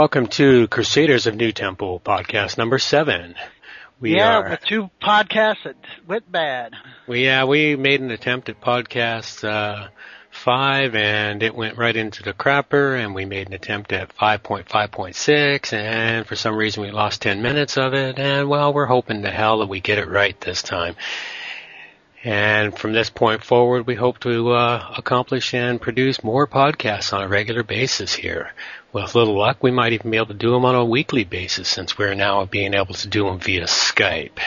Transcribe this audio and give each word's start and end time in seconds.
Welcome 0.00 0.28
to 0.28 0.66
Crusaders 0.66 1.26
of 1.26 1.34
NuTemple 1.34 2.00
podcast 2.00 2.56
number 2.56 2.78
seven. 2.78 3.34
We 4.00 4.16
yeah, 4.16 4.38
are, 4.38 4.48
with 4.48 4.64
two 4.64 4.88
podcasts 5.02 5.64
that 5.64 5.76
went 6.06 6.32
bad. 6.32 6.72
We 7.06 7.26
yeah, 7.26 7.44
we 7.44 7.76
made 7.76 8.00
an 8.00 8.10
attempt 8.10 8.48
at 8.48 8.62
podcast 8.62 9.46
uh, 9.46 9.88
five, 10.30 10.94
and 10.94 11.42
it 11.42 11.54
went 11.54 11.76
right 11.76 11.94
into 11.94 12.22
the 12.22 12.32
crapper. 12.32 12.98
And 12.98 13.14
we 13.14 13.26
made 13.26 13.48
an 13.48 13.52
attempt 13.52 13.92
at 13.92 14.10
five 14.14 14.42
point 14.42 14.70
five 14.70 14.90
point 14.90 15.16
six, 15.16 15.74
and 15.74 16.26
for 16.26 16.34
some 16.34 16.56
reason 16.56 16.82
we 16.82 16.92
lost 16.92 17.20
ten 17.20 17.42
minutes 17.42 17.76
of 17.76 17.92
it. 17.92 18.18
And 18.18 18.48
well, 18.48 18.72
we're 18.72 18.86
hoping 18.86 19.20
to 19.24 19.30
hell 19.30 19.58
that 19.58 19.68
we 19.68 19.80
get 19.80 19.98
it 19.98 20.08
right 20.08 20.40
this 20.40 20.62
time. 20.62 20.96
And 22.22 22.76
from 22.76 22.92
this 22.92 23.08
point 23.08 23.42
forward, 23.42 23.86
we 23.86 23.94
hope 23.94 24.18
to 24.20 24.50
uh, 24.50 24.94
accomplish 24.96 25.54
and 25.54 25.80
produce 25.80 26.22
more 26.22 26.46
podcasts 26.46 27.14
on 27.14 27.22
a 27.22 27.28
regular 27.28 27.62
basis 27.62 28.12
here. 28.12 28.52
With 28.92 29.14
a 29.14 29.18
little 29.18 29.38
luck, 29.38 29.62
we 29.62 29.70
might 29.70 29.94
even 29.94 30.10
be 30.10 30.18
able 30.18 30.26
to 30.26 30.34
do 30.34 30.50
them 30.50 30.66
on 30.66 30.74
a 30.74 30.84
weekly 30.84 31.24
basis 31.24 31.68
since 31.68 31.96
we're 31.96 32.14
now 32.14 32.44
being 32.44 32.74
able 32.74 32.94
to 32.94 33.08
do 33.08 33.24
them 33.24 33.38
via 33.38 33.64
Skype. 33.64 34.38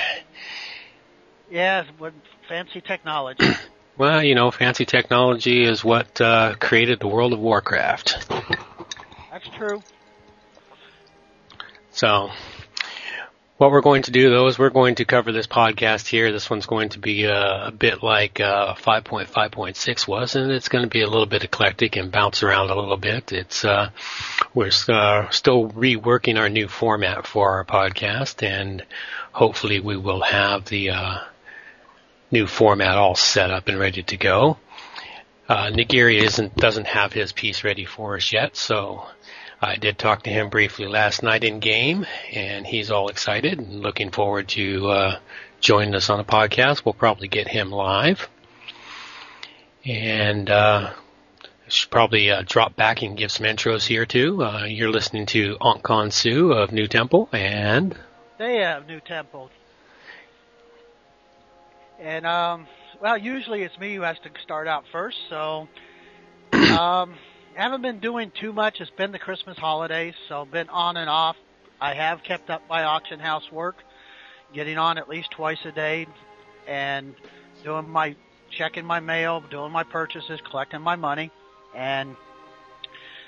Yeah, 1.50 1.86
what 1.98 2.14
fancy 2.48 2.82
technology. 2.82 3.46
Well, 3.96 4.24
you 4.24 4.34
know, 4.34 4.50
fancy 4.50 4.86
technology 4.86 5.64
is 5.64 5.84
what 5.84 6.20
uh, 6.20 6.56
created 6.60 7.00
the 7.00 7.08
World 7.08 7.32
of 7.32 7.40
Warcraft. 7.40 8.28
That's 9.32 9.48
true. 9.56 9.84
So, 11.92 12.32
what 13.64 13.72
we're 13.72 13.80
going 13.80 14.02
to 14.02 14.12
do 14.12 14.30
though 14.30 14.48
is 14.48 14.60
we're 14.60 14.70
going 14.70 14.96
to 14.96 15.06
cover 15.06 15.32
this 15.32 15.48
podcast 15.48 16.08
here. 16.08 16.34
This 16.34 16.50
one's 16.50 16.66
going 16.66 16.90
to 16.90 17.00
be 17.00 17.26
uh, 17.26 17.68
a 17.68 17.72
bit 17.72 18.04
like 18.04 18.42
uh, 18.42 18.76
5.5.6 18.76 20.06
was, 20.06 20.36
and 20.36 20.52
it's 20.52 20.68
going 20.68 20.84
to 20.84 20.90
be 20.90 21.00
a 21.00 21.08
little 21.08 21.26
bit 21.26 21.46
eclectic 21.46 21.96
and 21.96 22.12
bounce 22.12 22.44
around 22.44 22.72
a 22.72 22.76
little 22.76 22.98
bit. 22.98 23.32
It's 23.32 23.64
uh, 23.64 23.92
we're 24.54 24.70
uh, 24.90 25.30
still 25.30 25.70
reworking 25.70 26.38
our 26.38 26.50
new 26.50 26.68
format 26.68 27.26
for 27.26 27.52
our 27.52 27.64
podcast, 27.64 28.46
and 28.46 28.86
hopefully 29.32 29.80
we 29.80 29.96
will 29.96 30.24
have 30.24 30.66
the 30.66 30.90
uh, 30.90 31.18
new 32.32 32.48
format 32.48 32.98
all 32.98 33.16
set 33.16 33.50
up 33.50 33.70
and 33.70 33.80
ready 33.80 34.04
to 34.04 34.18
go. 34.18 34.58
Uh, 35.48 35.68
Nagiri 35.68 36.22
isn't 36.22 36.54
doesn't 36.58 36.88
have 36.88 37.14
his 37.14 37.32
piece 37.32 37.64
ready 37.64 37.86
for 37.86 38.18
us 38.18 38.34
yet, 38.34 38.58
so 38.58 39.08
I 39.64 39.78
did 39.78 39.98
talk 39.98 40.24
to 40.24 40.30
him 40.30 40.50
briefly 40.50 40.88
last 40.88 41.24
night 41.24 41.46
in 41.46 41.62
game, 41.62 42.06
and 42.34 42.68
he's 42.68 42.92
all 42.92 43.08
excited 43.08 43.60
and 43.60 43.80
looking 43.80 44.12
forward 44.12 44.50
to 44.50 44.90
uh, 44.90 45.20
joining 45.62 45.96
us 45.96 46.10
on 46.10 46.20
a 46.20 46.26
podcast. 46.26 46.84
We'll 46.84 46.94
probably 46.94 47.30
get 47.30 47.48
him 47.48 47.72
live, 47.72 48.28
and 49.86 50.50
uh, 50.50 50.92
should 51.70 51.90
probably 51.90 52.30
uh, 52.30 52.44
drop 52.46 52.76
back 52.76 53.04
and 53.04 53.18
give 53.18 53.32
some 53.32 53.46
intros 53.46 53.86
here 53.86 54.06
too. 54.06 54.44
Uh, 54.44 54.66
you're 54.66 54.92
listening 54.92 55.28
to 55.28 55.56
Kansu 55.56 56.54
of 56.54 56.72
NuTemple, 56.72 57.30
and 57.34 57.98
they 58.38 58.58
have 58.58 58.86
NuTemple, 58.86 59.50
and 62.02 62.28
um, 62.28 62.68
well, 63.02 63.18
usually 63.18 63.64
it's 63.64 63.80
me 63.80 63.96
who 63.96 64.02
has 64.02 64.20
to 64.20 64.30
start 64.44 64.68
out 64.68 64.84
first, 64.92 65.18
so. 65.30 65.70
Um, 66.54 67.16
haven't 67.56 67.82
been 67.82 68.00
doing 68.00 68.32
too 68.40 68.54
much. 68.54 68.82
It's 68.82 68.92
been 68.92 69.12
the 69.12 69.20
Christmas 69.20 69.58
holidays, 69.58 70.14
so 70.28 70.46
been 70.46 70.70
on 70.70 70.98
and 70.98 71.10
off. 71.10 71.36
I 71.80 71.94
have 71.94 72.24
kept 72.24 72.50
up 72.50 72.62
my 72.70 72.84
auction 72.84 73.20
house 73.20 73.52
work, 73.52 73.76
getting 74.54 74.78
on 74.78 74.98
at 74.98 75.10
least 75.10 75.32
twice 75.32 75.60
a 75.66 75.72
day, 75.72 76.08
and 76.68 77.16
doing 77.64 77.90
my 77.90 78.16
checking 78.50 78.86
my 78.86 79.00
mail, 79.00 79.44
doing 79.50 79.72
my 79.72 79.84
purchases, 79.84 80.40
collecting 80.50 80.82
my 80.82 80.96
money, 80.96 81.32
and 81.76 82.16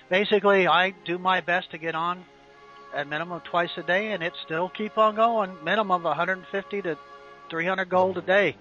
basically 0.10 0.68
I 0.68 0.92
do 1.04 1.18
my 1.18 1.42
best 1.42 1.72
to 1.72 1.78
get 1.78 1.96
on 1.96 2.24
at 2.94 3.08
minimum 3.08 3.42
twice 3.42 3.72
a 3.78 3.84
day, 3.84 4.12
and 4.12 4.24
it 4.24 4.34
still 4.46 4.70
keep 4.70 4.98
on 4.98 5.16
going. 5.16 5.52
Minimum 5.64 5.92
of 5.92 6.04
150 6.04 6.82
to 6.84 6.98
300 7.50 7.90
gold 7.90 8.18
a 8.18 8.22
day. 8.22 8.56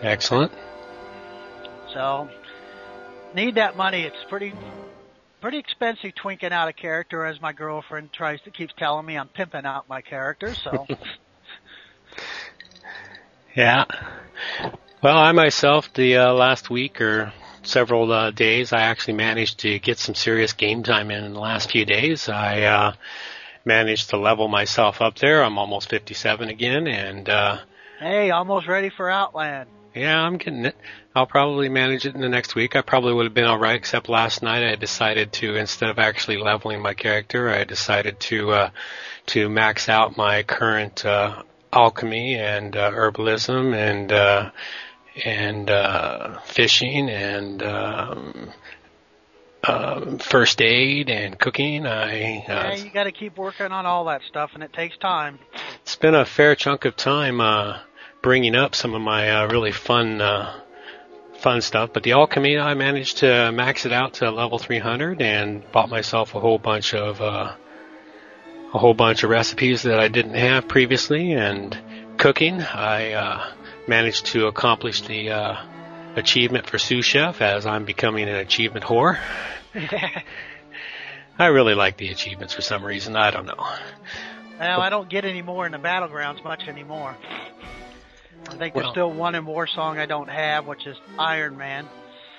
Excellent. 0.00 0.52
So 1.92 2.28
need 3.36 3.54
that 3.56 3.76
money. 3.76 4.02
It's 4.02 4.16
pretty 4.28 4.52
pretty 5.40 5.58
expensive 5.58 6.12
twinking 6.14 6.50
out 6.50 6.66
a 6.68 6.72
character, 6.72 7.24
as 7.24 7.40
my 7.40 7.52
girlfriend 7.52 8.12
tries 8.12 8.40
to 8.42 8.50
keeps 8.50 8.74
telling 8.76 9.06
me 9.06 9.16
I'm 9.16 9.28
pimping 9.28 9.64
out 9.64 9.88
my 9.88 10.00
character. 10.00 10.54
So. 10.54 10.86
yeah. 13.54 13.84
Well, 15.02 15.18
I 15.18 15.30
myself, 15.32 15.92
the 15.92 16.16
uh, 16.16 16.32
last 16.32 16.70
week 16.70 17.00
or 17.00 17.32
several 17.62 18.10
uh, 18.10 18.30
days, 18.30 18.72
I 18.72 18.82
actually 18.82 19.14
managed 19.14 19.60
to 19.60 19.78
get 19.78 19.98
some 19.98 20.14
serious 20.14 20.54
game 20.54 20.82
time 20.82 21.10
in, 21.10 21.22
in 21.22 21.34
the 21.34 21.40
last 21.40 21.70
few 21.70 21.84
days. 21.84 22.28
I 22.28 22.62
uh, 22.62 22.92
managed 23.64 24.10
to 24.10 24.16
level 24.16 24.48
myself 24.48 25.02
up 25.02 25.16
there. 25.18 25.44
I'm 25.44 25.58
almost 25.58 25.90
57 25.90 26.48
again, 26.48 26.88
and 26.88 27.28
uh, 27.28 27.58
hey, 28.00 28.30
almost 28.30 28.66
ready 28.66 28.88
for 28.88 29.10
Outland. 29.10 29.68
Yeah, 29.96 30.20
I'm 30.20 30.36
getting 30.36 30.66
it. 30.66 30.76
I'll 31.14 31.26
probably 31.26 31.70
manage 31.70 32.04
it 32.04 32.14
in 32.14 32.20
the 32.20 32.28
next 32.28 32.54
week. 32.54 32.76
I 32.76 32.82
probably 32.82 33.14
would 33.14 33.24
have 33.24 33.32
been 33.32 33.46
alright, 33.46 33.76
except 33.76 34.10
last 34.10 34.42
night 34.42 34.62
I 34.62 34.76
decided 34.76 35.32
to, 35.34 35.56
instead 35.56 35.88
of 35.88 35.98
actually 35.98 36.36
leveling 36.36 36.82
my 36.82 36.92
character, 36.92 37.48
I 37.48 37.64
decided 37.64 38.20
to, 38.20 38.52
uh, 38.52 38.70
to 39.28 39.48
max 39.48 39.88
out 39.88 40.18
my 40.18 40.42
current, 40.42 41.06
uh, 41.06 41.42
alchemy 41.72 42.34
and, 42.34 42.76
uh, 42.76 42.90
herbalism 42.90 43.74
and, 43.74 44.12
uh, 44.12 44.50
and, 45.24 45.70
uh, 45.70 46.40
fishing 46.40 47.08
and, 47.08 47.62
um, 47.62 48.52
uh, 49.64 50.18
first 50.18 50.60
aid 50.60 51.08
and 51.08 51.38
cooking. 51.38 51.86
I, 51.86 52.44
uh, 52.46 52.52
yeah, 52.52 52.74
you 52.74 52.90
gotta 52.90 53.12
keep 53.12 53.38
working 53.38 53.72
on 53.72 53.86
all 53.86 54.04
that 54.04 54.20
stuff 54.28 54.50
and 54.52 54.62
it 54.62 54.74
takes 54.74 54.96
time. 54.98 55.38
It's 55.82 55.96
been 55.96 56.14
a 56.14 56.26
fair 56.26 56.54
chunk 56.54 56.84
of 56.84 56.96
time, 56.96 57.40
uh, 57.40 57.78
bringing 58.26 58.56
up 58.56 58.74
some 58.74 58.92
of 58.92 59.00
my 59.00 59.30
uh, 59.30 59.46
really 59.46 59.70
fun 59.70 60.20
uh, 60.20 60.52
fun 61.38 61.60
stuff. 61.60 61.90
But 61.92 62.02
the 62.02 62.10
alchemy, 62.10 62.58
I 62.58 62.74
managed 62.74 63.18
to 63.18 63.52
max 63.52 63.86
it 63.86 63.92
out 63.92 64.14
to 64.14 64.32
level 64.32 64.58
300 64.58 65.22
and 65.22 65.62
bought 65.70 65.88
myself 65.88 66.34
a 66.34 66.40
whole 66.40 66.58
bunch 66.58 66.92
of 66.92 67.20
uh, 67.20 67.54
a 68.74 68.78
whole 68.78 68.94
bunch 68.94 69.22
of 69.22 69.30
recipes 69.30 69.82
that 69.82 70.00
I 70.00 70.08
didn't 70.08 70.34
have 70.34 70.66
previously. 70.66 71.34
And 71.34 71.78
cooking, 72.18 72.60
I 72.62 73.12
uh, 73.12 73.52
managed 73.86 74.26
to 74.26 74.48
accomplish 74.48 75.02
the 75.02 75.30
uh, 75.30 75.56
achievement 76.16 76.68
for 76.68 76.78
sous 76.78 77.04
chef 77.04 77.40
as 77.40 77.64
I'm 77.64 77.84
becoming 77.84 78.28
an 78.28 78.34
achievement 78.34 78.84
whore. 78.84 79.20
I 81.38 81.46
really 81.46 81.74
like 81.76 81.96
the 81.96 82.08
achievements 82.08 82.54
for 82.54 82.62
some 82.62 82.84
reason. 82.84 83.14
I 83.14 83.30
don't 83.30 83.46
know. 83.46 83.64
Well, 84.58 84.80
I 84.80 84.90
don't 84.90 85.08
get 85.08 85.24
any 85.24 85.42
more 85.42 85.64
in 85.64 85.70
the 85.70 85.78
battlegrounds 85.78 86.42
much 86.42 86.66
anymore. 86.66 87.16
I 88.48 88.56
think 88.56 88.74
well, 88.74 88.84
there's 88.84 88.92
still 88.92 89.12
one 89.12 89.34
in 89.34 89.44
Warsong 89.44 89.98
I 89.98 90.06
don't 90.06 90.28
have, 90.28 90.66
which 90.66 90.86
is 90.86 90.96
Iron 91.18 91.56
Man. 91.56 91.88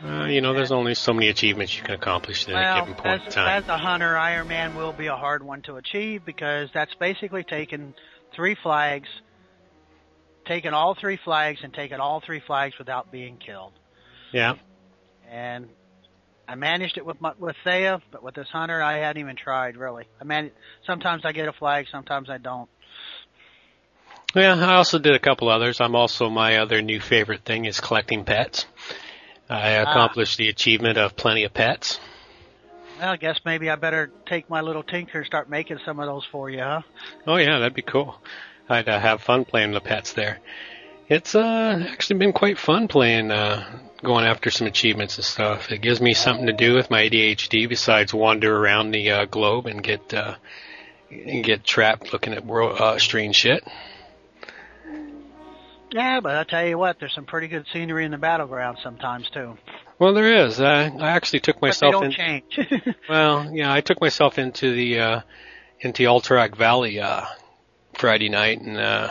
Uh, 0.03 0.25
you 0.25 0.41
know, 0.41 0.53
there's 0.53 0.71
only 0.71 0.93
so 0.93 1.11
many 1.11 1.27
achievements 1.27 1.75
you 1.75 1.83
can 1.83 1.95
accomplish 1.95 2.47
at 2.47 2.53
well, 2.53 2.77
a 2.77 2.79
given 2.81 2.93
point 2.95 3.21
as, 3.21 3.27
in 3.27 3.33
time. 3.33 3.63
As 3.63 3.67
a 3.67 3.77
hunter, 3.77 4.15
Iron 4.15 4.47
Man 4.47 4.75
will 4.75 4.93
be 4.93 5.07
a 5.07 5.15
hard 5.15 5.41
one 5.43 5.63
to 5.63 5.75
achieve 5.75 6.23
because 6.23 6.69
that's 6.73 6.93
basically 6.95 7.43
taking 7.43 7.95
three 8.35 8.55
flags, 8.61 9.09
taking 10.45 10.73
all 10.73 10.95
three 10.99 11.17
flags, 11.23 11.59
and 11.63 11.73
taking 11.73 11.99
all 11.99 12.21
three 12.21 12.41
flags 12.45 12.77
without 12.77 13.11
being 13.11 13.37
killed. 13.37 13.73
Yeah. 14.31 14.55
And 15.29 15.67
I 16.47 16.55
managed 16.55 16.97
it 16.97 17.05
with 17.05 17.19
my, 17.19 17.33
with 17.37 17.55
Thea, 17.63 18.01
but 18.11 18.21
with 18.23 18.35
this 18.35 18.47
hunter, 18.51 18.81
I 18.81 18.99
hadn't 18.99 19.21
even 19.21 19.35
tried 19.35 19.75
really. 19.77 20.05
I 20.21 20.23
man, 20.23 20.51
sometimes 20.85 21.23
I 21.25 21.31
get 21.31 21.47
a 21.47 21.53
flag, 21.53 21.87
sometimes 21.91 22.29
I 22.29 22.37
don't. 22.37 22.69
Yeah, 24.35 24.55
I 24.55 24.75
also 24.75 24.99
did 24.99 25.15
a 25.15 25.19
couple 25.19 25.49
others. 25.49 25.79
I'm 25.79 25.95
also 25.95 26.29
my 26.29 26.57
other 26.57 26.81
new 26.81 26.99
favorite 26.99 27.43
thing 27.45 27.65
is 27.65 27.79
collecting 27.79 28.25
pets. 28.25 28.65
I 29.49 29.77
ah. 29.77 29.83
accomplished 29.83 30.37
ah. 30.37 30.43
the 30.43 30.49
achievement 30.49 30.97
of 30.97 31.15
plenty 31.15 31.43
of 31.43 31.53
pets. 31.53 31.99
Well, 32.99 33.09
I 33.09 33.17
guess 33.17 33.39
maybe 33.45 33.69
I 33.69 33.75
better 33.75 34.11
take 34.25 34.49
my 34.49 34.61
little 34.61 34.83
tinker 34.83 35.19
and 35.19 35.27
start 35.27 35.49
making 35.49 35.79
some 35.85 35.99
of 35.99 36.07
those 36.07 36.25
for 36.31 36.49
you, 36.49 36.59
huh? 36.59 36.81
Oh 37.25 37.37
yeah, 37.37 37.59
that'd 37.59 37.73
be 37.73 37.83
cool. 37.83 38.19
I'd 38.67 38.89
uh, 38.89 38.99
have 38.99 39.21
fun 39.21 39.45
playing 39.45 39.71
the 39.71 39.79
pets 39.79 40.13
there. 40.13 40.39
It's 41.07 41.35
uh 41.35 41.85
actually 41.89 42.19
been 42.19 42.33
quite 42.33 42.59
fun 42.59 42.89
playing 42.89 43.31
uh 43.31 43.79
going 44.03 44.25
after 44.25 44.51
some 44.51 44.67
achievements 44.67 45.15
and 45.15 45.23
stuff. 45.23 45.71
It 45.71 45.81
gives 45.81 46.01
me 46.01 46.13
something 46.13 46.47
to 46.47 46.53
do 46.53 46.75
with 46.75 46.89
my 46.89 47.07
ADHD 47.07 47.69
besides 47.69 48.13
wander 48.13 48.55
around 48.55 48.91
the 48.91 49.11
uh, 49.11 49.25
globe 49.25 49.67
and 49.67 49.81
get 49.81 50.13
uh 50.13 50.35
and 51.09 51.45
get 51.45 51.63
trapped 51.63 52.11
looking 52.11 52.33
at 52.33 52.45
world, 52.45 52.81
uh 52.81 52.97
strange 52.99 53.37
shit. 53.37 53.63
Yeah, 55.97 56.19
but 56.19 56.35
I 56.35 56.43
tell 56.43 56.67
you 56.67 56.77
what, 56.77 56.99
there's 56.99 57.15
some 57.15 57.25
pretty 57.25 57.47
good 57.47 57.65
scenery 57.73 58.05
in 58.05 58.11
the 58.11 58.19
battleground 58.19 58.77
sometimes 58.83 59.27
too. 59.31 59.57
Well, 59.97 60.13
there 60.13 60.45
is. 60.45 60.61
I, 60.61 60.89
I 60.89 61.09
actually 61.09 61.39
took 61.39 61.59
myself 61.59 61.91
but 61.91 61.99
they 62.01 62.15
don't 62.15 62.19
in. 62.19 62.43
change. 62.51 62.95
well, 63.09 63.49
yeah, 63.51 63.73
I 63.73 63.81
took 63.81 63.99
myself 63.99 64.37
into 64.37 64.75
the 64.75 64.99
uh, 64.99 65.21
into 65.79 66.03
Alterac 66.03 66.55
Valley 66.55 66.99
uh, 66.99 67.25
Friday 67.95 68.29
night, 68.29 68.61
and 68.61 68.77
uh, 68.77 69.09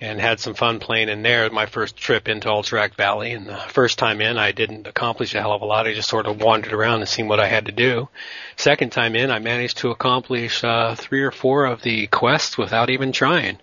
and 0.00 0.20
had 0.20 0.40
some 0.40 0.54
fun 0.54 0.80
playing 0.80 1.10
in 1.10 1.22
there. 1.22 1.48
My 1.50 1.66
first 1.66 1.96
trip 1.96 2.26
into 2.26 2.48
Alterac 2.48 2.96
Valley, 2.96 3.30
and 3.30 3.46
the 3.46 3.56
first 3.56 3.96
time 3.96 4.20
in, 4.20 4.36
I 4.36 4.50
didn't 4.50 4.88
accomplish 4.88 5.32
a 5.32 5.40
hell 5.40 5.52
of 5.52 5.62
a 5.62 5.64
lot. 5.64 5.86
I 5.86 5.94
just 5.94 6.08
sort 6.08 6.26
of 6.26 6.40
wandered 6.40 6.72
around 6.72 7.02
and 7.02 7.08
seen 7.08 7.28
what 7.28 7.38
I 7.38 7.46
had 7.46 7.66
to 7.66 7.72
do. 7.72 8.08
Second 8.56 8.90
time 8.90 9.14
in, 9.14 9.30
I 9.30 9.38
managed 9.38 9.78
to 9.78 9.90
accomplish 9.90 10.64
uh, 10.64 10.96
three 10.96 11.22
or 11.22 11.30
four 11.30 11.66
of 11.66 11.82
the 11.82 12.08
quests 12.08 12.58
without 12.58 12.90
even 12.90 13.12
trying. 13.12 13.60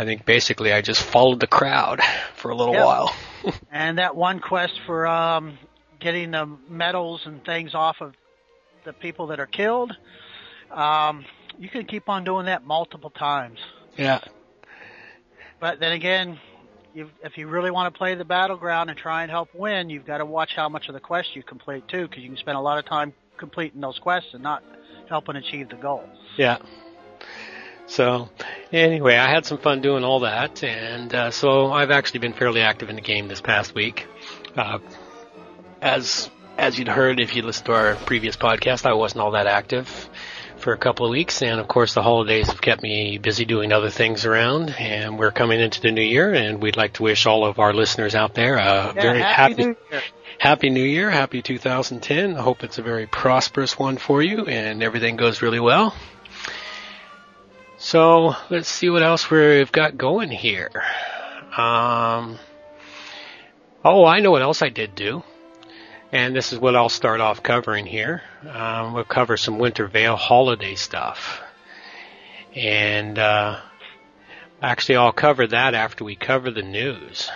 I 0.00 0.04
think 0.06 0.24
basically 0.24 0.72
I 0.72 0.80
just 0.80 1.02
followed 1.02 1.40
the 1.40 1.46
crowd 1.46 2.00
for 2.34 2.50
a 2.50 2.54
little 2.56 2.72
Yep. 2.74 2.86
while. 2.86 3.14
And 3.70 3.98
that 3.98 4.16
one 4.16 4.40
quest 4.40 4.72
for 4.86 5.06
um, 5.06 5.58
getting 5.98 6.30
the 6.30 6.46
medals 6.68 7.22
and 7.26 7.44
things 7.44 7.74
off 7.74 7.96
of 8.00 8.14
the 8.84 8.92
people 8.94 9.26
that 9.28 9.40
are 9.40 9.46
killed, 9.46 9.92
um, 10.70 11.24
you 11.58 11.68
can 11.68 11.84
keep 11.84 12.08
on 12.08 12.24
doing 12.24 12.46
that 12.46 12.64
multiple 12.64 13.10
times. 13.10 13.58
yeah, 13.96 14.20
But 15.60 15.80
then 15.80 15.92
again, 15.92 16.38
you 16.94 17.10
if 17.22 17.36
you 17.36 17.46
really 17.48 17.70
want 17.70 17.92
to 17.92 17.98
play 17.98 18.14
the 18.14 18.24
battleground 18.24 18.88
and 18.90 18.98
try 18.98 19.22
and 19.22 19.30
help 19.30 19.48
win, 19.54 19.90
you've 19.90 20.06
got 20.06 20.18
to 20.18 20.26
watch 20.26 20.50
how 20.56 20.68
much 20.68 20.88
of 20.88 20.94
the 20.94 21.00
quest 21.00 21.36
you 21.36 21.42
complete 21.42 21.86
too, 21.88 22.08
because 22.08 22.22
you 22.22 22.28
can 22.28 22.38
spend 22.38 22.56
a 22.56 22.60
lot 22.60 22.78
of 22.78 22.86
time 22.86 23.12
completing 23.36 23.80
those 23.80 23.98
quests 23.98 24.32
and 24.32 24.42
not 24.42 24.62
helping 25.08 25.36
achieve 25.36 25.68
the 25.68 25.76
goal. 25.76 26.04
Yeah. 26.38 26.58
So, 27.90 28.28
anyway, 28.72 29.16
I 29.16 29.28
had 29.28 29.44
some 29.44 29.58
fun 29.58 29.80
doing 29.80 30.04
all 30.04 30.20
that, 30.20 30.62
and 30.62 31.12
uh, 31.12 31.30
so 31.32 31.72
I've 31.72 31.90
actually 31.90 32.20
been 32.20 32.32
fairly 32.32 32.60
active 32.60 32.88
in 32.88 32.94
the 32.94 33.02
game 33.02 33.26
this 33.26 33.40
past 33.40 33.74
week. 33.74 34.06
Uh, 34.56 34.78
as 35.82 36.30
as 36.56 36.78
you'd 36.78 36.86
heard 36.86 37.18
if 37.18 37.34
you 37.34 37.42
listened 37.42 37.66
to 37.66 37.72
our 37.72 37.96
previous 37.96 38.36
podcast, 38.36 38.86
I 38.86 38.94
wasn't 38.94 39.22
all 39.22 39.32
that 39.32 39.48
active 39.48 40.08
for 40.58 40.72
a 40.72 40.78
couple 40.78 41.04
of 41.04 41.10
weeks, 41.10 41.42
and 41.42 41.58
of 41.58 41.66
course 41.66 41.94
the 41.94 42.02
holidays 42.02 42.46
have 42.46 42.60
kept 42.60 42.80
me 42.80 43.18
busy 43.18 43.44
doing 43.44 43.72
other 43.72 43.90
things 43.90 44.24
around. 44.24 44.70
And 44.78 45.18
we're 45.18 45.32
coming 45.32 45.58
into 45.58 45.80
the 45.80 45.90
new 45.90 46.00
year, 46.00 46.32
and 46.32 46.62
we'd 46.62 46.76
like 46.76 46.92
to 46.94 47.02
wish 47.02 47.26
all 47.26 47.44
of 47.44 47.58
our 47.58 47.72
listeners 47.74 48.14
out 48.14 48.34
there 48.34 48.54
a 48.54 48.92
Yeah, 48.94 49.02
very 49.02 49.20
happy 49.20 49.62
Year. 49.64 49.76
Happy 50.38 50.70
New 50.70 50.84
Year, 50.84 51.10
happy 51.10 51.42
2010. 51.42 52.36
I 52.36 52.40
hope 52.40 52.62
it's 52.62 52.78
a 52.78 52.82
very 52.82 53.06
prosperous 53.08 53.76
one 53.76 53.98
for 53.98 54.22
you 54.22 54.46
and 54.46 54.82
everything 54.82 55.16
goes 55.16 55.42
really 55.42 55.60
well. 55.60 55.94
So 57.82 58.34
let's 58.50 58.68
see 58.68 58.90
what 58.90 59.02
else 59.02 59.30
we've 59.30 59.72
got 59.72 59.96
going 59.96 60.30
here. 60.30 60.70
Um, 61.56 62.38
oh, 63.82 64.04
I 64.04 64.20
know 64.20 64.30
what 64.30 64.42
else 64.42 64.60
I 64.60 64.68
did 64.68 64.94
do. 64.94 65.22
And 66.12 66.36
this 66.36 66.52
is 66.52 66.58
what 66.58 66.76
I'll 66.76 66.90
start 66.90 67.22
off 67.22 67.42
covering 67.42 67.86
here. 67.86 68.20
Um, 68.46 68.92
we'll 68.92 69.04
cover 69.04 69.38
some 69.38 69.58
Winter 69.58 69.86
Veil 69.86 70.16
holiday 70.16 70.74
stuff. 70.74 71.40
And, 72.54 73.18
uh, 73.18 73.60
actually 74.60 74.96
I'll 74.96 75.12
cover 75.12 75.46
that 75.46 75.72
after 75.72 76.04
we 76.04 76.16
cover 76.16 76.50
the 76.50 76.62
news. 76.62 77.30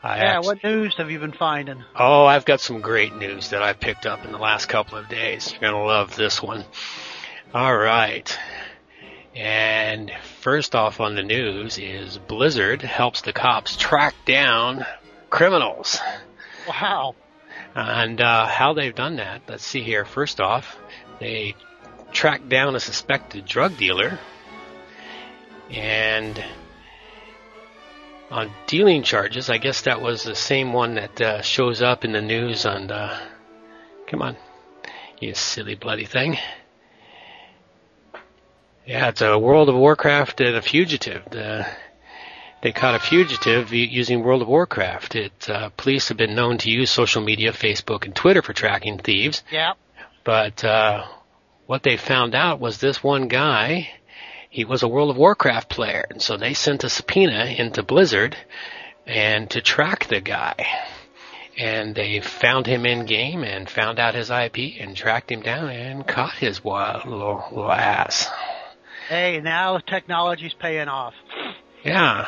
I 0.00 0.18
Yeah, 0.18 0.36
act- 0.36 0.44
what 0.44 0.62
news 0.62 0.94
have 0.96 1.10
you 1.10 1.18
been 1.18 1.32
finding? 1.32 1.82
Oh, 1.96 2.24
I've 2.24 2.44
got 2.44 2.60
some 2.60 2.82
great 2.82 3.16
news 3.16 3.50
that 3.50 3.64
I've 3.64 3.80
picked 3.80 4.06
up 4.06 4.24
in 4.24 4.30
the 4.30 4.38
last 4.38 4.66
couple 4.66 4.96
of 4.96 5.08
days. 5.08 5.50
You're 5.50 5.72
gonna 5.72 5.84
love 5.84 6.14
this 6.14 6.40
one. 6.40 6.64
All 7.52 7.76
right. 7.76 8.38
And 9.34 10.10
first 10.40 10.74
off 10.74 11.00
on 11.00 11.14
the 11.14 11.22
news 11.22 11.78
is 11.78 12.18
Blizzard 12.18 12.82
helps 12.82 13.20
the 13.22 13.32
cops 13.32 13.76
track 13.76 14.14
down 14.26 14.84
criminals. 15.28 15.98
Wow. 16.68 17.14
And 17.74 18.20
uh, 18.20 18.46
how 18.46 18.72
they've 18.72 18.94
done 18.94 19.16
that, 19.16 19.42
let's 19.48 19.64
see 19.64 19.82
here. 19.82 20.04
First 20.04 20.40
off, 20.40 20.76
they 21.20 21.54
tracked 22.12 22.48
down 22.48 22.74
a 22.74 22.80
suspected 22.80 23.44
drug 23.44 23.76
dealer 23.76 24.18
and 25.70 26.42
on 28.30 28.50
dealing 28.66 29.02
charges, 29.02 29.50
I 29.50 29.58
guess 29.58 29.82
that 29.82 30.00
was 30.00 30.22
the 30.22 30.34
same 30.34 30.72
one 30.72 30.94
that 30.94 31.20
uh, 31.20 31.42
shows 31.42 31.82
up 31.82 32.04
in 32.04 32.12
the 32.12 32.22
news 32.22 32.64
on 32.64 32.86
the. 32.86 33.16
Come 34.06 34.22
on, 34.22 34.36
you 35.20 35.34
silly 35.34 35.74
bloody 35.74 36.04
thing. 36.04 36.38
Yeah, 38.86 39.08
it's 39.08 39.20
a 39.20 39.38
World 39.38 39.68
of 39.68 39.74
Warcraft 39.76 40.40
and 40.40 40.56
a 40.56 40.62
fugitive. 40.62 41.22
The, 41.30 41.66
they 42.62 42.72
caught 42.72 42.94
a 42.94 42.98
fugitive 42.98 43.72
using 43.72 44.22
World 44.22 44.42
of 44.42 44.48
Warcraft. 44.48 45.16
It, 45.16 45.50
uh, 45.50 45.70
police 45.70 46.08
have 46.08 46.16
been 46.16 46.34
known 46.34 46.58
to 46.58 46.70
use 46.70 46.90
social 46.90 47.22
media, 47.22 47.52
Facebook 47.52 48.04
and 48.04 48.14
Twitter 48.14 48.42
for 48.42 48.52
tracking 48.52 48.98
thieves. 48.98 49.42
Yeah. 49.50 49.74
But 50.24 50.64
uh, 50.64 51.06
what 51.66 51.82
they 51.82 51.96
found 51.96 52.34
out 52.34 52.60
was 52.60 52.78
this 52.78 53.02
one 53.02 53.28
guy, 53.28 53.90
he 54.48 54.64
was 54.64 54.82
a 54.82 54.88
World 54.88 55.10
of 55.10 55.16
Warcraft 55.16 55.68
player, 55.68 56.06
and 56.10 56.20
so 56.20 56.36
they 56.36 56.54
sent 56.54 56.84
a 56.84 56.90
subpoena 56.90 57.44
into 57.44 57.82
Blizzard 57.82 58.36
and 59.06 59.48
to 59.50 59.60
track 59.60 60.06
the 60.08 60.20
guy. 60.20 60.66
And 61.56 61.94
they 61.94 62.20
found 62.20 62.66
him 62.66 62.86
in 62.86 63.06
game 63.06 63.44
and 63.44 63.68
found 63.68 63.98
out 63.98 64.14
his 64.14 64.30
IP 64.30 64.80
and 64.80 64.96
tracked 64.96 65.30
him 65.30 65.42
down 65.42 65.68
and 65.68 66.06
caught 66.06 66.34
his 66.34 66.64
wild 66.64 67.04
little, 67.06 67.44
little 67.50 67.72
ass. 67.72 68.28
Hey, 69.10 69.40
now 69.42 69.78
technology's 69.78 70.54
paying 70.54 70.86
off. 70.86 71.14
Yeah. 71.84 72.26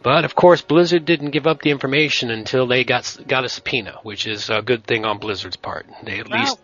But 0.00 0.24
of 0.24 0.36
course, 0.36 0.62
Blizzard 0.62 1.04
didn't 1.04 1.32
give 1.32 1.48
up 1.48 1.60
the 1.60 1.70
information 1.70 2.30
until 2.30 2.68
they 2.68 2.84
got 2.84 3.18
got 3.26 3.44
a 3.44 3.48
subpoena, 3.48 3.98
which 4.04 4.28
is 4.28 4.48
a 4.48 4.62
good 4.62 4.84
thing 4.86 5.04
on 5.04 5.18
Blizzard's 5.18 5.56
part. 5.56 5.86
They 6.04 6.20
at 6.20 6.28
Well, 6.30 6.38
least 6.40 6.58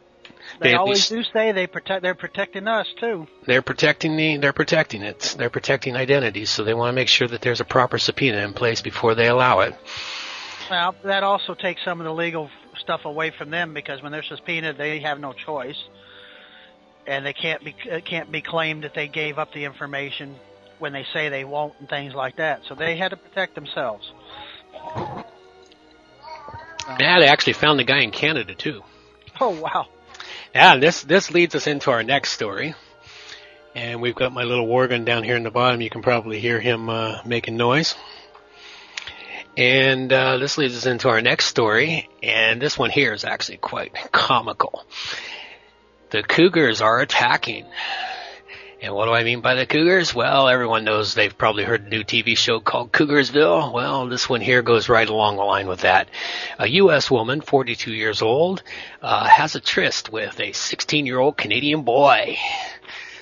They, 0.61 0.69
They 0.69 0.75
at 0.75 0.79
always 0.79 1.11
least- 1.11 1.27
do 1.27 1.33
say 1.33 1.51
they 1.51 1.67
protect. 1.67 2.03
They're 2.03 2.15
protecting 2.15 2.69
us 2.69 2.87
too. 3.01 3.27
they're 3.45 3.61
protecting 3.61 4.17
the 4.17 4.37
they're 4.37 4.53
protecting 4.53 5.03
it. 5.03 5.35
They're 5.37 5.51
protecting 5.51 5.97
identities, 5.97 6.51
so 6.51 6.63
they 6.63 6.75
want 6.75 6.91
to 6.91 6.95
make 6.95 7.09
sure 7.09 7.27
that 7.27 7.41
there's 7.43 7.61
a 7.61 7.65
proper 7.65 7.99
subpoena 7.99 8.39
in 8.39 8.53
place 8.53 8.81
before 8.83 9.17
they 9.17 9.27
allow 9.27 9.61
it. 9.61 9.75
Well, 10.71 10.95
that 11.03 11.25
also 11.25 11.55
takes 11.55 11.83
some 11.85 12.01
of 12.01 12.05
the 12.05 12.15
legal 12.15 12.51
stuff 12.79 13.05
away 13.05 13.33
from 13.37 13.51
them 13.51 13.75
because 13.75 14.01
when 14.01 14.13
they're 14.13 14.23
subpoenaed, 14.23 14.79
they 14.79 15.01
have 15.01 15.19
no 15.19 15.33
choice, 15.33 15.77
and 17.07 17.25
they 17.25 17.33
can't 17.33 17.65
be 17.65 17.75
it 17.85 18.05
can't 18.05 18.31
be 18.31 18.41
claimed 18.43 18.85
that 18.85 18.95
they 18.95 19.09
gave 19.09 19.39
up 19.39 19.53
the 19.53 19.65
information 19.65 20.37
when 20.79 20.93
they 20.93 21.05
say 21.13 21.29
they 21.29 21.45
won't 21.45 21.75
and 21.81 21.89
things 21.89 22.15
like 22.15 22.37
that. 22.37 22.63
So 22.69 22.75
they 22.75 22.97
had 22.97 23.11
to 23.11 23.17
protect 23.17 23.55
themselves. 23.55 24.11
Yeah, 27.01 27.19
they 27.21 27.27
actually 27.29 27.55
found 27.55 27.79
the 27.79 27.85
guy 27.85 28.01
in 28.01 28.11
Canada 28.11 28.55
too. 28.55 28.83
Oh 29.41 29.61
wow! 29.61 29.89
Yeah, 30.55 30.77
this 30.77 31.03
this 31.03 31.33
leads 31.33 31.57
us 31.57 31.67
into 31.67 31.91
our 31.91 32.05
next 32.05 32.31
story. 32.31 32.77
And 33.75 34.01
we've 34.01 34.15
got 34.15 34.33
my 34.33 34.45
little 34.45 34.69
Worgen 34.69 35.05
down 35.05 35.25
here 35.25 35.37
in 35.37 35.43
the 35.43 35.51
bottom. 35.51 35.81
You 35.81 35.91
can 35.91 36.03
probably 36.03 36.39
hear 36.39 36.61
him 36.61 36.89
uh, 36.89 37.19
making 37.27 37.57
noise. 37.57 37.97
And 39.57 40.13
uh, 40.13 40.39
this 40.39 40.57
leads 40.57 40.77
us 40.77 40.87
into 40.87 41.09
our 41.09 41.21
next 41.21 41.47
story. 41.47 42.09
And 42.23 42.63
this 42.63 42.79
one 42.79 42.91
here 42.91 43.13
is 43.13 43.25
actually 43.25 43.57
quite 43.59 43.93
comical. 44.13 44.85
The 46.15 46.23
Cougars 46.23 46.81
are 46.81 47.01
attacking. 47.01 47.67
And 48.81 48.95
what 48.95 49.07
do 49.07 49.11
I 49.11 49.25
mean 49.25 49.41
by 49.41 49.55
the 49.57 49.67
Cougars? 49.67 50.15
Well, 50.15 50.47
everyone 50.47 50.85
knows 50.85 51.13
they've 51.13 51.37
probably 51.37 51.65
heard 51.65 51.87
a 51.87 51.89
new 51.89 52.05
TV 52.05 52.39
show 52.39 52.61
called 52.61 52.93
Cougarsville. 52.93 53.73
Well, 53.73 54.07
this 54.07 54.29
one 54.29 54.41
here 54.41 54.63
goes 54.63 54.89
right 54.89 55.09
along 55.09 55.39
the 55.39 55.43
line 55.43 55.67
with 55.67 55.81
that. 55.81 56.09
A 56.57 56.69
U.S. 56.69 57.11
woman, 57.11 57.41
42 57.41 57.93
years 57.93 58.23
old, 58.23 58.63
uh, 59.03 59.27
has 59.27 59.57
a 59.57 59.61
tryst 59.61 60.13
with 60.13 60.39
a 60.39 60.53
16 60.53 61.05
year 61.05 61.19
old 61.19 61.37
Canadian 61.37 61.83
boy. 61.83 62.37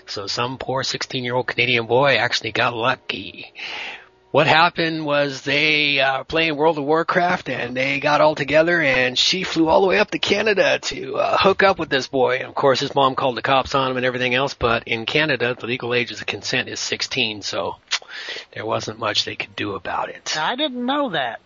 So 0.05 0.27
some 0.27 0.59
poor 0.59 0.83
16 0.83 1.25
year 1.25 1.35
old 1.35 1.47
Canadian 1.47 1.87
boy 1.87 2.17
actually 2.17 2.53
got 2.53 2.75
lucky. 2.75 3.55
What 4.33 4.47
happened 4.47 5.05
was 5.05 5.43
they 5.43 6.01
uh, 6.01 6.25
playing 6.25 6.57
World 6.57 6.79
of 6.79 6.85
Warcraft 6.85 7.51
and 7.51 7.77
they 7.77 8.01
got 8.01 8.23
all 8.23 8.35
together 8.35 8.81
and 8.81 9.19
she 9.19 9.43
flew 9.43 9.69
all 9.69 9.83
the 9.83 9.87
way 9.87 9.99
up 9.99 10.11
to 10.13 10.19
Canada 10.19 10.79
to 10.79 11.17
uh, 11.17 11.37
hook 11.37 11.63
up 11.63 11.79
with 11.79 11.91
this 11.91 12.09
boy. 12.09 12.37
And 12.37 12.47
of 12.47 12.55
course 12.55 12.81
his 12.81 12.95
mom 12.95 13.15
called 13.15 13.37
the 13.37 13.43
cops 13.43 13.75
on 13.75 13.91
him 13.91 13.99
and 13.99 14.07
everything 14.07 14.35
else, 14.35 14.55
but 14.55 14.89
in 14.89 15.05
Canada 15.05 15.55
the 15.55 15.67
legal 15.67 15.93
age 15.93 16.11
of 16.13 16.25
consent 16.25 16.71
is 16.71 16.81
16, 16.81 17.43
so 17.43 17.77
there 18.55 18.65
wasn't 18.65 18.99
much 18.99 19.27
they 19.27 19.37
could 19.37 19.55
do 19.55 19.75
about 19.75 20.09
it. 20.09 20.35
I 20.39 20.57
didn't 20.57 20.87
know 20.87 21.11
that. 21.11 21.41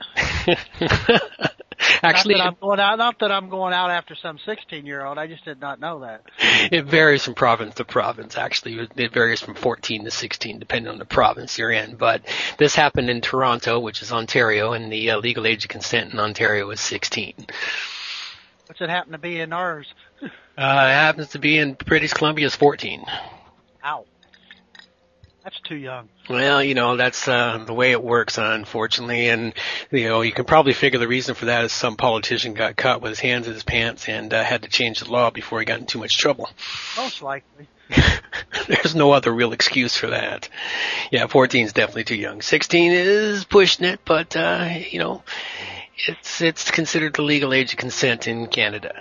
Actually, 2.03 2.37
not 2.37 2.45
that 2.45 2.49
I'm 2.49 2.69
going 2.69 2.81
out. 2.81 2.99
Not 2.99 3.19
that 3.21 3.33
I'm 3.33 3.49
going 3.49 3.73
out 3.75 3.91
after 3.91 4.15
some 4.15 4.39
16 4.39 4.87
year 4.87 5.05
old. 5.05 5.19
I 5.19 5.27
just 5.27 5.45
did 5.45 5.61
not 5.61 5.81
know 5.81 6.01
that. 6.01 6.23
It 6.73 6.87
varies 6.87 7.25
from 7.25 7.35
province 7.35 7.75
to 7.77 7.85
province. 7.85 8.37
Actually, 8.37 8.89
it 8.97 9.13
varies 9.13 9.41
from 9.41 9.55
14 9.55 10.05
to 10.05 10.11
16, 10.11 10.59
depending 10.59 10.91
on 10.91 10.99
the 10.99 11.05
province 11.05 11.59
you're 11.59 11.71
in. 11.71 11.97
But 11.97 12.23
this 12.59 12.75
happened 12.75 13.11
in 13.11 13.21
Toronto, 13.21 13.79
which 13.81 14.03
is 14.03 14.13
Ontario, 14.13 14.73
and 14.73 14.91
the 14.91 15.11
uh, 15.11 15.19
legal 15.19 15.47
age 15.47 15.65
of 15.65 15.69
consent 15.69 16.13
in 16.13 16.19
Ontario 16.19 16.71
is 16.71 16.81
16. 16.81 17.47
What's 18.67 18.81
it 18.81 18.89
happen 18.89 19.13
to 19.13 19.19
be 19.19 19.41
in 19.41 19.53
ours? 19.53 19.87
Uh, 20.59 20.89
it 20.89 20.95
happens 20.95 21.29
to 21.29 21.39
be 21.39 21.59
in 21.59 21.75
British 21.75 22.15
Columbia 22.15 22.47
is 22.47 22.57
14. 22.57 23.05
Ow. 23.85 24.07
That's 25.47 25.61
too 25.61 25.77
young. 25.77 26.09
Well, 26.29 26.61
you 26.61 26.75
know, 26.75 26.97
that's 26.97 27.29
uh, 27.29 27.63
the 27.65 27.73
way 27.73 27.93
it 27.93 28.03
works, 28.03 28.37
unfortunately. 28.37 29.29
And, 29.29 29.55
you 29.93 30.09
know, 30.09 30.23
you 30.23 30.33
can 30.33 30.45
probably 30.45 30.73
figure 30.73 30.99
the 30.99 31.07
reason 31.07 31.37
for 31.37 31.45
that 31.45 31.65
is 31.65 31.71
some 31.71 31.95
politician 31.97 32.53
got 32.55 32.75
caught 32.75 33.01
with 33.01 33.11
his 33.11 33.21
hands 33.21 33.47
in 33.47 33.53
his 33.53 33.63
pants 33.63 34.09
and 34.09 34.35
uh, 34.35 34.43
had 34.43 34.65
to 34.65 34.69
change 34.69 34.99
the 34.99 35.09
law 35.09 35.31
before 35.31 35.61
he 35.61 35.65
got 35.65 35.79
in 35.79 35.87
too 35.87 36.01
much 36.01 36.19
trouble. 36.19 36.49
Most 36.97 37.23
likely. 37.23 37.69
There's 38.67 38.97
no 38.97 39.13
other 39.13 39.33
real 39.33 39.53
excuse 39.53 39.97
for 39.97 40.09
that. 40.09 40.49
Yeah, 41.13 41.29
14 41.29 41.65
is 41.65 41.73
definitely 41.73 42.03
too 42.03 42.17
young. 42.17 42.43
16 42.43 42.91
is 42.91 43.45
pushing 43.45 43.87
it, 43.87 44.01
but 44.05 44.35
uh, 44.35 44.69
you 44.91 44.99
know, 44.99 45.23
it's 46.09 46.41
it's 46.41 46.73
considered 46.73 47.15
the 47.15 47.23
legal 47.23 47.55
age 47.55 47.73
of 47.73 47.79
consent 47.79 48.27
in 48.27 48.49
Canada. 48.49 49.01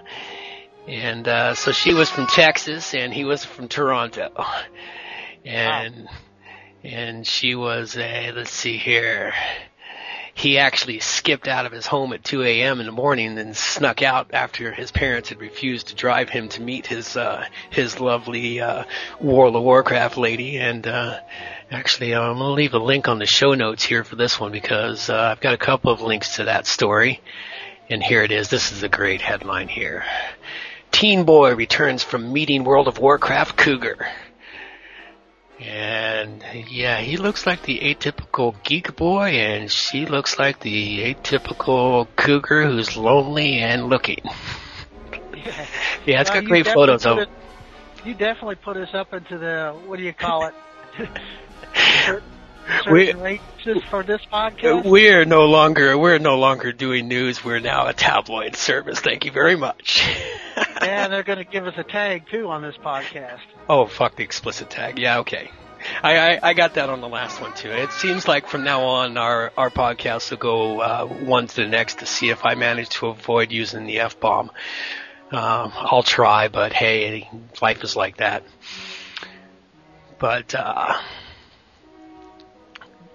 And 0.87 1.27
uh, 1.27 1.55
so 1.55 1.71
she 1.71 1.95
was 1.95 2.11
from 2.11 2.27
Texas, 2.27 2.93
and 2.93 3.11
he 3.11 3.23
was 3.23 3.43
from 3.43 3.67
Toronto, 3.67 4.29
and 5.43 6.05
wow. 6.05 6.11
And 6.85 7.25
she 7.25 7.55
was 7.55 7.97
a 7.97 8.31
let's 8.31 8.51
see 8.51 8.77
here 8.77 9.33
he 10.37 10.57
actually 10.57 10.99
skipped 10.99 11.47
out 11.47 11.65
of 11.65 11.71
his 11.71 11.87
home 11.87 12.11
at 12.11 12.21
2 12.21 12.43
a.m. 12.43 12.81
in 12.81 12.85
the 12.85 12.91
morning 12.91 13.39
and 13.39 13.55
snuck 13.55 14.01
out 14.01 14.31
after 14.33 14.73
his 14.73 14.91
parents 14.91 15.29
had 15.29 15.39
refused 15.39 15.87
to 15.87 15.95
drive 15.95 16.27
him 16.27 16.49
to 16.49 16.61
meet 16.61 16.85
his 16.85 17.15
uh, 17.15 17.45
his 17.69 18.01
lovely 18.01 18.59
uh, 18.59 18.83
World 19.21 19.55
of 19.55 19.63
Warcraft 19.63 20.17
lady. 20.17 20.57
And 20.57 20.85
uh, 20.85 21.19
actually, 21.71 22.13
I'm 22.13 22.37
gonna 22.37 22.51
leave 22.51 22.73
a 22.73 22.79
link 22.79 23.07
on 23.07 23.17
the 23.17 23.25
show 23.25 23.53
notes 23.53 23.85
here 23.85 24.03
for 24.03 24.17
this 24.17 24.37
one 24.37 24.51
because 24.51 25.09
uh, 25.09 25.15
I've 25.15 25.39
got 25.39 25.53
a 25.53 25.57
couple 25.57 25.89
of 25.89 26.01
links 26.01 26.35
to 26.35 26.43
that 26.43 26.67
story. 26.67 27.21
And 27.89 28.03
here 28.03 28.21
it 28.21 28.31
is. 28.31 28.49
This 28.49 28.73
is 28.73 28.83
a 28.83 28.89
great 28.89 29.21
headline 29.21 29.69
here. 29.69 30.03
Teen 30.91 31.23
boy 31.23 31.55
returns 31.55 32.03
from 32.03 32.33
meeting 32.33 32.65
World 32.65 32.89
of 32.89 32.99
Warcraft 32.99 33.55
cougar. 33.55 34.05
And 35.59 36.43
yeah, 36.69 36.99
he 36.99 37.15
looks 37.17 37.47
like 37.47 37.61
the 37.63 37.79
atypical 37.79 38.61
geek 38.63 38.95
boy, 38.95 39.29
and 39.29 39.71
she 39.71 40.05
looks 40.05 40.37
like 40.37 40.59
the 40.59 41.13
atypical 41.13 42.07
cougar 42.17 42.63
who's 42.63 42.97
lonely 42.97 43.59
and 43.59 43.87
looking. 43.87 44.19
Yeah, 44.23 45.65
yeah 46.05 46.21
it's 46.21 46.29
well, 46.29 46.41
got 46.41 46.49
great 46.49 46.67
photos 46.67 47.05
of. 47.05 47.27
you 48.03 48.13
definitely 48.13 48.55
put 48.55 48.75
us 48.75 48.93
up 48.93 49.13
into 49.13 49.37
the 49.37 49.73
what 49.85 49.97
do 49.97 50.03
you 50.03 50.13
call 50.13 50.47
it? 50.47 50.53
we, 52.91 53.13
for 53.89 54.03
this 54.03 54.21
podcast. 54.31 54.85
We're 54.85 55.25
no 55.25 55.45
longer 55.45 55.97
we're 55.97 56.17
no 56.17 56.37
longer 56.37 56.71
doing 56.71 57.07
news. 57.07 57.43
We're 57.43 57.59
now 57.59 57.87
a 57.87 57.93
tabloid 57.93 58.55
service. 58.55 58.99
Thank 58.99 59.25
you 59.25 59.31
very 59.31 59.55
much. 59.55 60.07
yeah, 60.81 61.07
they're 61.09 61.23
going 61.23 61.37
to 61.37 61.43
give 61.43 61.67
us 61.67 61.75
a 61.77 61.83
tag 61.83 62.25
too 62.29 62.47
on 62.49 62.61
this 62.61 62.75
podcast. 62.77 63.39
Oh, 63.69 63.85
fuck 63.85 64.15
the 64.15 64.23
explicit 64.23 64.69
tag. 64.69 64.99
Yeah, 64.99 65.19
okay. 65.19 65.51
I, 66.01 66.17
I, 66.17 66.39
I 66.41 66.53
got 66.53 66.75
that 66.75 66.89
on 66.89 67.01
the 67.01 67.07
last 67.07 67.39
one 67.41 67.53
too. 67.53 67.71
It 67.71 67.91
seems 67.91 68.27
like 68.27 68.47
from 68.47 68.63
now 68.63 68.81
on 68.83 69.17
our 69.17 69.51
our 69.57 69.69
podcast 69.69 70.31
will 70.31 70.37
go 70.37 70.79
uh, 70.79 71.05
one 71.05 71.47
to 71.47 71.55
the 71.55 71.67
next 71.67 71.99
to 71.99 72.05
see 72.05 72.29
if 72.29 72.45
I 72.45 72.55
manage 72.55 72.89
to 72.89 73.07
avoid 73.07 73.51
using 73.51 73.85
the 73.85 73.99
f 73.99 74.19
bomb. 74.19 74.51
Um, 75.31 75.71
I'll 75.75 76.03
try, 76.03 76.47
but 76.47 76.73
hey, 76.73 77.29
life 77.61 77.83
is 77.83 77.95
like 77.95 78.17
that. 78.17 78.43
But 80.17 80.55
uh, 80.55 80.99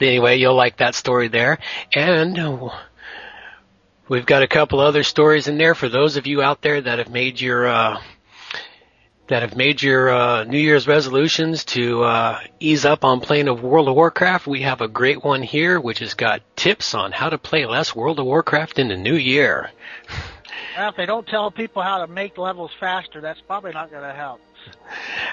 anyway, 0.02 0.38
you'll 0.38 0.54
like 0.54 0.78
that 0.78 0.94
story 0.94 1.28
there, 1.28 1.58
and 1.94 2.38
We've 4.10 4.26
got 4.26 4.42
a 4.42 4.48
couple 4.48 4.80
other 4.80 5.04
stories 5.04 5.46
in 5.46 5.56
there 5.56 5.76
for 5.76 5.88
those 5.88 6.16
of 6.16 6.26
you 6.26 6.42
out 6.42 6.62
there 6.62 6.80
that 6.80 6.98
have 6.98 7.10
made 7.10 7.40
your 7.40 7.68
uh, 7.68 8.02
that 9.28 9.42
have 9.42 9.56
made 9.56 9.80
your 9.80 10.10
uh, 10.10 10.42
New 10.42 10.58
Year's 10.58 10.88
resolutions 10.88 11.64
to 11.66 12.02
uh, 12.02 12.40
ease 12.58 12.84
up 12.84 13.04
on 13.04 13.20
playing 13.20 13.46
of 13.46 13.62
World 13.62 13.86
of 13.86 13.94
Warcraft. 13.94 14.48
We 14.48 14.62
have 14.62 14.80
a 14.80 14.88
great 14.88 15.22
one 15.22 15.44
here, 15.44 15.80
which 15.80 16.00
has 16.00 16.14
got 16.14 16.42
tips 16.56 16.92
on 16.92 17.12
how 17.12 17.30
to 17.30 17.38
play 17.38 17.66
less 17.66 17.94
World 17.94 18.18
of 18.18 18.26
Warcraft 18.26 18.80
in 18.80 18.88
the 18.88 18.96
new 18.96 19.14
year. 19.14 19.70
Well, 20.76 20.88
if 20.88 20.96
they 20.96 21.06
don't 21.06 21.28
tell 21.28 21.52
people 21.52 21.80
how 21.82 22.04
to 22.04 22.08
make 22.08 22.36
levels 22.36 22.72
faster, 22.80 23.20
that's 23.20 23.40
probably 23.42 23.70
not 23.70 23.92
going 23.92 24.02
to 24.02 24.12
help. 24.12 24.40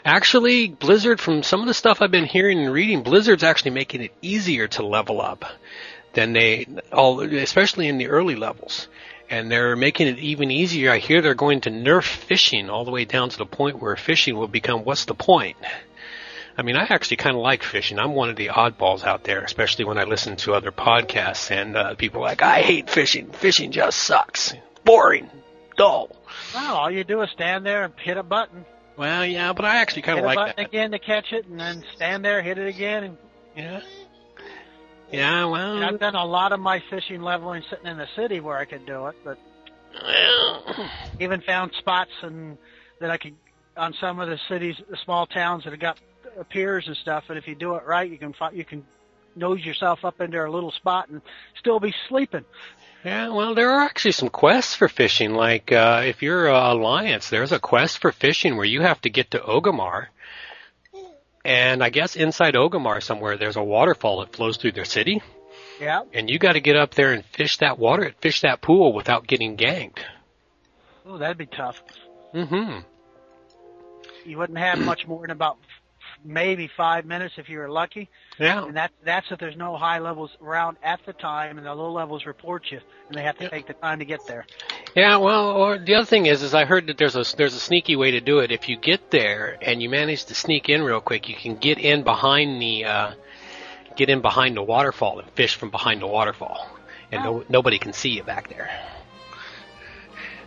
Actually, 0.05 0.67
Blizzard, 0.67 1.19
from 1.19 1.43
some 1.43 1.61
of 1.61 1.67
the 1.67 1.73
stuff 1.73 2.01
I've 2.01 2.11
been 2.11 2.25
hearing 2.25 2.59
and 2.59 2.73
reading, 2.73 3.03
Blizzard's 3.03 3.43
actually 3.43 3.71
making 3.71 4.01
it 4.01 4.13
easier 4.21 4.67
to 4.69 4.85
level 4.85 5.21
up 5.21 5.45
than 6.13 6.33
they 6.33 6.65
all, 6.91 7.21
especially 7.21 7.87
in 7.87 7.97
the 7.97 8.07
early 8.07 8.35
levels. 8.35 8.87
And 9.29 9.51
they're 9.51 9.75
making 9.75 10.07
it 10.07 10.19
even 10.19 10.51
easier. 10.51 10.91
I 10.91 10.99
hear 10.99 11.21
they're 11.21 11.35
going 11.35 11.61
to 11.61 11.69
nerf 11.69 12.05
fishing 12.05 12.69
all 12.69 12.85
the 12.85 12.91
way 12.91 13.03
down 13.03 13.29
to 13.29 13.37
the 13.37 13.45
point 13.45 13.81
where 13.81 13.95
fishing 13.97 14.37
will 14.37 14.47
become 14.47 14.85
what's 14.85 15.05
the 15.05 15.15
point? 15.15 15.57
I 16.57 16.63
mean, 16.63 16.75
I 16.75 16.87
actually 16.89 17.17
kind 17.17 17.35
of 17.35 17.41
like 17.41 17.61
fishing. 17.61 17.99
I'm 17.99 18.15
one 18.15 18.29
of 18.29 18.35
the 18.35 18.47
oddballs 18.47 19.03
out 19.03 19.23
there, 19.23 19.41
especially 19.41 19.85
when 19.85 19.99
I 19.99 20.05
listen 20.05 20.37
to 20.37 20.53
other 20.53 20.71
podcasts 20.71 21.51
and 21.51 21.75
uh, 21.75 21.95
people 21.95 22.21
like, 22.21 22.41
I 22.41 22.61
hate 22.61 22.89
fishing. 22.89 23.31
Fishing 23.31 23.71
just 23.71 23.99
sucks. 23.99 24.53
Boring. 24.83 25.29
Dull. 25.77 26.15
Well, 26.55 26.75
all 26.75 26.89
you 26.89 27.03
do 27.03 27.21
is 27.21 27.29
stand 27.29 27.65
there 27.65 27.83
and 27.83 27.93
hit 27.99 28.17
a 28.17 28.23
button. 28.23 28.65
Well, 28.97 29.25
yeah, 29.25 29.53
but 29.53 29.63
I 29.63 29.77
actually 29.77 30.01
kind 30.01 30.19
of 30.19 30.25
like 30.25 30.37
that. 30.37 30.47
Hit 30.47 30.53
a 30.53 30.55
button 30.55 30.65
again 30.65 30.91
to 30.91 30.99
catch 30.99 31.31
it, 31.31 31.45
and 31.47 31.59
then 31.59 31.83
stand 31.95 32.25
there, 32.25 32.41
hit 32.41 32.57
it 32.57 32.67
again, 32.67 33.03
and 33.03 33.17
yeah. 33.55 33.81
Yeah, 35.11 35.45
well. 35.45 35.75
And 35.77 35.85
I've 35.85 35.99
done 35.99 36.15
a 36.15 36.25
lot 36.25 36.51
of 36.51 36.59
my 36.59 36.81
fishing 36.89 37.21
leveling 37.21 37.63
sitting 37.69 37.85
in 37.85 37.97
the 37.97 38.07
city 38.15 38.39
where 38.39 38.57
I 38.57 38.65
could 38.65 38.85
do 38.85 39.07
it, 39.07 39.15
but 39.23 39.37
well, 40.03 40.89
even 41.19 41.41
found 41.41 41.71
spots 41.77 42.11
and 42.21 42.57
that 42.99 43.09
I 43.09 43.17
could 43.17 43.35
on 43.77 43.93
some 43.93 44.19
of 44.19 44.27
the 44.27 44.39
cities, 44.49 44.75
the 44.89 44.97
small 44.97 45.27
towns 45.27 45.63
that 45.63 45.71
have 45.71 45.79
got 45.79 45.99
piers 46.49 46.87
and 46.87 46.97
stuff. 46.97 47.25
And 47.29 47.37
if 47.37 47.47
you 47.47 47.55
do 47.55 47.75
it 47.75 47.85
right, 47.85 48.09
you 48.09 48.17
can 48.17 48.33
you 48.53 48.65
can 48.65 48.85
nose 49.35 49.63
yourself 49.63 50.03
up 50.03 50.19
into 50.19 50.43
a 50.43 50.49
little 50.49 50.71
spot 50.71 51.09
and 51.09 51.21
still 51.59 51.79
be 51.79 51.93
sleeping. 52.09 52.43
Yeah, 53.03 53.29
well, 53.29 53.55
there 53.55 53.69
are 53.71 53.81
actually 53.81 54.11
some 54.11 54.29
quests 54.29 54.75
for 54.75 54.89
fishing. 54.89 55.33
Like 55.33 55.71
uh, 55.71 56.03
if 56.05 56.21
you're 56.21 56.49
uh, 56.49 56.73
Alliance, 56.73 57.29
there's 57.29 57.51
a 57.51 57.59
quest 57.59 57.99
for 57.99 58.11
fishing 58.11 58.57
where 58.57 58.65
you 58.65 58.81
have 58.81 58.99
to 59.01 59.09
get 59.09 59.31
to 59.31 59.39
Orgrimmar 59.39 60.07
and 61.47 61.81
I 61.81 61.89
guess 61.89 62.17
inside 62.17 62.55
Orgrimmar 62.55 63.01
somewhere, 63.01 63.37
there's 63.37 63.55
a 63.55 63.63
waterfall 63.63 64.19
that 64.19 64.35
flows 64.35 64.57
through 64.57 64.73
their 64.73 64.83
city. 64.83 65.21
Yeah. 65.79 66.01
And 66.13 66.29
you 66.29 66.39
got 66.39 66.53
to 66.53 66.59
get 66.59 66.75
up 66.75 66.93
there 66.93 67.13
and 67.13 67.23
fish 67.23 67.57
that 67.57 67.79
water, 67.79 68.13
fish 68.19 68.41
that 68.41 68.61
pool 68.61 68.91
without 68.91 69.25
getting 69.25 69.55
ganked. 69.55 69.99
Oh, 71.05 71.17
that'd 71.17 71.37
be 71.37 71.45
tough. 71.45 71.81
Mm-hmm. 72.33 72.79
You 74.25 74.37
wouldn't 74.37 74.57
have 74.57 74.79
much 74.79 75.07
more 75.07 75.21
than 75.21 75.31
about 75.31 75.57
maybe 76.23 76.69
five 76.75 77.05
minutes 77.05 77.35
if 77.37 77.49
you 77.49 77.59
were 77.59 77.69
lucky. 77.69 78.09
Yeah. 78.39 78.65
And 78.65 78.75
that 78.75 78.91
that's 79.03 79.27
if 79.31 79.39
there's 79.39 79.55
no 79.55 79.77
high 79.77 79.99
levels 79.99 80.31
around 80.41 80.77
at 80.83 80.99
the 81.05 81.13
time, 81.13 81.57
and 81.57 81.65
the 81.65 81.73
low 81.73 81.91
levels 81.91 82.25
report 82.25 82.63
you, 82.69 82.79
and 83.07 83.17
they 83.17 83.23
have 83.23 83.37
to 83.37 83.49
take 83.49 83.67
the 83.67 83.73
time 83.73 83.99
to 83.99 84.05
get 84.05 84.25
there. 84.27 84.45
Yeah, 84.95 85.17
well, 85.17 85.51
or 85.51 85.77
the 85.77 85.95
other 85.95 86.05
thing 86.05 86.25
is, 86.25 86.41
is 86.41 86.53
I 86.53 86.65
heard 86.65 86.87
that 86.87 86.97
there's 86.97 87.15
a 87.15 87.23
there's 87.35 87.53
a 87.53 87.59
sneaky 87.59 87.95
way 87.95 88.11
to 88.11 88.21
do 88.21 88.39
it. 88.39 88.51
If 88.51 88.69
you 88.69 88.77
get 88.77 89.11
there 89.11 89.57
and 89.61 89.81
you 89.81 89.89
manage 89.89 90.25
to 90.25 90.35
sneak 90.35 90.69
in 90.69 90.83
real 90.83 91.01
quick, 91.01 91.29
you 91.29 91.35
can 91.35 91.55
get 91.55 91.77
in 91.77 92.03
behind 92.03 92.61
the 92.61 92.85
uh, 92.85 93.11
get 93.95 94.09
in 94.09 94.21
behind 94.21 94.55
the 94.57 94.63
waterfall 94.63 95.19
and 95.19 95.29
fish 95.31 95.55
from 95.55 95.71
behind 95.71 96.01
the 96.01 96.07
waterfall, 96.07 96.69
and 97.11 97.23
no, 97.23 97.43
nobody 97.49 97.79
can 97.79 97.93
see 97.93 98.09
you 98.09 98.23
back 98.23 98.49
there. 98.49 98.69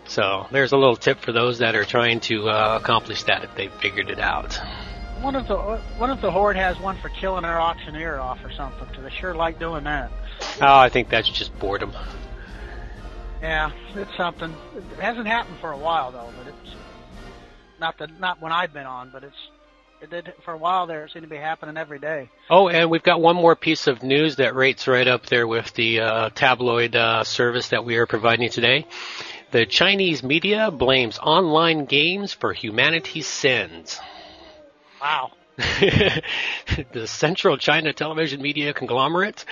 So 0.06 0.46
there's 0.50 0.72
a 0.72 0.76
little 0.76 0.96
tip 0.96 1.20
for 1.20 1.30
those 1.30 1.58
that 1.58 1.76
are 1.76 1.84
trying 1.84 2.18
to 2.20 2.48
uh, 2.48 2.78
accomplish 2.80 3.22
that 3.24 3.44
if 3.44 3.54
they 3.54 3.68
figured 3.68 4.10
it 4.10 4.18
out. 4.18 4.58
One 5.20 5.36
of 5.36 5.46
the 5.46 5.56
one 5.98 6.10
of 6.10 6.20
the 6.20 6.30
horde 6.30 6.56
has 6.56 6.78
one 6.80 6.96
for 6.98 7.08
killing 7.10 7.44
our 7.44 7.60
auctioneer 7.60 8.18
off 8.18 8.38
or 8.44 8.50
something, 8.52 8.86
because 8.88 9.04
they 9.04 9.10
sure 9.10 9.34
like 9.34 9.58
doing 9.58 9.84
that. 9.84 10.10
Oh, 10.60 10.78
I 10.78 10.88
think 10.88 11.08
that's 11.08 11.28
just 11.28 11.56
boredom. 11.58 11.92
Yeah, 13.42 13.70
it's 13.94 14.16
something. 14.16 14.54
It 14.74 15.00
hasn't 15.00 15.26
happened 15.26 15.58
for 15.60 15.72
a 15.72 15.76
while 15.76 16.12
though, 16.12 16.32
but 16.38 16.46
it's 16.46 16.74
not 17.78 17.98
the 17.98 18.06
not 18.18 18.40
when 18.40 18.52
I've 18.52 18.72
been 18.72 18.86
on, 18.86 19.10
but 19.10 19.24
it's 19.24 19.36
it 20.00 20.08
did 20.08 20.32
for 20.44 20.54
a 20.54 20.56
while 20.56 20.86
there. 20.86 21.04
It 21.04 21.12
seemed 21.12 21.24
to 21.24 21.28
be 21.28 21.36
happening 21.36 21.76
every 21.76 21.98
day. 21.98 22.30
Oh, 22.48 22.68
and 22.68 22.90
we've 22.90 23.02
got 23.02 23.20
one 23.20 23.36
more 23.36 23.54
piece 23.54 23.86
of 23.86 24.02
news 24.02 24.36
that 24.36 24.54
rates 24.54 24.88
right 24.88 25.06
up 25.06 25.26
there 25.26 25.46
with 25.46 25.72
the 25.74 26.00
uh, 26.00 26.30
tabloid 26.30 26.96
uh, 26.96 27.24
service 27.24 27.68
that 27.68 27.84
we 27.84 27.96
are 27.96 28.06
providing 28.06 28.48
today. 28.48 28.86
The 29.50 29.66
Chinese 29.66 30.22
media 30.22 30.70
blames 30.70 31.18
online 31.18 31.84
games 31.84 32.32
for 32.32 32.52
humanity's 32.52 33.26
sins. 33.26 34.00
Wow. 35.00 35.32
the 35.56 37.06
Central 37.06 37.56
China 37.56 37.92
Television 37.92 38.40
Media 38.40 38.72
Conglomerate 38.72 39.44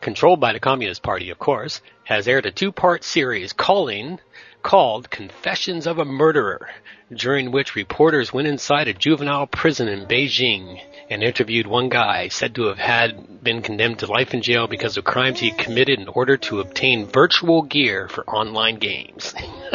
controlled 0.00 0.40
by 0.40 0.52
the 0.52 0.60
Communist 0.60 1.02
Party, 1.02 1.30
of 1.30 1.38
course, 1.38 1.80
has 2.04 2.28
aired 2.28 2.46
a 2.46 2.50
two-part 2.50 3.04
series 3.04 3.52
calling 3.52 4.18
called 4.62 5.10
Confessions 5.10 5.86
of 5.86 5.98
a 5.98 6.04
Murderer, 6.04 6.68
during 7.14 7.52
which 7.52 7.74
reporters 7.74 8.32
went 8.32 8.48
inside 8.48 8.88
a 8.88 8.94
juvenile 8.94 9.46
prison 9.46 9.88
in 9.88 10.06
Beijing 10.06 10.80
and 11.08 11.22
interviewed 11.22 11.66
one 11.66 11.88
guy 11.88 12.28
said 12.28 12.54
to 12.54 12.64
have 12.64 12.78
had 12.78 13.42
been 13.42 13.62
condemned 13.62 14.00
to 14.00 14.06
life 14.06 14.34
in 14.34 14.42
jail 14.42 14.66
because 14.66 14.96
of 14.96 15.04
crimes 15.04 15.38
he 15.38 15.52
committed 15.52 16.00
in 16.00 16.08
order 16.08 16.36
to 16.36 16.60
obtain 16.60 17.06
virtual 17.06 17.62
gear 17.62 18.08
for 18.08 18.28
online 18.28 18.76
games. 18.76 19.34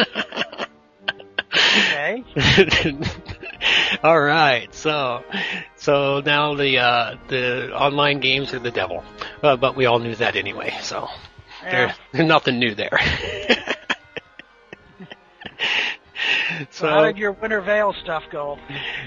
okay. 1.54 2.22
All 4.02 4.20
right, 4.20 4.72
so 4.74 5.24
so 5.76 6.20
now 6.20 6.54
the 6.54 6.78
uh, 6.78 7.16
the 7.28 7.74
online 7.74 8.20
games 8.20 8.54
are 8.54 8.58
the 8.58 8.70
devil, 8.70 9.04
uh, 9.42 9.56
but 9.56 9.76
we 9.76 9.86
all 9.86 9.98
knew 9.98 10.14
that 10.16 10.36
anyway. 10.36 10.76
So 10.82 11.08
yeah. 11.64 11.94
there's 12.12 12.26
nothing 12.26 12.58
new 12.58 12.74
there. 12.74 12.98
So, 16.70 16.88
how 16.88 17.04
did 17.04 17.18
your 17.18 17.32
Winter 17.32 17.60
Veil 17.60 17.94
stuff 18.02 18.24
go? 18.30 18.58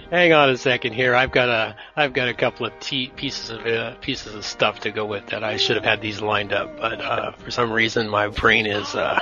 Hang 0.10 0.34
on 0.34 0.50
a 0.50 0.58
second 0.58 0.94
here. 0.94 1.16
I've 1.16 1.32
got 1.32 1.50
a 1.50 1.76
I've 1.96 2.14
got 2.14 2.28
a 2.28 2.34
couple 2.34 2.66
of 2.66 2.74
tea, 2.80 3.12
pieces 3.16 3.50
of 3.50 3.66
uh, 3.66 3.96
pieces 4.02 4.34
of 4.36 4.46
stuff 4.46 4.82
to 4.82 4.92
go 4.92 5.06
with 5.06 5.28
that. 5.28 5.44
I 5.44 5.58
should 5.58 5.76
have 5.76 5.86
had 5.86 6.02
these 6.02 6.22
lined 6.22 6.54
up, 6.54 6.78
but 6.78 7.00
uh, 7.00 7.32
for 7.34 7.52
some 7.52 7.72
reason 7.72 8.10
my 8.10 8.28
brain 8.28 8.66
is 8.66 8.96
uh, 8.96 9.22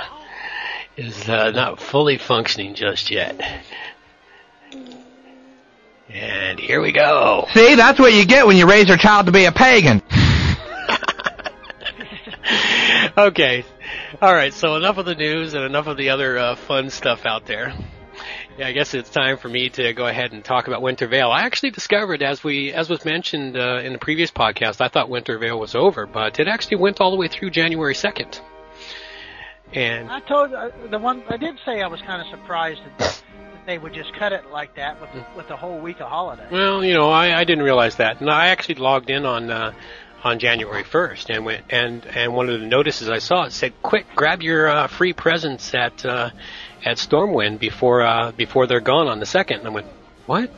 is 0.96 1.28
uh, 1.28 1.50
not 1.50 1.80
fully 1.80 2.18
functioning 2.18 2.74
just 2.74 3.10
yet. 3.10 3.40
And 6.08 6.58
here 6.58 6.80
we 6.80 6.92
go. 6.92 7.46
See, 7.52 7.74
that's 7.74 7.98
what 7.98 8.12
you 8.12 8.26
get 8.26 8.46
when 8.46 8.56
you 8.56 8.68
raise 8.68 8.88
your 8.88 8.96
child 8.96 9.26
to 9.26 9.32
be 9.32 9.46
a 9.46 9.52
pagan. 9.52 10.02
okay. 13.18 13.64
All 14.20 14.34
right. 14.34 14.52
So 14.52 14.76
enough 14.76 14.98
of 14.98 15.06
the 15.06 15.14
news 15.14 15.54
and 15.54 15.64
enough 15.64 15.86
of 15.86 15.96
the 15.96 16.10
other 16.10 16.38
uh, 16.38 16.56
fun 16.56 16.90
stuff 16.90 17.24
out 17.24 17.46
there. 17.46 17.74
Yeah, 18.58 18.68
I 18.68 18.72
guess 18.72 18.94
it's 18.94 19.10
time 19.10 19.38
for 19.38 19.48
me 19.48 19.70
to 19.70 19.92
go 19.94 20.06
ahead 20.06 20.32
and 20.32 20.44
talk 20.44 20.68
about 20.68 20.80
Winter 20.80 21.08
Veil. 21.08 21.30
I 21.30 21.42
actually 21.42 21.70
discovered, 21.70 22.22
as 22.22 22.44
we 22.44 22.72
as 22.72 22.88
was 22.88 23.04
mentioned 23.04 23.56
uh, 23.56 23.80
in 23.82 23.92
the 23.92 23.98
previous 23.98 24.30
podcast, 24.30 24.80
I 24.80 24.88
thought 24.88 25.08
Winter 25.08 25.38
Veil 25.38 25.58
was 25.58 25.74
over, 25.74 26.06
but 26.06 26.38
it 26.38 26.46
actually 26.46 26.76
went 26.76 27.00
all 27.00 27.10
the 27.10 27.16
way 27.16 27.26
through 27.26 27.50
January 27.50 27.96
second. 27.96 28.40
And 29.72 30.08
I 30.08 30.20
told 30.20 30.52
uh, 30.52 30.70
the 30.88 31.00
one 31.00 31.24
I 31.28 31.36
did 31.36 31.58
say 31.64 31.82
I 31.82 31.88
was 31.88 32.00
kind 32.02 32.22
of 32.22 32.28
surprised 32.28 32.80
that 32.98 33.22
they 33.66 33.78
would 33.78 33.94
just 33.94 34.12
cut 34.14 34.32
it 34.32 34.50
like 34.50 34.74
that 34.76 35.00
with 35.00 35.10
with 35.36 35.48
the 35.48 35.56
whole 35.56 35.78
week 35.78 36.00
of 36.00 36.08
holiday. 36.08 36.46
Well, 36.50 36.84
you 36.84 36.94
know, 36.94 37.10
I, 37.10 37.38
I 37.38 37.44
didn't 37.44 37.64
realize 37.64 37.96
that, 37.96 38.20
and 38.20 38.30
I 38.30 38.48
actually 38.48 38.76
logged 38.76 39.10
in 39.10 39.26
on 39.26 39.50
uh, 39.50 39.72
on 40.22 40.38
January 40.38 40.84
1st, 40.84 41.34
and 41.34 41.44
went 41.44 41.64
and 41.70 42.04
and 42.06 42.34
one 42.34 42.48
of 42.48 42.60
the 42.60 42.66
notices 42.66 43.08
I 43.10 43.18
saw 43.18 43.44
it 43.44 43.52
said, 43.52 43.72
"Quick, 43.82 44.06
grab 44.14 44.42
your 44.42 44.68
uh, 44.68 44.86
free 44.86 45.12
presents 45.12 45.74
at 45.74 46.04
uh, 46.04 46.30
at 46.84 46.96
Stormwind 46.96 47.58
before 47.58 48.02
uh, 48.02 48.32
before 48.32 48.66
they're 48.66 48.80
gone 48.80 49.08
on 49.08 49.20
the 49.20 49.26
second. 49.26 49.60
And 49.60 49.68
I 49.68 49.70
went, 49.70 49.86
"What?" 50.26 50.50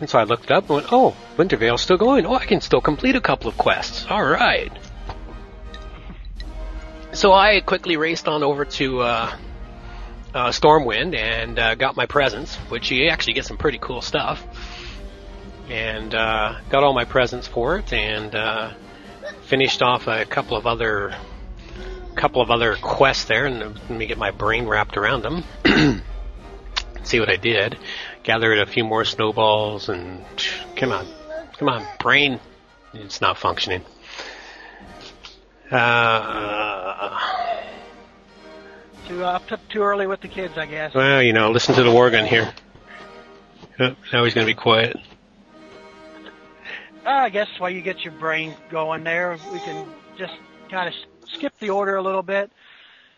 And 0.00 0.10
so 0.10 0.18
I 0.18 0.24
looked 0.24 0.44
it 0.44 0.50
up 0.50 0.64
and 0.64 0.76
went, 0.76 0.92
"Oh, 0.92 1.16
Winter 1.36 1.56
Veil's 1.56 1.82
still 1.82 1.98
going. 1.98 2.26
Oh, 2.26 2.34
I 2.34 2.44
can 2.44 2.60
still 2.60 2.80
complete 2.80 3.16
a 3.16 3.20
couple 3.20 3.48
of 3.48 3.56
quests. 3.56 4.06
All 4.08 4.24
right." 4.24 4.72
So 7.12 7.32
I 7.32 7.60
quickly 7.60 7.96
raced 7.96 8.28
on 8.28 8.42
over 8.42 8.66
to 8.66 9.00
uh, 9.00 9.36
uh, 10.36 10.50
Stormwind 10.50 11.16
and 11.16 11.58
uh, 11.58 11.74
got 11.76 11.96
my 11.96 12.04
presents, 12.04 12.54
which 12.68 12.90
you 12.90 13.08
actually 13.08 13.32
get 13.32 13.46
some 13.46 13.56
pretty 13.56 13.78
cool 13.78 14.02
stuff. 14.02 14.44
And 15.70 16.14
uh, 16.14 16.60
got 16.68 16.84
all 16.84 16.92
my 16.92 17.06
presents 17.06 17.48
for 17.48 17.78
it, 17.78 17.92
and 17.92 18.34
uh, 18.34 18.74
finished 19.46 19.82
off 19.82 20.06
a 20.06 20.24
couple 20.24 20.56
of 20.56 20.66
other 20.66 21.16
couple 22.14 22.40
of 22.40 22.50
other 22.50 22.76
quests 22.76 23.24
there, 23.24 23.46
and 23.46 23.58
let 23.60 23.90
me 23.90 24.06
get 24.06 24.16
my 24.16 24.30
brain 24.30 24.66
wrapped 24.66 24.96
around 24.96 25.22
them. 25.22 25.44
See 27.02 27.18
what 27.20 27.28
I 27.28 27.36
did. 27.36 27.78
Gathered 28.22 28.58
a 28.58 28.66
few 28.66 28.84
more 28.84 29.04
snowballs, 29.04 29.88
and 29.88 30.24
come 30.76 30.92
on, 30.92 31.06
come 31.58 31.68
on, 31.68 31.84
brain. 31.98 32.40
It's 32.94 33.20
not 33.20 33.38
functioning. 33.38 33.82
Uh, 35.70 37.35
too 39.06 39.24
uh, 39.24 39.38
too 39.68 39.82
early 39.82 40.06
with 40.06 40.20
the 40.20 40.28
kids, 40.28 40.56
I 40.56 40.66
guess. 40.66 40.94
Well, 40.94 41.22
you 41.22 41.32
know, 41.32 41.50
listen 41.50 41.74
to 41.74 41.82
the 41.82 41.90
Worgen 41.90 42.26
here. 42.26 42.52
Oh, 43.78 43.94
now 44.12 44.24
he's 44.24 44.34
going 44.34 44.46
to 44.46 44.52
be 44.52 44.58
quiet. 44.58 44.96
Uh, 47.04 47.10
I 47.10 47.28
guess 47.28 47.48
while 47.58 47.70
you 47.70 47.82
get 47.82 48.00
your 48.00 48.12
brain 48.14 48.54
going 48.70 49.04
there, 49.04 49.38
we 49.52 49.58
can 49.60 49.86
just 50.18 50.34
kind 50.70 50.88
of 50.88 50.94
skip 51.28 51.52
the 51.60 51.70
order 51.70 51.96
a 51.96 52.02
little 52.02 52.22
bit. 52.22 52.50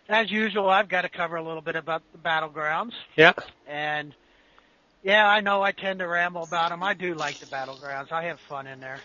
As 0.08 0.30
usual, 0.30 0.68
I've 0.68 0.88
got 0.88 1.02
to 1.02 1.08
cover 1.08 1.36
a 1.36 1.42
little 1.42 1.62
bit 1.62 1.76
about 1.76 2.02
the 2.12 2.18
battlegrounds. 2.18 2.92
Yeah. 3.16 3.34
And 3.66 4.14
yeah, 5.02 5.26
I 5.26 5.40
know 5.40 5.62
I 5.62 5.72
tend 5.72 6.00
to 6.00 6.06
ramble 6.08 6.42
about 6.42 6.70
them. 6.70 6.82
I 6.82 6.94
do 6.94 7.14
like 7.14 7.38
the 7.38 7.46
battlegrounds. 7.46 8.10
I 8.10 8.24
have 8.24 8.40
fun 8.40 8.66
in 8.66 8.80
there. 8.80 9.00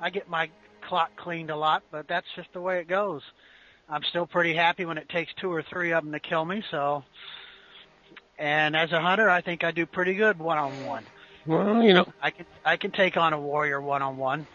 I 0.00 0.10
get 0.10 0.28
my 0.28 0.50
clock 0.82 1.14
cleaned 1.16 1.50
a 1.50 1.56
lot, 1.56 1.82
but 1.90 2.08
that's 2.08 2.26
just 2.34 2.52
the 2.52 2.60
way 2.60 2.80
it 2.80 2.88
goes. 2.88 3.22
I'm 3.88 4.02
still 4.04 4.26
pretty 4.26 4.54
happy 4.54 4.84
when 4.84 4.98
it 4.98 5.08
takes 5.08 5.32
two 5.34 5.52
or 5.52 5.62
three 5.62 5.92
of 5.92 6.02
them 6.02 6.12
to 6.12 6.20
kill 6.20 6.44
me. 6.44 6.62
So, 6.70 7.04
and 8.38 8.76
as 8.76 8.92
a 8.92 9.00
hunter, 9.00 9.30
I 9.30 9.40
think 9.40 9.64
I 9.64 9.70
do 9.70 9.86
pretty 9.86 10.14
good 10.14 10.38
one 10.38 10.58
on 10.58 10.86
one. 10.86 11.04
Well, 11.46 11.82
you 11.82 11.94
know, 11.94 12.12
I 12.20 12.30
can 12.30 12.46
I 12.64 12.76
can 12.76 12.90
take 12.90 13.16
on 13.16 13.32
a 13.32 13.40
warrior 13.40 13.80
one 13.80 14.02
on 14.02 14.16
one. 14.16 14.46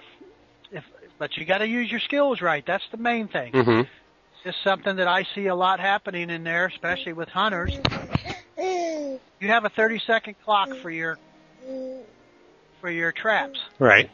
If 0.72 0.84
but 1.18 1.38
you 1.38 1.46
got 1.46 1.60
to 1.60 1.68
use 1.68 1.90
your 1.90 2.02
skills 2.02 2.42
right. 2.42 2.66
That's 2.66 2.84
the 2.92 2.98
main 2.98 3.28
thing. 3.30 3.54
Mm-hmm. 3.54 3.80
It's 3.82 4.44
just 4.44 4.58
something 4.64 4.98
that 4.98 5.08
I 5.08 5.26
see 5.36 5.48
a 5.48 5.56
lot 5.56 5.80
happening 5.80 6.30
in 6.30 6.44
there, 6.44 6.66
especially 6.66 7.14
with 7.14 7.30
hunters. 7.30 7.78
You 8.58 9.48
have 9.48 9.66
a 9.66 9.70
30 9.70 10.00
second 10.06 10.36
clock 10.44 10.76
for 10.82 10.92
your 10.92 11.18
for 12.82 12.90
your 12.90 13.12
traps. 13.12 13.60
Right. 13.80 14.10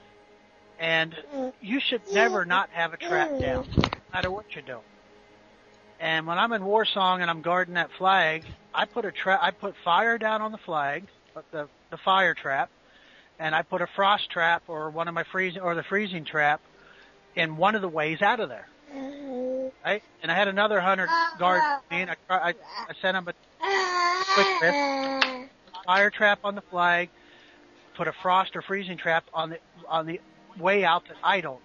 And 0.80 1.16
you 1.60 1.80
should 1.80 2.02
never 2.14 2.46
not 2.46 2.70
have 2.70 2.94
a 2.94 2.98
trap 2.98 3.40
down, 3.40 3.68
no 3.76 3.90
matter 4.14 4.30
what 4.30 4.46
you're 4.54 4.64
doing. 4.64 4.84
And 6.00 6.28
when 6.28 6.38
I'm 6.38 6.54
in 6.54 6.62
Warsong 6.62 7.22
and 7.22 7.30
I'm 7.30 7.42
guarding 7.42 7.74
that 7.74 7.90
flag, 7.98 8.44
I 8.74 8.86
put 8.86 9.06
a 9.06 9.12
trap. 9.12 9.40
I 9.42 9.52
put 9.52 9.76
fire 9.84 10.18
down 10.18 10.42
on 10.42 10.52
the 10.52 10.58
flag, 10.60 11.06
uh, 11.36 11.42
the 11.52 11.68
the 11.90 11.98
fire 11.98 12.34
trap, 12.34 12.70
and 13.40 13.56
I 13.56 13.64
put 13.64 13.82
a 13.82 13.88
frost 13.88 14.30
trap 14.30 14.64
or 14.68 14.90
one 14.90 15.08
of 15.08 15.14
my 15.14 15.24
freezing 15.24 15.62
or 15.62 15.74
the 15.74 15.84
freezing 15.84 16.26
trap 16.26 16.62
in 17.36 17.58
one 17.58 17.76
of 17.76 17.82
the 17.82 17.90
ways 17.90 18.22
out 18.22 18.40
of 18.40 18.50
there. 18.50 18.68
Right? 19.84 20.04
And 20.22 20.32
I 20.32 20.36
had 20.36 20.48
another 20.48 20.80
hunter 20.80 21.08
guard 21.40 21.62
me, 21.90 22.02
and 22.02 22.12
I 22.12 22.16
I, 22.30 22.50
I 22.50 22.94
sent 23.02 23.18
him 23.18 23.28
a 23.28 23.34
quick 24.34 24.62
risk, 24.62 25.50
fire 25.86 26.10
trap 26.12 26.40
on 26.44 26.54
the 26.54 26.62
flag, 26.62 27.10
put 27.96 28.08
a 28.08 28.14
frost 28.22 28.56
or 28.56 28.62
freezing 28.62 28.98
trap 28.98 29.26
on 29.34 29.50
the 29.50 29.60
on 29.88 30.06
the 30.06 30.22
way 30.60 30.86
out 30.86 31.08
that 31.08 31.18
I 31.24 31.42
don't. 31.42 31.62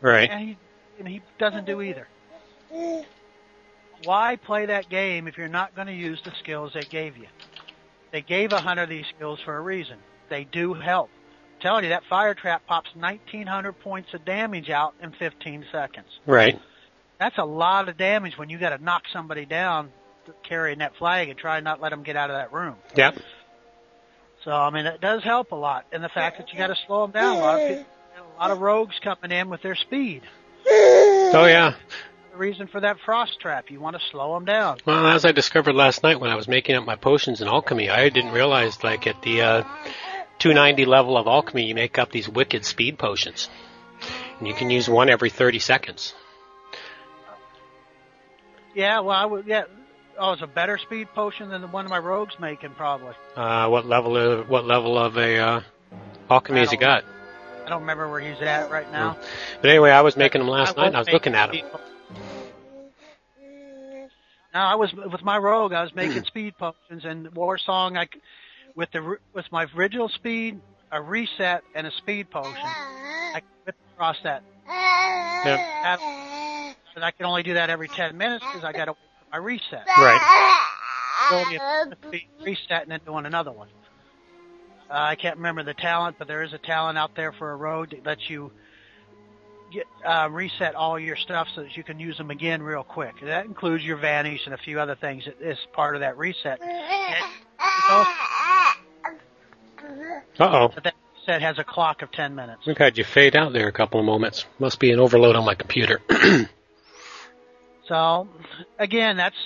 Right. 0.00 0.30
And 0.30 0.48
he 0.48 0.56
and 0.98 1.06
he 1.06 1.20
doesn't 1.38 1.66
do 1.66 1.82
either 1.82 2.08
why 4.04 4.36
play 4.36 4.66
that 4.66 4.88
game 4.88 5.28
if 5.28 5.36
you're 5.36 5.48
not 5.48 5.74
going 5.74 5.86
to 5.86 5.92
use 5.92 6.20
the 6.24 6.32
skills 6.38 6.72
they 6.74 6.82
gave 6.82 7.16
you? 7.16 7.26
They 8.12 8.22
gave 8.22 8.52
a 8.52 8.60
hunter 8.60 8.86
these 8.86 9.06
skills 9.14 9.40
for 9.44 9.56
a 9.56 9.60
reason. 9.60 9.98
They 10.28 10.44
do 10.44 10.74
help. 10.74 11.10
I'm 11.54 11.60
telling 11.60 11.84
you, 11.84 11.90
that 11.90 12.04
fire 12.08 12.34
trap 12.34 12.66
pops 12.66 12.90
1,900 12.94 13.72
points 13.80 14.12
of 14.14 14.24
damage 14.24 14.70
out 14.70 14.94
in 15.02 15.12
15 15.12 15.66
seconds. 15.70 16.08
Right. 16.26 16.58
That's 17.18 17.38
a 17.38 17.44
lot 17.44 17.88
of 17.88 17.96
damage 17.96 18.38
when 18.38 18.48
you 18.48 18.58
got 18.58 18.70
to 18.76 18.82
knock 18.82 19.02
somebody 19.12 19.44
down 19.44 19.90
carrying 20.42 20.78
that 20.78 20.96
flag 20.96 21.28
and 21.28 21.38
try 21.38 21.60
not 21.60 21.80
let 21.80 21.90
them 21.90 22.02
get 22.02 22.16
out 22.16 22.30
of 22.30 22.36
that 22.36 22.52
room. 22.52 22.76
Yep. 22.96 23.18
So 24.44 24.52
I 24.52 24.70
mean, 24.70 24.86
it 24.86 25.00
does 25.00 25.22
help 25.22 25.52
a 25.52 25.56
lot, 25.56 25.84
and 25.92 26.02
the 26.02 26.08
fact 26.08 26.38
that 26.38 26.50
you 26.50 26.58
got 26.58 26.68
to 26.68 26.76
slow 26.86 27.02
them 27.02 27.10
down. 27.10 27.36
A 27.36 27.40
lot 27.40 27.60
of 27.60 27.68
people, 27.68 27.86
a 28.36 28.40
lot 28.40 28.50
of 28.50 28.60
rogues 28.60 28.94
coming 29.02 29.36
in 29.36 29.50
with 29.50 29.60
their 29.60 29.74
speed. 29.74 30.22
Oh 30.66 31.46
yeah 31.46 31.74
the 32.30 32.36
reason 32.36 32.66
for 32.66 32.80
that 32.80 32.98
frost 33.04 33.40
trap. 33.40 33.70
You 33.70 33.80
want 33.80 33.96
to 33.96 34.02
slow 34.10 34.34
them 34.34 34.44
down. 34.44 34.78
Well, 34.84 35.06
as 35.06 35.24
I 35.24 35.32
discovered 35.32 35.74
last 35.74 36.02
night 36.02 36.20
when 36.20 36.30
I 36.30 36.36
was 36.36 36.48
making 36.48 36.76
up 36.76 36.84
my 36.84 36.96
potions 36.96 37.40
in 37.40 37.48
alchemy, 37.48 37.88
I 37.88 38.08
didn't 38.08 38.32
realize 38.32 38.82
like 38.84 39.06
at 39.06 39.20
the 39.22 39.42
uh, 39.42 39.62
290 40.38 40.84
level 40.84 41.16
of 41.16 41.26
alchemy, 41.26 41.64
you 41.64 41.74
make 41.74 41.98
up 41.98 42.10
these 42.10 42.28
wicked 42.28 42.64
speed 42.64 42.98
potions, 42.98 43.48
and 44.38 44.48
you 44.48 44.54
can 44.54 44.70
use 44.70 44.88
one 44.88 45.10
every 45.10 45.30
30 45.30 45.58
seconds. 45.58 46.14
Yeah, 48.74 49.00
well, 49.00 49.16
I 49.16 49.26
would. 49.26 49.46
Yeah, 49.46 49.64
oh, 50.18 50.32
it's 50.32 50.42
a 50.42 50.46
better 50.46 50.78
speed 50.78 51.08
potion 51.14 51.48
than 51.50 51.60
the 51.60 51.66
one 51.66 51.88
my 51.88 51.98
rogues 51.98 52.38
making, 52.38 52.70
probably. 52.70 53.14
Uh, 53.34 53.68
what 53.68 53.86
level 53.86 54.16
of 54.16 54.48
what 54.48 54.64
level 54.64 54.96
of 54.96 55.16
a 55.16 55.38
uh, 55.38 55.60
alchemy 56.30 56.60
has 56.60 56.70
he 56.70 56.76
got? 56.76 57.04
I 57.66 57.68
don't 57.68 57.80
remember 57.80 58.08
where 58.08 58.20
he's 58.20 58.40
at 58.40 58.70
right 58.70 58.90
now. 58.90 59.16
But 59.60 59.70
anyway, 59.70 59.90
I 59.90 60.00
was 60.02 60.16
making 60.16 60.40
them 60.40 60.48
last 60.48 60.78
I 60.78 60.82
night. 60.82 60.86
and 60.88 60.96
I 60.96 61.00
was 61.00 61.08
looking 61.08 61.34
at 61.34 61.52
them. 61.52 61.62
No, 64.52 64.60
I 64.60 64.74
was 64.74 64.92
with 64.92 65.22
my 65.22 65.38
rogue. 65.38 65.72
I 65.72 65.82
was 65.82 65.94
making 65.94 66.24
speed 66.26 66.54
potions 66.58 67.04
and 67.04 67.30
Warsong. 67.34 67.96
I 67.96 68.08
with 68.74 68.90
the 68.92 69.16
with 69.32 69.46
my 69.52 69.66
original 69.76 70.08
speed, 70.08 70.60
a 70.90 71.00
reset, 71.00 71.62
and 71.74 71.86
a 71.86 71.90
speed 71.92 72.30
potion. 72.30 72.54
I 72.54 73.42
could 73.64 73.74
across 73.94 74.16
that. 74.24 74.42
Yep. 75.44 76.00
But 76.94 77.04
I 77.04 77.10
can 77.12 77.26
only 77.26 77.42
do 77.42 77.54
that 77.54 77.70
every 77.70 77.88
ten 77.88 78.16
minutes 78.16 78.44
because 78.44 78.64
I 78.64 78.72
got 78.72 78.86
to 78.86 78.96
my 79.30 79.38
reset. 79.38 79.86
Right. 79.86 80.66
So 81.30 81.44
reset 82.44 82.82
and 82.82 82.90
then 82.90 83.00
doing 83.06 83.26
another 83.26 83.52
one. 83.52 83.68
Uh, 84.90 84.94
I 84.94 85.14
can't 85.14 85.36
remember 85.36 85.62
the 85.62 85.74
talent, 85.74 86.16
but 86.18 86.26
there 86.26 86.42
is 86.42 86.52
a 86.52 86.58
talent 86.58 86.98
out 86.98 87.14
there 87.14 87.32
for 87.32 87.52
a 87.52 87.56
rogue 87.56 87.90
that 87.90 88.04
lets 88.04 88.28
you 88.28 88.50
get 89.72 89.86
uh, 90.04 90.28
reset 90.30 90.74
all 90.74 90.98
your 90.98 91.16
stuff 91.16 91.48
so 91.54 91.62
that 91.62 91.76
you 91.76 91.82
can 91.82 91.98
use 91.98 92.16
them 92.18 92.30
again 92.30 92.62
real 92.62 92.84
quick. 92.84 93.14
That 93.22 93.46
includes 93.46 93.84
your 93.84 93.96
vanish 93.96 94.42
and 94.44 94.54
a 94.54 94.58
few 94.58 94.80
other 94.80 94.96
things 94.96 95.24
that 95.24 95.40
is 95.40 95.58
part 95.72 95.94
of 95.94 96.00
that 96.00 96.18
reset. 96.18 96.60
Uh 100.38 100.38
oh. 100.38 100.72
That 100.82 100.94
reset 101.14 101.42
has 101.42 101.58
a 101.58 101.64
clock 101.64 102.02
of 102.02 102.10
10 102.12 102.34
minutes. 102.34 102.66
Look, 102.66 102.78
had 102.78 102.96
you 102.96 103.04
fade 103.04 103.36
out 103.36 103.52
there 103.52 103.68
a 103.68 103.72
couple 103.72 104.00
of 104.00 104.06
moments. 104.06 104.46
Must 104.58 104.78
be 104.78 104.92
an 104.92 104.98
overload 104.98 105.36
on 105.36 105.44
my 105.44 105.54
computer. 105.54 106.00
so, 107.88 108.28
again, 108.78 109.16
that's 109.16 109.36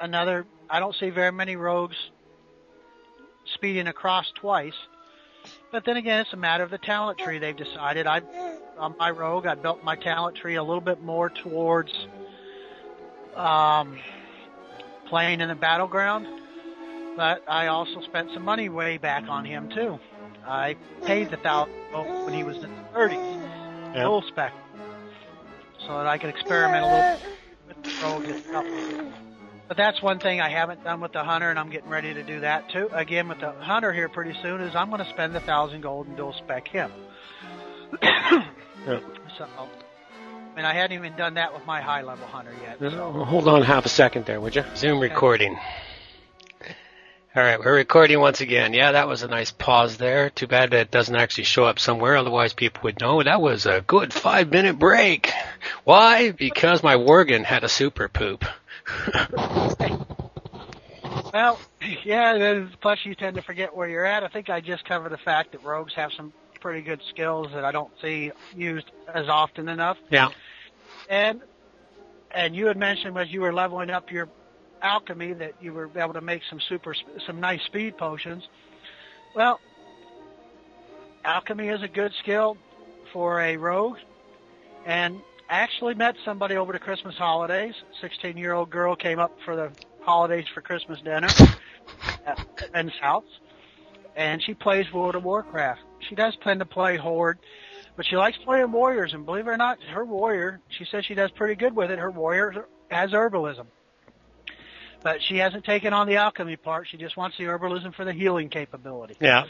another. 0.00 0.46
I 0.68 0.80
don't 0.80 0.94
see 0.94 1.10
very 1.10 1.32
many 1.32 1.56
rogues 1.56 1.96
speeding 3.54 3.86
across 3.86 4.30
twice. 4.40 4.74
But 5.72 5.84
then 5.84 5.96
again, 5.96 6.20
it's 6.20 6.32
a 6.32 6.36
matter 6.36 6.64
of 6.64 6.70
the 6.70 6.78
talent 6.78 7.18
tree. 7.18 7.38
They've 7.38 7.56
decided. 7.56 8.06
I, 8.06 8.22
on 8.78 8.94
my 8.98 9.10
rogue, 9.10 9.46
I 9.46 9.54
built 9.54 9.84
my 9.84 9.94
talent 9.96 10.36
tree 10.36 10.56
a 10.56 10.62
little 10.62 10.80
bit 10.80 11.00
more 11.02 11.30
towards 11.30 11.92
um, 13.36 13.98
playing 15.06 15.40
in 15.40 15.48
the 15.48 15.54
battleground. 15.54 16.26
But 17.16 17.42
I 17.48 17.66
also 17.66 18.00
spent 18.02 18.30
some 18.32 18.44
money 18.44 18.68
way 18.68 18.96
back 18.98 19.24
on 19.28 19.44
him 19.44 19.68
too. 19.68 19.98
I 20.46 20.76
paid 21.04 21.30
the 21.30 21.36
thousand 21.36 21.74
when 22.24 22.32
he 22.32 22.42
was 22.42 22.56
in 22.56 22.62
the 22.62 22.98
30s, 22.98 23.94
Yeah. 23.94 24.04
full 24.04 24.22
spec, 24.22 24.52
so 25.86 25.88
that 25.98 26.06
I 26.06 26.16
could 26.18 26.30
experiment 26.30 26.84
a 26.84 26.88
little 26.88 27.20
with 27.68 27.82
the 27.82 27.90
rogue 28.02 28.24
and 28.24 28.44
stuff. 28.44 29.29
But 29.70 29.76
that's 29.76 30.02
one 30.02 30.18
thing 30.18 30.40
I 30.40 30.48
haven't 30.48 30.82
done 30.82 31.00
with 31.00 31.12
the 31.12 31.22
hunter, 31.22 31.48
and 31.48 31.56
I'm 31.56 31.70
getting 31.70 31.90
ready 31.90 32.12
to 32.12 32.24
do 32.24 32.40
that 32.40 32.70
too. 32.70 32.90
Again, 32.92 33.28
with 33.28 33.38
the 33.38 33.52
hunter 33.52 33.92
here 33.92 34.08
pretty 34.08 34.36
soon, 34.42 34.62
is 34.62 34.74
I'm 34.74 34.90
going 34.90 34.98
to 34.98 35.08
spend 35.10 35.32
the 35.32 35.38
thousand 35.38 35.82
gold 35.82 36.08
and 36.08 36.16
dual 36.16 36.32
spec 36.32 36.66
him. 36.66 36.90
So, 39.38 39.46
I 39.46 40.56
mean, 40.56 40.64
I 40.64 40.74
hadn't 40.74 40.98
even 40.98 41.14
done 41.16 41.34
that 41.34 41.54
with 41.54 41.64
my 41.66 41.80
high 41.80 42.02
level 42.02 42.26
hunter 42.26 42.52
yet. 42.62 42.78
So. 42.80 43.12
Hold 43.12 43.46
on 43.46 43.62
half 43.62 43.86
a 43.86 43.88
second 43.88 44.26
there, 44.26 44.40
would 44.40 44.56
you? 44.56 44.64
Zoom 44.74 44.98
recording. 44.98 45.56
All 47.36 47.42
right, 47.42 47.60
we're 47.60 47.76
recording 47.76 48.18
once 48.18 48.40
again. 48.40 48.74
Yeah, 48.74 48.92
that 48.92 49.06
was 49.06 49.22
a 49.22 49.28
nice 49.28 49.52
pause 49.52 49.98
there. 49.98 50.30
Too 50.30 50.48
bad 50.48 50.70
that 50.70 50.80
it 50.80 50.90
doesn't 50.90 51.14
actually 51.14 51.44
show 51.44 51.64
up 51.64 51.78
somewhere, 51.78 52.16
otherwise 52.16 52.54
people 52.54 52.80
would 52.84 53.00
know 53.00 53.22
that 53.22 53.40
was 53.40 53.66
a 53.66 53.84
good 53.86 54.12
five 54.12 54.50
minute 54.50 54.80
break. 54.80 55.30
Why? 55.84 56.32
Because 56.32 56.82
my 56.82 56.96
Worgen 56.96 57.44
had 57.44 57.62
a 57.62 57.68
super 57.68 58.08
poop. 58.08 58.44
Well, 61.32 61.60
yeah, 62.04 62.36
then 62.38 62.72
plus 62.80 62.98
you 63.04 63.14
tend 63.14 63.36
to 63.36 63.42
forget 63.42 63.74
where 63.74 63.88
you're 63.88 64.04
at. 64.04 64.24
I 64.24 64.28
think 64.28 64.50
I 64.50 64.60
just 64.60 64.84
covered 64.84 65.12
the 65.12 65.18
fact 65.18 65.52
that 65.52 65.62
rogues 65.62 65.94
have 65.94 66.12
some 66.12 66.32
pretty 66.60 66.82
good 66.82 67.00
skills 67.08 67.48
that 67.54 67.64
I 67.64 67.72
don't 67.72 67.92
see 68.02 68.32
used 68.54 68.90
as 69.12 69.28
often 69.28 69.68
enough. 69.68 69.96
yeah. 70.10 70.28
And 71.08 71.40
and 72.32 72.54
you 72.54 72.66
had 72.66 72.76
mentioned 72.76 73.16
as 73.18 73.30
you 73.30 73.40
were 73.40 73.52
leveling 73.52 73.90
up 73.90 74.10
your 74.10 74.28
alchemy 74.82 75.32
that 75.34 75.54
you 75.60 75.72
were 75.72 75.90
able 75.96 76.14
to 76.14 76.20
make 76.20 76.42
some 76.48 76.60
super 76.60 76.94
some 77.26 77.40
nice 77.40 77.62
speed 77.62 77.96
potions. 77.96 78.48
Well, 79.34 79.60
alchemy 81.24 81.68
is 81.68 81.82
a 81.82 81.88
good 81.88 82.12
skill 82.14 82.56
for 83.12 83.40
a 83.40 83.56
rogue, 83.56 83.98
and 84.84 85.20
actually 85.50 85.94
met 85.94 86.14
somebody 86.24 86.56
over 86.56 86.72
the 86.72 86.78
Christmas 86.78 87.16
holidays. 87.16 87.74
Sixteen 88.00 88.36
year 88.36 88.52
old 88.52 88.70
girl 88.70 88.96
came 88.96 89.18
up 89.18 89.36
for 89.44 89.56
the 89.56 89.70
holidays 90.00 90.46
for 90.54 90.60
Christmas 90.62 91.00
dinner 91.00 91.28
at 92.26 92.72
Ben's 92.72 92.96
house, 93.00 93.24
and 94.16 94.42
she 94.42 94.54
plays 94.54 94.90
World 94.92 95.16
of 95.16 95.24
Warcraft. 95.24 95.80
She 96.08 96.14
does 96.14 96.36
tend 96.42 96.60
to 96.60 96.66
play 96.66 96.96
Horde, 96.96 97.38
but 97.96 98.06
she 98.06 98.16
likes 98.16 98.38
playing 98.38 98.72
warriors. 98.72 99.12
And 99.12 99.26
believe 99.26 99.46
it 99.46 99.50
or 99.50 99.56
not, 99.56 99.82
her 99.82 100.04
warrior, 100.04 100.60
she 100.70 100.84
says 100.84 101.04
she 101.04 101.14
does 101.14 101.30
pretty 101.32 101.56
good 101.56 101.74
with 101.76 101.90
it. 101.90 101.98
Her 101.98 102.10
warrior 102.10 102.66
has 102.90 103.10
herbalism, 103.10 103.66
but 105.02 105.20
she 105.22 105.36
hasn't 105.36 105.64
taken 105.64 105.92
on 105.92 106.06
the 106.06 106.16
alchemy 106.16 106.56
part. 106.56 106.88
She 106.88 106.96
just 106.96 107.16
wants 107.16 107.36
the 107.36 107.44
herbalism 107.44 107.94
for 107.94 108.04
the 108.04 108.12
healing 108.12 108.48
capability. 108.48 109.16
Yeah. 109.20 109.44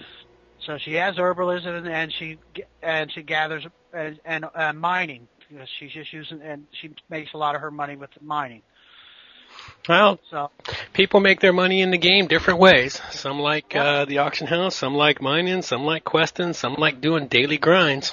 So 0.66 0.78
she 0.78 0.94
has 0.94 1.16
herbalism 1.16 1.78
and, 1.78 1.88
and 1.88 2.12
she 2.12 2.38
and 2.82 3.10
she 3.12 3.22
gathers 3.22 3.66
and, 3.92 4.20
and 4.24 4.44
uh, 4.54 4.72
mining. 4.72 5.28
Because 5.50 5.68
She's 5.78 5.92
just 5.92 6.12
using 6.12 6.40
and 6.42 6.66
she 6.80 6.94
makes 7.08 7.34
a 7.34 7.36
lot 7.36 7.54
of 7.54 7.60
her 7.60 7.70
money 7.70 7.96
with 7.96 8.10
mining. 8.22 8.62
Well, 9.88 10.20
So 10.30 10.50
people 10.92 11.18
make 11.18 11.40
their 11.40 11.52
money 11.52 11.80
in 11.80 11.90
the 11.90 11.98
game 11.98 12.28
different 12.28 12.60
ways. 12.60 13.00
Some 13.10 13.40
like 13.40 13.74
uh, 13.74 14.04
the 14.04 14.18
auction 14.18 14.46
house, 14.46 14.76
some 14.76 14.94
like 14.94 15.20
mining, 15.20 15.62
some 15.62 15.84
like 15.84 16.04
questing, 16.04 16.52
some 16.52 16.74
like 16.74 17.00
doing 17.00 17.26
daily 17.26 17.58
grinds. 17.58 18.12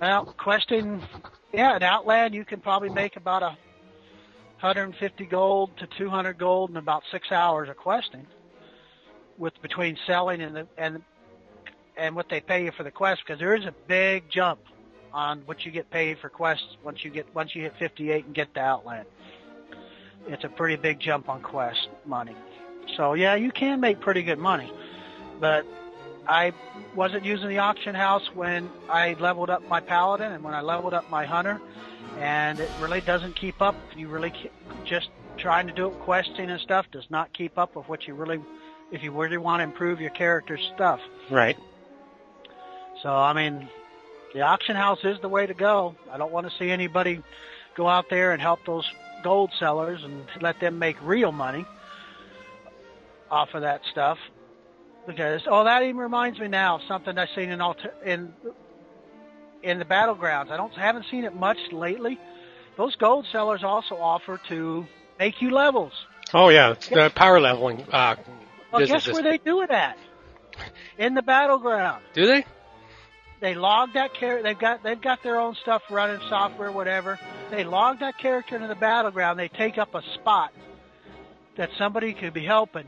Well, 0.00 0.34
questing, 0.36 1.02
yeah, 1.52 1.76
in 1.76 1.82
Outland 1.82 2.34
you 2.34 2.44
can 2.44 2.60
probably 2.60 2.90
make 2.90 3.16
about 3.16 3.42
a 3.42 3.56
150 4.60 5.26
gold 5.26 5.70
to 5.78 5.86
200 5.86 6.36
gold 6.36 6.70
in 6.70 6.76
about 6.76 7.04
six 7.12 7.30
hours 7.30 7.68
of 7.68 7.76
questing, 7.76 8.26
with 9.38 9.52
between 9.62 9.96
selling 10.06 10.40
and 10.40 10.56
the 10.56 10.66
and 10.76 11.02
and 11.96 12.16
what 12.16 12.28
they 12.28 12.40
pay 12.40 12.64
you 12.64 12.72
for 12.72 12.82
the 12.82 12.90
quest 12.90 13.22
because 13.24 13.38
there 13.38 13.54
is 13.54 13.64
a 13.64 13.74
big 13.86 14.28
jump 14.28 14.60
on 15.16 15.40
what 15.46 15.64
you 15.64 15.72
get 15.72 15.90
paid 15.90 16.18
for 16.18 16.28
quests 16.28 16.76
once 16.84 17.02
you 17.02 17.10
get 17.10 17.26
once 17.34 17.56
you 17.56 17.62
hit 17.62 17.74
58 17.78 18.26
and 18.26 18.34
get 18.34 18.52
to 18.52 18.60
Outland. 18.60 19.06
It's 20.28 20.44
a 20.44 20.48
pretty 20.48 20.76
big 20.76 21.00
jump 21.00 21.30
on 21.30 21.40
quest 21.40 21.88
money. 22.04 22.36
So 22.98 23.14
yeah, 23.14 23.34
you 23.34 23.50
can 23.50 23.80
make 23.80 23.98
pretty 23.98 24.22
good 24.22 24.38
money, 24.38 24.70
but 25.40 25.64
I 26.28 26.52
wasn't 26.94 27.24
using 27.24 27.48
the 27.48 27.58
auction 27.58 27.94
house 27.94 28.28
when 28.34 28.68
I 28.90 29.14
leveled 29.14 29.48
up 29.48 29.66
my 29.68 29.80
paladin 29.80 30.32
and 30.32 30.44
when 30.44 30.52
I 30.52 30.60
leveled 30.60 30.92
up 30.92 31.08
my 31.10 31.24
hunter, 31.24 31.62
and 32.18 32.60
it 32.60 32.70
really 32.78 33.00
doesn't 33.00 33.36
keep 33.36 33.62
up. 33.62 33.74
You 33.96 34.08
really 34.08 34.32
just 34.84 35.08
trying 35.38 35.66
to 35.66 35.72
do 35.72 35.88
it 35.88 35.98
questing 36.00 36.50
and 36.50 36.60
stuff 36.60 36.86
does 36.92 37.06
not 37.08 37.32
keep 37.32 37.56
up 37.56 37.74
with 37.74 37.88
what 37.88 38.06
you 38.06 38.14
really, 38.14 38.40
if 38.92 39.02
you 39.02 39.12
really 39.12 39.38
want 39.38 39.60
to 39.60 39.64
improve 39.64 39.98
your 39.98 40.10
character's 40.10 40.70
stuff. 40.74 41.00
Right. 41.30 41.56
So 43.02 43.10
I 43.10 43.32
mean, 43.32 43.70
the 44.36 44.42
auction 44.42 44.76
house 44.76 44.98
is 45.02 45.18
the 45.22 45.30
way 45.30 45.46
to 45.46 45.54
go. 45.54 45.96
I 46.12 46.18
don't 46.18 46.30
want 46.30 46.46
to 46.46 46.54
see 46.58 46.70
anybody 46.70 47.22
go 47.74 47.88
out 47.88 48.10
there 48.10 48.32
and 48.32 48.42
help 48.42 48.66
those 48.66 48.84
gold 49.22 49.50
sellers 49.58 50.04
and 50.04 50.26
let 50.42 50.60
them 50.60 50.78
make 50.78 50.98
real 51.02 51.32
money 51.32 51.64
off 53.30 53.54
of 53.54 53.62
that 53.62 53.80
stuff. 53.90 54.18
Because 55.06 55.40
oh, 55.46 55.64
that 55.64 55.84
even 55.84 55.96
reminds 55.96 56.38
me 56.38 56.48
now 56.48 56.74
of 56.74 56.82
something 56.86 57.16
I've 57.16 57.30
seen 57.34 57.48
in 57.48 57.62
alter, 57.62 57.94
in 58.04 58.34
in 59.62 59.78
the 59.78 59.86
battlegrounds. 59.86 60.50
I 60.50 60.58
don't 60.58 60.74
haven't 60.74 61.06
seen 61.10 61.24
it 61.24 61.34
much 61.34 61.72
lately. 61.72 62.18
Those 62.76 62.94
gold 62.96 63.26
sellers 63.32 63.64
also 63.64 63.96
offer 63.96 64.38
to 64.50 64.86
make 65.18 65.40
you 65.40 65.50
levels. 65.50 65.94
Oh 66.34 66.50
yeah, 66.50 66.72
it's 66.72 66.90
the 66.90 67.10
power 67.14 67.40
leveling 67.40 67.86
uh, 67.90 68.16
Well, 68.70 68.86
guess 68.86 69.10
where 69.10 69.22
they 69.22 69.38
do 69.38 69.62
it 69.62 69.70
at? 69.70 69.96
In 70.98 71.14
the 71.14 71.22
battleground. 71.22 72.02
Do 72.12 72.26
they? 72.26 72.44
They 73.40 73.54
log 73.54 73.92
that 73.94 74.14
character. 74.14 74.42
They've 74.42 74.58
got 74.58 74.82
they've 74.82 75.00
got 75.00 75.22
their 75.22 75.38
own 75.38 75.54
stuff 75.56 75.82
running, 75.90 76.20
software, 76.28 76.72
whatever. 76.72 77.18
They 77.50 77.64
log 77.64 78.00
that 78.00 78.18
character 78.18 78.56
into 78.56 78.68
the 78.68 78.74
battleground. 78.74 79.38
They 79.38 79.48
take 79.48 79.78
up 79.78 79.94
a 79.94 80.02
spot 80.14 80.52
that 81.56 81.70
somebody 81.78 82.12
could 82.12 82.32
be 82.34 82.44
helping, 82.44 82.86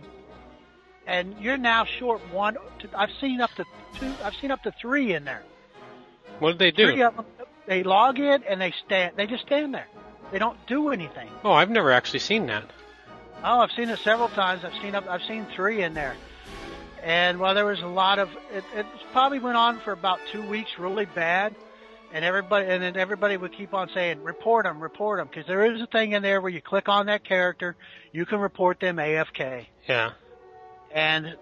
and 1.07 1.37
you're 1.41 1.57
now 1.57 1.85
short 1.99 2.21
one. 2.33 2.55
To, 2.81 2.89
I've 2.95 3.11
seen 3.21 3.41
up 3.41 3.51
to 3.57 3.65
two. 3.99 4.13
I've 4.23 4.35
seen 4.41 4.51
up 4.51 4.63
to 4.65 4.73
three 4.81 5.15
in 5.15 5.25
there. 5.25 5.43
What 6.39 6.57
did 6.57 6.77
they 6.77 6.85
Three 6.85 6.97
do? 6.97 7.05
of 7.05 7.17
them. 7.17 7.25
They 7.67 7.83
log 7.83 8.19
in 8.19 8.43
and 8.45 8.61
they 8.61 8.73
stand. 8.87 9.17
They 9.17 9.27
just 9.27 9.45
stand 9.45 9.75
there. 9.75 9.89
They 10.33 10.39
don't 10.39 10.59
do 10.67 10.91
anything. 10.91 11.29
Oh, 11.45 11.53
I've 11.53 11.71
never 11.71 11.91
actually 11.91 12.19
seen 12.21 12.47
that. 12.47 12.65
Oh, 13.43 13.61
I've 13.61 13.71
seen 13.73 13.89
it 13.89 13.99
several 14.01 14.29
times. 14.29 14.65
I've 14.65 14.75
seen 14.83 14.95
up. 14.95 15.07
I've 15.09 15.23
seen 15.23 15.47
three 15.55 15.83
in 15.83 15.95
there, 15.95 16.17
and 17.03 17.39
well, 17.39 17.55
there 17.55 17.65
was 17.65 17.81
a 17.81 17.87
lot 17.87 18.19
of. 18.19 18.29
It, 18.53 18.65
it 18.75 18.87
probably 19.13 19.39
went 19.39 19.57
on 19.57 19.81
for 19.81 19.93
about 19.93 20.21
two 20.33 20.43
weeks, 20.43 20.71
really 20.79 21.07
bad, 21.07 21.55
and 22.13 22.25
everybody, 22.25 22.67
and 22.67 22.83
then 22.83 22.97
everybody 22.97 23.37
would 23.37 23.53
keep 23.53 23.75
on 23.75 23.89
saying, 23.95 24.23
"Report 24.23 24.65
them, 24.65 24.81
report 24.81 25.19
them," 25.19 25.29
because 25.29 25.47
there 25.47 25.65
is 25.73 25.81
a 25.81 25.87
thing 25.87 26.13
in 26.13 26.23
there 26.23 26.41
where 26.41 26.51
you 26.51 26.61
click 26.61 26.89
on 26.89 27.07
that 27.07 27.25
character, 27.25 27.77
you 28.13 28.27
can 28.27 28.39
report 28.39 28.81
them 28.81 28.97
AFK, 28.97 29.67
Yeah. 29.87 30.13
and 30.93 31.37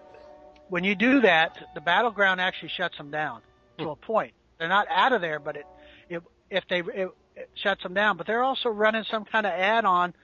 when 0.69 0.85
you 0.85 0.95
do 0.95 1.21
that, 1.21 1.57
the 1.75 1.81
battleground 1.81 2.41
actually 2.41 2.71
shuts 2.71 2.97
them 2.97 3.11
down 3.11 3.41
to 3.79 3.85
hmm. 3.85 3.91
a 3.91 3.97
point. 3.97 4.33
They're 4.59 4.69
not 4.69 4.87
out 4.91 5.13
of 5.13 5.21
there, 5.21 5.39
but 5.39 5.57
it, 5.57 5.67
it 6.09 6.23
if 6.51 6.65
they 6.69 6.81
it, 6.81 7.09
it 7.37 7.51
shuts 7.55 7.83
them 7.83 7.95
down. 7.95 8.17
But 8.17 8.27
they're 8.27 8.43
also 8.43 8.69
running 8.69 9.05
some 9.11 9.25
kind 9.25 9.47
of 9.47 9.53
add-on. 9.53 10.15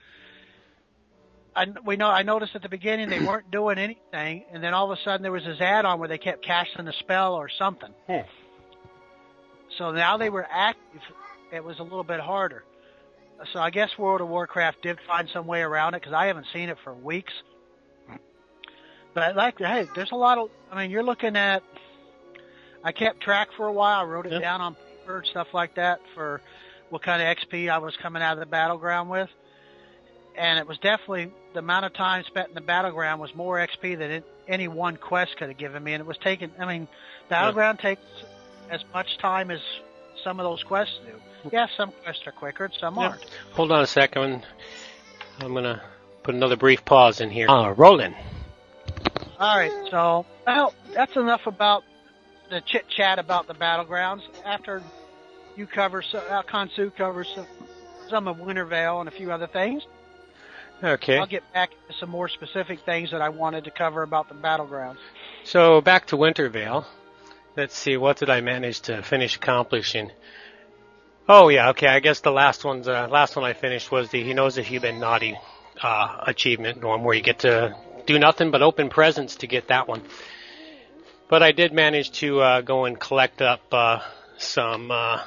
I, 1.55 1.67
we 1.85 1.97
know. 1.97 2.09
I 2.09 2.23
noticed 2.23 2.55
at 2.57 2.63
the 2.63 2.69
beginning 2.69 3.09
they 3.11 3.21
weren't 3.21 3.51
doing 3.51 3.79
anything, 3.79 4.45
and 4.53 4.63
then 4.63 4.73
all 4.75 4.91
of 4.91 4.99
a 4.99 5.03
sudden 5.03 5.23
there 5.23 5.33
was 5.33 5.45
this 5.45 5.61
add-on 5.61 5.99
where 5.99 6.09
they 6.09 6.19
kept 6.19 6.45
casting 6.45 6.89
a 6.89 6.93
spell 6.95 7.35
or 7.35 7.49
something. 7.49 7.91
Hmm. 8.07 8.21
So 9.79 9.91
now 9.91 10.17
they 10.17 10.31
were 10.31 10.47
active. 10.51 11.01
It 11.53 11.63
was 11.65 11.79
a 11.79 11.83
little 11.83 12.05
bit 12.05 12.21
harder. 12.21 12.65
So 13.53 13.59
I 13.59 13.71
guess 13.71 13.91
World 13.99 14.21
of 14.21 14.29
Warcraft 14.29 14.83
did 14.83 14.99
find 15.07 15.29
some 15.33 15.47
way 15.47 15.61
around 15.63 15.95
it 15.95 16.01
because 16.01 16.13
I 16.13 16.27
haven't 16.27 16.47
seen 16.53 16.69
it 16.69 16.77
for 16.85 16.95
weeks. 16.95 17.33
But 19.15 19.37
like, 19.37 19.59
hey, 19.59 19.87
there's 19.95 20.13
a 20.13 20.17
lot 20.17 20.39
of. 20.39 20.49
I 20.71 20.81
mean, 20.83 20.91
you're 20.91 21.03
looking 21.03 21.37
at. 21.37 21.63
I 22.85 22.93
kept 22.93 23.21
track 23.21 23.49
for 23.57 23.67
a 23.67 23.73
while. 23.73 24.01
I 24.01 24.05
wrote 24.05 24.27
it 24.27 24.33
Yeah. 24.33 24.39
down 24.41 24.61
on 24.61 24.75
paper 24.75 25.19
and 25.19 25.27
stuff 25.27 25.49
like 25.53 25.75
that 25.75 26.01
for 26.15 26.41
what 26.91 27.03
kind 27.03 27.21
of 27.23 27.37
XP 27.37 27.69
I 27.71 27.79
was 27.79 27.95
coming 28.03 28.23
out 28.23 28.33
of 28.35 28.39
the 28.41 28.47
battleground 28.47 29.11
with. 29.11 29.29
And 30.37 30.59
it 30.59 30.67
was 30.67 30.79
definitely 30.79 31.31
the 31.53 31.59
amount 31.59 31.85
of 31.85 31.93
time 31.93 32.25
spent 32.25 32.49
in 32.49 32.55
the 32.55 32.61
battleground 32.61 33.21
was 33.21 33.35
more 33.35 33.59
XP 33.59 33.99
than 33.99 34.11
it, 34.11 34.25
any 34.49 34.69
one 34.69 34.97
quest 34.97 35.37
could 35.37 35.49
have 35.49 35.59
given 35.59 35.83
me. 35.83 35.93
And 35.93 36.01
it 36.01 36.07
was 36.07 36.19
taking. 36.19 36.51
I 36.59 36.67
mean, 36.67 36.89
battleground 37.29 37.79
takes 37.81 38.03
as 38.71 38.83
much 38.95 39.19
time 39.19 39.51
as 39.51 39.61
some 40.25 40.41
of 40.41 40.45
those 40.45 40.63
quests 40.63 40.99
do. 41.05 41.51
Yeah, 41.53 41.67
some 41.77 41.93
quests 42.05 42.27
are 42.27 42.33
quicker, 42.33 42.65
and 42.67 42.75
some 42.75 42.97
Yeah. 42.97 43.09
aren't. 43.09 43.25
Hold 43.53 43.73
on 43.73 43.83
a 43.83 43.87
second. 43.87 44.45
I'm 45.41 45.55
gonna 45.55 45.83
put 46.23 46.35
another 46.35 46.57
brief 46.57 46.85
pause 46.85 47.21
in 47.21 47.31
here. 47.31 47.49
Uh, 47.51 47.71
rolling. 47.71 48.15
All 49.39 49.57
right, 49.59 49.73
so 49.91 50.25
well, 50.47 50.73
that's 50.95 51.17
enough 51.17 51.47
about 51.47 51.85
the 52.51 52.61
chit 52.61 52.89
chat 52.89 53.19
about 53.19 53.47
the 53.49 53.55
battlegrounds. 53.55 54.23
After 54.45 54.83
you 55.57 55.67
cover, 55.67 56.03
so, 56.03 56.19
uh, 56.19 56.43
Kansu 56.43 56.95
covers 56.95 57.29
some, 57.35 57.47
some 58.09 58.29
of 58.29 58.39
Winter 58.39 58.65
Veil 58.65 59.01
and 59.01 59.09
a 59.09 59.13
few 59.13 59.33
other 59.33 59.47
things. 59.47 59.83
Okay. 60.83 61.19
I'll 61.19 61.27
get 61.27 61.45
back 61.53 61.71
to 61.71 61.95
some 62.01 62.11
more 62.11 62.29
specific 62.29 62.81
things 62.85 63.13
that 63.13 63.23
I 63.23 63.29
wanted 63.29 63.65
to 63.65 63.71
cover 63.71 64.03
about 64.03 64.29
the 64.29 64.35
battlegrounds. 64.35 64.99
So 65.45 65.81
back 65.81 66.07
to 66.09 66.17
Winter 66.17 66.49
Veil. 66.49 66.87
Let's 67.57 67.77
see, 67.77 67.97
what 67.97 68.17
did 68.17 68.31
I 68.31 68.41
manage 68.41 68.81
to 68.83 69.03
finish 69.03 69.37
accomplishing? 69.37 70.11
Oh 71.29 71.49
yeah, 71.49 71.71
okay. 71.71 71.87
I 71.87 72.01
guess 72.01 72.21
the 72.21 72.33
last 72.33 72.65
one's 72.65 72.89
uh, 72.89 73.07
last 73.09 73.37
one 73.37 73.45
I 73.45 73.53
finished 73.53 73.93
was 73.93 74.11
the 74.11 74.23
he 74.23 74.35
knows 74.35 74.59
if 74.59 74.71
you've 74.71 74.83
been 74.83 74.99
naughty 74.99 75.39
uh, 75.81 76.25
achievement 76.27 76.83
one 76.83 77.05
where 77.05 77.15
you 77.15 77.23
get 77.23 77.41
to 77.41 77.77
do 78.07 78.19
nothing 78.19 78.51
but 78.51 78.63
open 78.63 78.89
presents 78.89 79.37
to 79.37 79.47
get 79.47 79.69
that 79.69 79.87
one. 79.87 80.03
But 81.29 81.43
I 81.43 81.53
did 81.53 81.73
manage 81.73 82.11
to 82.21 82.41
uh, 82.41 82.61
go 82.63 82.85
and 82.85 82.99
collect 82.99 83.41
up 83.41 83.61
uh, 83.73 84.01
some 84.37 84.91
uh, 84.91 85.23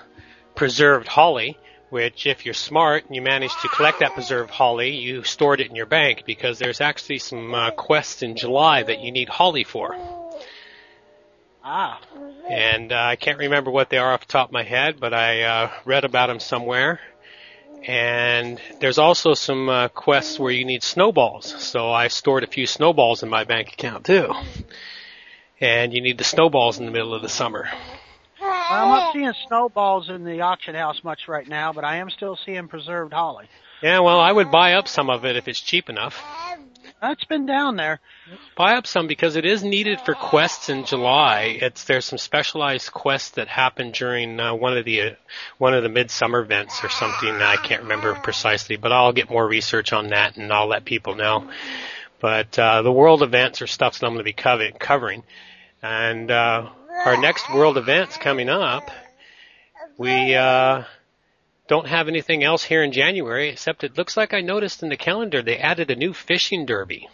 preserved 0.54 1.08
holly, 1.08 1.58
which 1.90 2.26
if 2.26 2.46
you're 2.46 2.54
smart 2.54 3.06
and 3.06 3.16
you 3.16 3.22
manage 3.22 3.56
to 3.62 3.70
collect 3.70 4.00
that 4.00 4.14
preserved 4.14 4.50
holly, 4.52 4.96
you 4.96 5.24
stored 5.24 5.60
it 5.62 5.68
in 5.70 5.76
your 5.76 5.86
bank 5.86 6.24
because 6.26 6.60
there's 6.60 6.82
actually 6.82 7.20
some 7.20 7.54
uh, 7.54 7.72
quests 7.72 8.22
in 8.22 8.36
July 8.36 8.84
that 8.84 9.02
you 9.02 9.12
need 9.12 9.30
holly 9.30 9.64
for. 9.64 9.96
Ah, 11.64 12.00
And 12.48 12.92
uh, 12.92 12.96
I 12.96 13.16
can't 13.16 13.40
remember 13.40 13.72
what 13.72 13.90
they 13.90 13.98
are 13.98 14.14
off 14.14 14.22
the 14.22 14.32
top 14.32 14.50
of 14.50 14.54
my 14.54 14.64
head, 14.64 15.00
but 15.00 15.14
I 15.14 15.42
uh, 15.42 15.72
read 15.84 16.06
about 16.06 16.28
them 16.28 16.40
somewhere. 16.40 17.00
And 17.88 18.60
there's 18.80 18.98
also 18.98 19.34
some 19.34 19.70
uh, 19.70 19.88
quests 19.90 20.40
where 20.40 20.52
you 20.52 20.66
need 20.66 20.84
snowballs. 20.84 21.56
So 21.64 21.92
I 21.92 22.08
stored 22.08 22.44
a 22.44 22.48
few 22.48 22.68
snowballs 22.68 23.24
in 23.24 23.30
my 23.30 23.44
bank 23.46 23.74
account 23.74 24.06
too. 24.06 24.34
And 25.60 25.94
you 25.94 26.02
need 26.02 26.18
the 26.18 26.24
snowballs 26.24 26.80
in 26.80 26.86
the 26.86 26.92
middle 26.92 27.14
of 27.14 27.22
the 27.22 27.30
summer. 27.30 27.70
I'm 28.70 28.90
not 28.90 29.14
seeing 29.14 29.34
snowballs 29.48 30.10
in 30.10 30.24
the 30.24 30.42
auction 30.42 30.76
house 30.76 31.04
much 31.04 31.28
right 31.28 31.48
now, 31.48 31.74
but 31.74 31.84
I 31.84 31.98
am 31.98 32.10
still 32.10 32.38
seeing 32.46 32.68
preserved 32.68 33.14
holly. 33.14 33.48
Yeah, 33.82 34.00
well, 34.00 34.20
I 34.20 34.32
would 34.32 34.52
buy 34.52 34.74
up 34.74 34.88
some 34.88 35.10
of 35.10 35.26
it 35.26 35.36
if 35.36 35.48
it's 35.48 35.60
cheap 35.60 35.90
enough. 35.90 36.24
That's 37.02 37.24
been 37.26 37.46
down 37.46 37.76
there. 37.76 38.00
Buy 38.56 38.76
up 38.76 38.88
some 38.88 39.06
because 39.06 39.36
it 39.36 39.46
is 39.46 39.64
needed 39.64 40.00
for 40.02 40.16
quests 40.16 40.70
in 40.70 40.86
July. 40.86 41.58
It's 41.62 41.84
there's 41.84 42.06
some 42.06 42.18
specialized 42.18 42.92
quests 42.92 43.32
that 43.32 43.48
happen 43.48 43.92
during 43.92 44.40
uh, 44.40 44.56
one 44.56 44.78
of 44.78 44.86
the 44.86 45.02
uh, 45.02 45.10
one 45.58 45.74
of 45.74 45.84
the 45.84 45.90
midsummer 45.90 46.40
events 46.40 46.84
or 46.84 46.90
something. 46.90 47.30
I 47.30 47.58
can't 47.58 47.84
remember 47.84 48.16
precisely, 48.16 48.78
but 48.78 48.92
I'll 48.92 49.14
get 49.14 49.30
more 49.30 49.48
research 49.48 49.94
on 49.94 50.08
that 50.10 50.38
and 50.38 50.52
I'll 50.52 50.68
let 50.68 50.86
people 50.86 51.16
know. 51.16 51.50
But 52.22 52.58
uh, 52.58 52.82
the 52.82 52.92
world 52.92 53.22
events 53.22 53.62
are 53.62 53.68
stuff 53.68 54.00
that 54.00 54.06
I'm 54.06 54.14
going 54.14 54.20
to 54.20 54.24
be 54.24 54.34
cover- 54.34 54.72
covering, 54.72 55.24
and 55.84 56.32
uh, 56.32 56.70
our 57.04 57.18
next 57.18 57.52
world 57.54 57.78
events 57.78 58.18
coming 58.18 58.50
up. 58.50 58.90
We 59.98 60.36
uh, 60.36 60.84
don't 61.68 61.88
have 61.88 62.08
anything 62.08 62.44
else 62.44 62.64
here 62.64 62.84
in 62.84 62.92
January 62.92 63.50
except 63.50 63.84
it 63.84 63.98
looks 63.98 64.16
like 64.16 64.34
I 64.34 64.42
noticed 64.42 64.84
in 64.84 64.90
the 64.90 64.98
calendar 64.98 65.42
they 65.42 65.58
added 65.58 65.90
a 65.92 65.96
new 65.96 66.14
fishing 66.14 66.66
derby. 66.66 67.10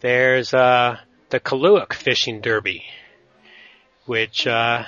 There's 0.00 0.52
uh, 0.52 0.98
the 1.30 1.40
Kalu'ak 1.40 1.92
Fishing 1.94 2.40
Derby, 2.40 2.84
which 4.04 4.46
uh, 4.46 4.84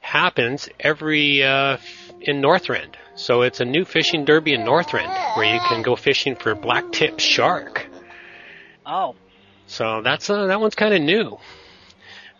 happens 0.00 0.68
every 0.80 1.42
uh, 1.42 1.78
in 2.20 2.42
Northrend. 2.42 2.94
So 3.14 3.42
it's 3.42 3.60
a 3.60 3.64
new 3.64 3.84
fishing 3.84 4.24
derby 4.24 4.54
in 4.54 4.62
Northrend 4.62 5.36
where 5.36 5.54
you 5.54 5.60
can 5.60 5.82
go 5.82 5.96
fishing 5.96 6.36
for 6.36 6.54
black 6.54 6.90
tip 6.92 7.20
shark. 7.20 7.86
Oh, 8.84 9.14
So 9.66 10.02
that's 10.02 10.28
uh, 10.30 10.46
that 10.46 10.60
one's 10.60 10.74
kind 10.74 10.94
of 10.94 11.02
new. 11.02 11.38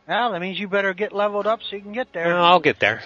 Well, 0.08 0.32
that 0.32 0.40
means 0.40 0.58
you 0.58 0.68
better 0.68 0.94
get 0.94 1.12
leveled 1.12 1.46
up 1.46 1.60
so 1.62 1.76
you 1.76 1.82
can 1.82 1.92
get 1.92 2.12
there. 2.12 2.36
I'll 2.36 2.60
get 2.60 2.80
there. 2.80 3.02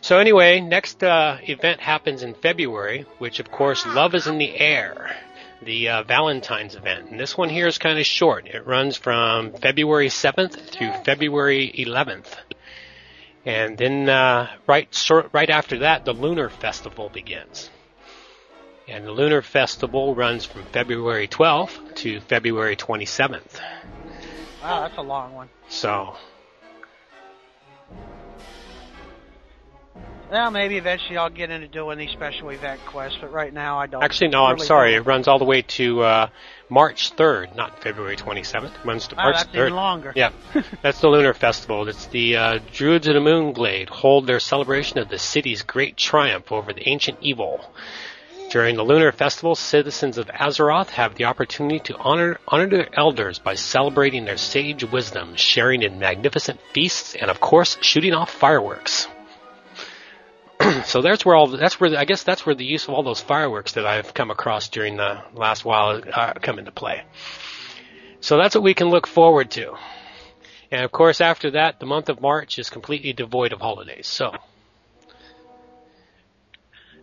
So 0.00 0.18
anyway, 0.18 0.60
next 0.60 1.04
uh, 1.04 1.36
event 1.42 1.80
happens 1.80 2.22
in 2.22 2.32
February, 2.32 3.04
which 3.18 3.38
of 3.40 3.50
course, 3.50 3.84
Love 3.84 4.14
is 4.14 4.26
in 4.26 4.38
the 4.38 4.56
Air, 4.56 5.14
the 5.62 5.90
uh, 5.90 6.02
Valentine's 6.04 6.74
event. 6.74 7.10
And 7.10 7.20
this 7.20 7.36
one 7.36 7.50
here 7.50 7.66
is 7.66 7.76
kind 7.76 7.98
of 7.98 8.06
short. 8.06 8.46
It 8.46 8.66
runs 8.66 8.96
from 8.96 9.52
February 9.52 10.08
7th 10.08 10.70
through 10.70 10.92
February 11.04 11.70
11th. 11.76 12.34
And 13.44 13.76
then 13.76 14.08
uh, 14.08 14.48
right 14.66 15.10
right 15.32 15.50
after 15.50 15.80
that, 15.80 16.06
the 16.06 16.14
Lunar 16.14 16.48
Festival 16.48 17.10
begins. 17.10 17.68
And 18.88 19.06
the 19.06 19.12
Lunar 19.12 19.42
Festival 19.42 20.14
runs 20.14 20.46
from 20.46 20.64
February 20.64 21.28
12th 21.28 21.96
to 21.96 22.20
February 22.20 22.76
27th. 22.76 23.60
Wow, 24.62 24.80
that's 24.82 24.98
a 24.98 25.02
long 25.02 25.34
one. 25.34 25.48
So 25.68 26.14
Well, 30.30 30.52
maybe 30.52 30.76
eventually 30.76 31.16
I'll 31.16 31.28
get 31.28 31.50
into 31.50 31.66
doing 31.66 31.98
these 31.98 32.10
special 32.10 32.50
event 32.50 32.80
quests, 32.86 33.18
but 33.20 33.32
right 33.32 33.52
now 33.52 33.80
I 33.80 33.88
don't. 33.88 34.02
Actually, 34.02 34.28
no, 34.28 34.44
I'm 34.44 34.58
sorry. 34.60 34.92
don't. 34.92 35.00
It 35.02 35.06
runs 35.06 35.26
all 35.26 35.40
the 35.40 35.44
way 35.44 35.62
to 35.62 36.02
uh, 36.02 36.26
March 36.68 37.16
3rd, 37.16 37.56
not 37.56 37.82
February 37.82 38.16
27th. 38.16 38.66
It 38.66 38.84
runs 38.84 39.08
to 39.08 39.16
Wow, 39.16 39.24
March 39.24 39.36
that's 39.38 39.48
3rd. 39.48 39.60
even 39.60 39.74
longer. 39.74 40.12
Yeah, 40.14 40.30
that's 40.82 41.00
the 41.00 41.08
Lunar 41.08 41.34
Festival. 41.34 41.88
It's 41.88 42.06
the 42.06 42.36
uh, 42.36 42.58
Druids 42.72 43.08
of 43.08 43.14
the 43.14 43.20
Moonglade 43.20 43.88
hold 43.88 44.28
their 44.28 44.38
celebration 44.38 44.98
of 44.98 45.08
the 45.08 45.18
city's 45.18 45.62
great 45.62 45.96
triumph 45.96 46.52
over 46.52 46.72
the 46.72 46.88
ancient 46.88 47.18
evil. 47.20 47.60
During 48.50 48.74
the 48.74 48.82
Lunar 48.82 49.12
Festival, 49.12 49.54
citizens 49.54 50.18
of 50.18 50.26
Azeroth 50.26 50.90
have 50.90 51.14
the 51.14 51.26
opportunity 51.26 51.78
to 51.84 51.96
honor 51.96 52.40
honor 52.48 52.66
their 52.68 52.88
elders 52.92 53.38
by 53.38 53.54
celebrating 53.54 54.24
their 54.24 54.38
sage 54.38 54.82
wisdom, 54.82 55.36
sharing 55.36 55.82
in 55.82 56.00
magnificent 56.00 56.58
feasts, 56.72 57.14
and 57.14 57.30
of 57.30 57.38
course, 57.38 57.78
shooting 57.80 58.12
off 58.12 58.28
fireworks. 58.28 59.06
so 60.84 61.00
that's 61.00 61.24
where 61.24 61.36
all 61.36 61.46
that's 61.46 61.78
where 61.78 61.96
I 61.96 62.04
guess 62.04 62.24
that's 62.24 62.44
where 62.44 62.56
the 62.56 62.64
use 62.64 62.88
of 62.88 62.94
all 62.94 63.04
those 63.04 63.20
fireworks 63.20 63.74
that 63.74 63.86
I've 63.86 64.14
come 64.14 64.32
across 64.32 64.68
during 64.68 64.96
the 64.96 65.22
last 65.32 65.64
while 65.64 66.02
uh, 66.12 66.32
come 66.42 66.58
into 66.58 66.72
play. 66.72 67.04
So 68.18 68.36
that's 68.36 68.56
what 68.56 68.64
we 68.64 68.74
can 68.74 68.88
look 68.88 69.06
forward 69.06 69.52
to. 69.52 69.76
And 70.72 70.84
of 70.84 70.90
course, 70.90 71.20
after 71.20 71.52
that, 71.52 71.78
the 71.78 71.86
month 71.86 72.08
of 72.08 72.20
March 72.20 72.58
is 72.58 72.68
completely 72.68 73.12
devoid 73.12 73.52
of 73.52 73.60
holidays. 73.60 74.08
So 74.08 74.32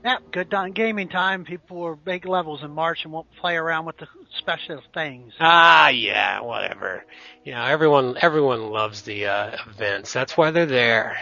Yeah, 0.03 0.17
good 0.31 0.49
time, 0.51 0.71
gaming 0.71 1.10
time. 1.10 1.43
People 1.43 1.77
will 1.77 1.99
make 2.05 2.25
levels 2.25 2.63
in 2.63 2.71
March 2.71 2.99
and 3.03 3.12
won't 3.12 3.27
play 3.41 3.55
around 3.55 3.86
with 3.86 3.97
the 3.97 4.07
special 4.38 4.81
things. 4.93 5.33
ah, 5.39 5.89
yeah, 5.89 6.41
whatever. 6.41 7.03
You 7.43 7.53
know, 7.53 7.63
everyone 7.63 8.15
everyone 8.21 8.69
loves 8.71 9.01
the 9.01 9.25
uh, 9.25 9.57
events. 9.69 10.13
That's 10.13 10.38
why 10.38 10.51
they're 10.51 10.65
there. 10.65 11.17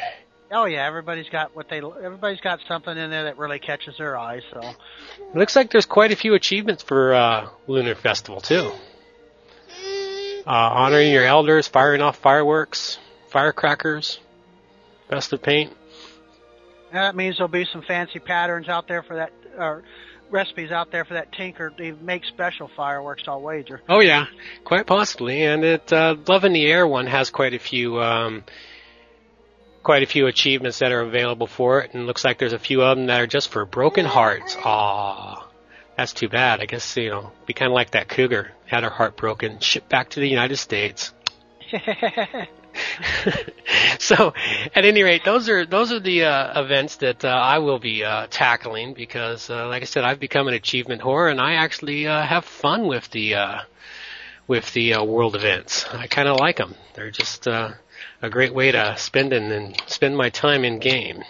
Oh 0.51 0.65
yeah, 0.65 0.85
everybody's 0.85 1.29
got 1.29 1.55
what 1.55 1.69
they. 1.69 1.77
Everybody's 1.77 2.41
got 2.41 2.59
something 2.67 2.95
in 2.95 3.09
there 3.09 3.23
that 3.25 3.37
really 3.37 3.59
catches 3.59 3.97
their 3.97 4.17
eye. 4.17 4.41
So 4.51 4.59
It 4.61 5.35
looks 5.35 5.55
like 5.55 5.71
there's 5.71 5.87
quite 5.87 6.11
a 6.11 6.15
few 6.15 6.33
achievements 6.35 6.83
for 6.83 7.13
uh, 7.13 7.49
Lunar 7.67 7.95
Festival 7.95 8.41
too. 8.41 8.71
Uh, 10.45 10.51
honoring 10.51 11.11
your 11.11 11.23
elders, 11.23 11.67
firing 11.67 12.01
off 12.01 12.17
fireworks, 12.17 12.99
firecrackers, 13.29 14.19
best 15.09 15.33
of 15.33 15.41
paint. 15.41 15.73
Yeah, 16.95 17.01
that 17.03 17.15
means 17.15 17.37
there'll 17.37 17.49
be 17.49 17.67
some 17.71 17.81
fancy 17.81 18.19
patterns 18.19 18.69
out 18.69 18.87
there 18.87 19.03
for 19.03 19.17
that, 19.17 19.33
or 19.57 19.83
recipes 20.29 20.71
out 20.71 20.91
there 20.91 21.03
for 21.03 21.15
that 21.15 21.31
tinker 21.33 21.69
to 21.69 21.95
make 22.01 22.23
special 22.25 22.69
fireworks. 22.75 23.23
I'll 23.27 23.41
wager. 23.41 23.81
Oh 23.89 23.99
yeah, 23.99 24.27
quite 24.63 24.85
possibly. 24.85 25.43
And 25.43 25.63
it 25.63 25.91
uh, 25.91 26.15
Love 26.27 26.45
in 26.45 26.53
the 26.53 26.65
Air 26.65 26.87
one 26.87 27.07
has 27.07 27.29
quite 27.29 27.53
a 27.53 27.59
few 27.59 28.01
um, 28.01 28.45
quite 29.83 30.03
a 30.03 30.05
few 30.05 30.27
achievements 30.27 30.79
that 30.79 30.93
are 30.93 31.01
available 31.01 31.47
for 31.47 31.81
it, 31.81 31.93
and 31.93 32.07
looks 32.07 32.23
like 32.23 32.39
there's 32.39 32.53
a 32.53 32.59
few 32.59 32.81
of 32.81 32.97
them 32.97 33.07
that 33.07 33.19
are 33.19 33.27
just 33.27 33.49
for 33.49 33.65
broken 33.65 34.05
hearts. 34.05 34.57
Ah, 34.63 35.47
that's 35.97 36.13
too 36.13 36.29
bad. 36.29 36.61
I 36.61 36.65
guess 36.65 36.95
you 36.95 37.09
know, 37.09 37.31
be 37.45 37.53
kind 37.53 37.71
of 37.71 37.75
like 37.75 37.91
that 37.91 38.07
cougar 38.07 38.51
had 38.65 38.83
her 38.83 38.89
heart 38.89 39.17
broken, 39.17 39.59
shipped 39.59 39.89
back 39.89 40.11
to 40.11 40.21
the 40.21 40.29
United 40.29 40.57
States. 40.57 41.13
so, 43.99 44.33
at 44.73 44.85
any 44.85 45.03
rate, 45.03 45.23
those 45.23 45.49
are 45.49 45.65
those 45.65 45.91
are 45.91 45.99
the 45.99 46.23
uh, 46.25 46.61
events 46.61 46.97
that 46.97 47.23
uh, 47.23 47.29
I 47.29 47.59
will 47.59 47.79
be 47.79 48.03
uh, 48.03 48.27
tackling 48.29 48.93
because, 48.93 49.49
uh, 49.49 49.67
like 49.67 49.81
I 49.81 49.85
said, 49.85 50.03
I've 50.03 50.19
become 50.19 50.47
an 50.47 50.53
achievement 50.53 51.01
whore, 51.01 51.29
and 51.29 51.39
I 51.39 51.53
actually 51.53 52.07
uh, 52.07 52.21
have 52.21 52.45
fun 52.45 52.87
with 52.87 53.09
the 53.11 53.35
uh, 53.35 53.59
with 54.47 54.73
the 54.73 54.97
world 54.99 55.35
events. 55.35 55.85
I 55.91 56.07
kind 56.07 56.27
of 56.27 56.39
like 56.39 56.57
them. 56.57 56.75
They're 56.93 57.11
just 57.11 57.47
a 57.47 57.77
great 58.29 58.53
way 58.53 58.71
to 58.71 58.95
spend 58.97 59.33
and, 59.33 59.51
and 59.51 59.81
spend 59.87 60.17
my 60.17 60.29
time 60.29 60.63
in 60.63 60.79
game. 60.79 61.23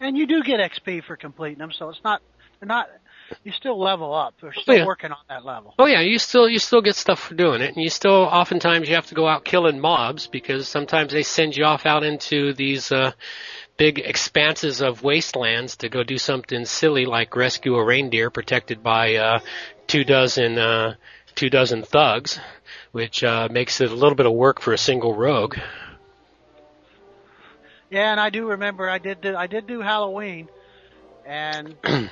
and 0.00 0.16
you 0.16 0.26
do 0.26 0.42
get 0.42 0.60
XP 0.60 1.04
for 1.04 1.16
completing 1.16 1.58
them, 1.58 1.72
so 1.72 1.88
it's 1.88 2.02
not. 2.04 2.22
Not. 2.62 2.88
You 3.44 3.52
still 3.52 3.78
level 3.78 4.14
up. 4.14 4.34
You're 4.42 4.52
still 4.52 4.76
yeah. 4.76 4.86
working 4.86 5.12
on 5.12 5.18
that 5.28 5.44
level. 5.44 5.74
Oh 5.78 5.86
yeah, 5.86 6.00
you 6.00 6.18
still 6.18 6.48
you 6.48 6.58
still 6.58 6.82
get 6.82 6.96
stuff 6.96 7.20
for 7.20 7.34
doing 7.34 7.60
it, 7.62 7.74
and 7.74 7.82
you 7.82 7.90
still 7.90 8.22
oftentimes 8.22 8.88
you 8.88 8.94
have 8.94 9.06
to 9.06 9.14
go 9.14 9.26
out 9.26 9.44
killing 9.44 9.80
mobs 9.80 10.26
because 10.26 10.68
sometimes 10.68 11.12
they 11.12 11.22
send 11.22 11.56
you 11.56 11.64
off 11.64 11.86
out 11.86 12.04
into 12.04 12.52
these 12.52 12.92
uh, 12.92 13.12
big 13.76 13.98
expanses 13.98 14.80
of 14.80 15.02
wastelands 15.02 15.76
to 15.78 15.88
go 15.88 16.02
do 16.02 16.18
something 16.18 16.64
silly 16.64 17.06
like 17.06 17.34
rescue 17.36 17.74
a 17.74 17.84
reindeer 17.84 18.30
protected 18.30 18.82
by 18.82 19.14
uh, 19.16 19.40
two 19.86 20.04
dozen 20.04 20.58
uh, 20.58 20.94
two 21.34 21.50
dozen 21.50 21.82
thugs, 21.82 22.38
which 22.92 23.24
uh, 23.24 23.48
makes 23.50 23.80
it 23.80 23.90
a 23.90 23.94
little 23.94 24.14
bit 24.14 24.26
of 24.26 24.32
work 24.32 24.60
for 24.60 24.72
a 24.72 24.78
single 24.78 25.14
rogue. 25.14 25.56
Yeah, 27.90 28.10
and 28.10 28.18
I 28.18 28.30
do 28.30 28.48
remember 28.48 28.88
I 28.88 28.98
did 28.98 29.20
do, 29.20 29.36
I 29.36 29.46
did 29.46 29.66
do 29.66 29.80
Halloween, 29.80 30.48
and 31.26 31.76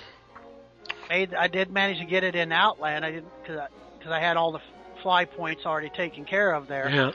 made 1.10 1.34
I 1.34 1.48
did 1.48 1.70
manage 1.70 1.98
to 1.98 2.04
get 2.06 2.24
it 2.24 2.34
in 2.34 2.52
Outland. 2.52 3.04
I 3.04 3.10
didn't 3.10 3.42
because 3.42 3.58
I, 3.58 3.66
cause 4.02 4.12
I 4.12 4.20
had 4.20 4.36
all 4.38 4.52
the 4.52 4.60
fly 5.02 5.24
points 5.26 5.66
already 5.66 5.90
taken 5.90 6.24
care 6.24 6.52
of 6.52 6.68
there. 6.68 6.88
Yeah. 6.88 7.12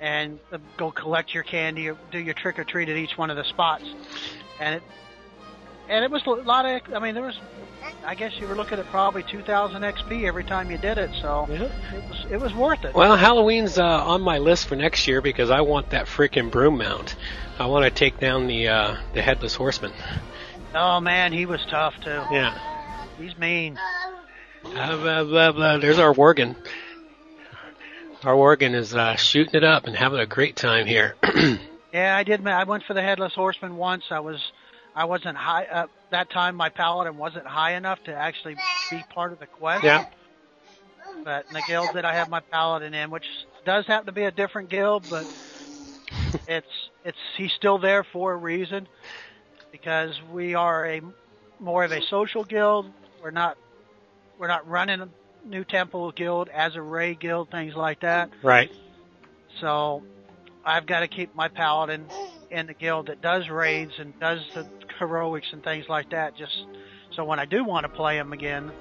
And 0.00 0.40
uh, 0.50 0.58
go 0.76 0.90
collect 0.90 1.32
your 1.32 1.44
candy, 1.44 1.88
or 1.88 1.96
do 2.10 2.18
your 2.18 2.34
trick 2.34 2.58
or 2.58 2.64
treat 2.64 2.88
at 2.88 2.96
each 2.96 3.16
one 3.16 3.30
of 3.30 3.36
the 3.36 3.44
spots, 3.44 3.84
and 4.58 4.74
it 4.76 4.82
and 5.88 6.04
it 6.04 6.10
was 6.10 6.24
a 6.26 6.30
lot 6.30 6.66
of. 6.66 6.80
I 6.94 6.98
mean, 6.98 7.14
there 7.14 7.22
was. 7.22 7.38
I 8.04 8.14
guess 8.14 8.32
you 8.38 8.46
were 8.46 8.54
looking 8.54 8.78
at 8.78 8.86
probably 8.86 9.24
2,000 9.24 9.82
XP 9.82 10.22
every 10.24 10.44
time 10.44 10.70
you 10.70 10.78
did 10.78 10.98
it, 10.98 11.10
so 11.20 11.46
Yeah. 11.50 11.64
it 11.96 12.04
was 12.08 12.26
it 12.30 12.40
was 12.40 12.54
worth 12.54 12.84
it. 12.84 12.94
Well, 12.94 13.16
Halloween's 13.16 13.76
uh, 13.78 13.84
on 13.84 14.22
my 14.22 14.38
list 14.38 14.68
for 14.68 14.76
next 14.76 15.08
year 15.08 15.20
because 15.20 15.50
I 15.50 15.62
want 15.62 15.90
that 15.90 16.06
freaking 16.06 16.50
broom 16.50 16.78
mount. 16.78 17.16
I 17.58 17.66
want 17.66 17.84
to 17.84 17.90
take 17.90 18.18
down 18.20 18.46
the 18.46 18.68
uh, 18.68 18.96
the 19.14 19.22
headless 19.22 19.54
horseman. 19.54 19.92
Oh 20.74 21.00
man, 21.00 21.32
he 21.32 21.46
was 21.46 21.60
tough 21.68 21.94
too. 22.02 22.22
Yeah. 22.30 22.56
He's 23.22 23.38
mean. 23.38 23.78
Uh, 24.64 24.96
blah, 24.96 25.24
blah, 25.24 25.52
blah. 25.52 25.78
There's 25.78 25.98
our 25.98 26.12
Worgen. 26.12 26.56
Our 28.24 28.34
Worgen 28.34 28.74
is 28.74 28.94
uh, 28.94 29.16
shooting 29.16 29.54
it 29.54 29.64
up 29.64 29.84
and 29.86 29.96
having 29.96 30.18
a 30.20 30.26
great 30.26 30.56
time 30.56 30.86
here. 30.86 31.16
Yeah, 31.92 32.16
I 32.16 32.24
did. 32.24 32.46
I 32.46 32.64
went 32.64 32.84
for 32.84 32.94
the 32.94 33.02
headless 33.02 33.34
horseman 33.34 33.76
once. 33.76 34.04
I 34.10 34.20
was, 34.20 34.40
I 34.96 35.04
wasn't 35.04 35.36
high 35.36 35.66
uh, 35.66 35.86
that 36.10 36.30
time. 36.30 36.56
My 36.56 36.70
paladin 36.70 37.18
wasn't 37.18 37.46
high 37.46 37.74
enough 37.74 38.02
to 38.04 38.14
actually 38.14 38.56
be 38.90 39.04
part 39.14 39.32
of 39.32 39.38
the 39.40 39.46
quest. 39.46 39.84
yeah. 39.84 40.06
But 41.22 41.44
in 41.48 41.52
the 41.52 41.62
guild 41.68 41.90
that 41.92 42.06
I 42.06 42.14
have 42.14 42.30
my 42.30 42.40
paladin 42.40 42.94
in, 42.94 43.10
which 43.10 43.26
does 43.66 43.86
happen 43.86 44.06
to 44.06 44.12
be 44.12 44.24
a 44.24 44.30
different 44.30 44.70
guild, 44.70 45.04
but 45.10 45.26
it's 46.48 46.66
it's 47.04 47.18
he's 47.36 47.52
still 47.52 47.76
there 47.76 48.04
for 48.04 48.32
a 48.32 48.36
reason 48.38 48.88
because 49.70 50.18
we 50.32 50.54
are 50.54 50.86
a 50.86 51.02
more 51.60 51.84
of 51.84 51.92
a 51.92 52.00
social 52.02 52.44
guild. 52.44 52.86
We're 53.22 53.30
not 53.30 53.56
we're 54.38 54.48
not 54.48 54.68
running 54.68 55.00
a 55.00 55.08
NuTemple 55.48 56.14
guild 56.16 56.48
as 56.48 56.74
a 56.74 56.82
raid 56.82 57.20
guild, 57.20 57.50
things 57.50 57.74
like 57.74 58.00
that. 58.00 58.30
Right. 58.42 58.70
So 59.60 60.02
I've 60.64 60.86
got 60.86 61.00
to 61.00 61.08
keep 61.08 61.34
my 61.34 61.48
paladin 61.48 62.06
in 62.50 62.66
the 62.66 62.74
guild 62.74 63.06
that 63.06 63.22
does 63.22 63.48
raids 63.48 63.92
and 63.98 64.18
does 64.18 64.40
the 64.54 64.66
heroics 64.98 65.48
and 65.52 65.62
things 65.62 65.88
like 65.88 66.10
that. 66.10 66.36
Just 66.36 66.66
so 67.12 67.24
when 67.24 67.38
I 67.38 67.44
do 67.44 67.64
want 67.64 67.84
to 67.84 67.88
play 67.88 68.16
them 68.16 68.32
again, 68.32 68.72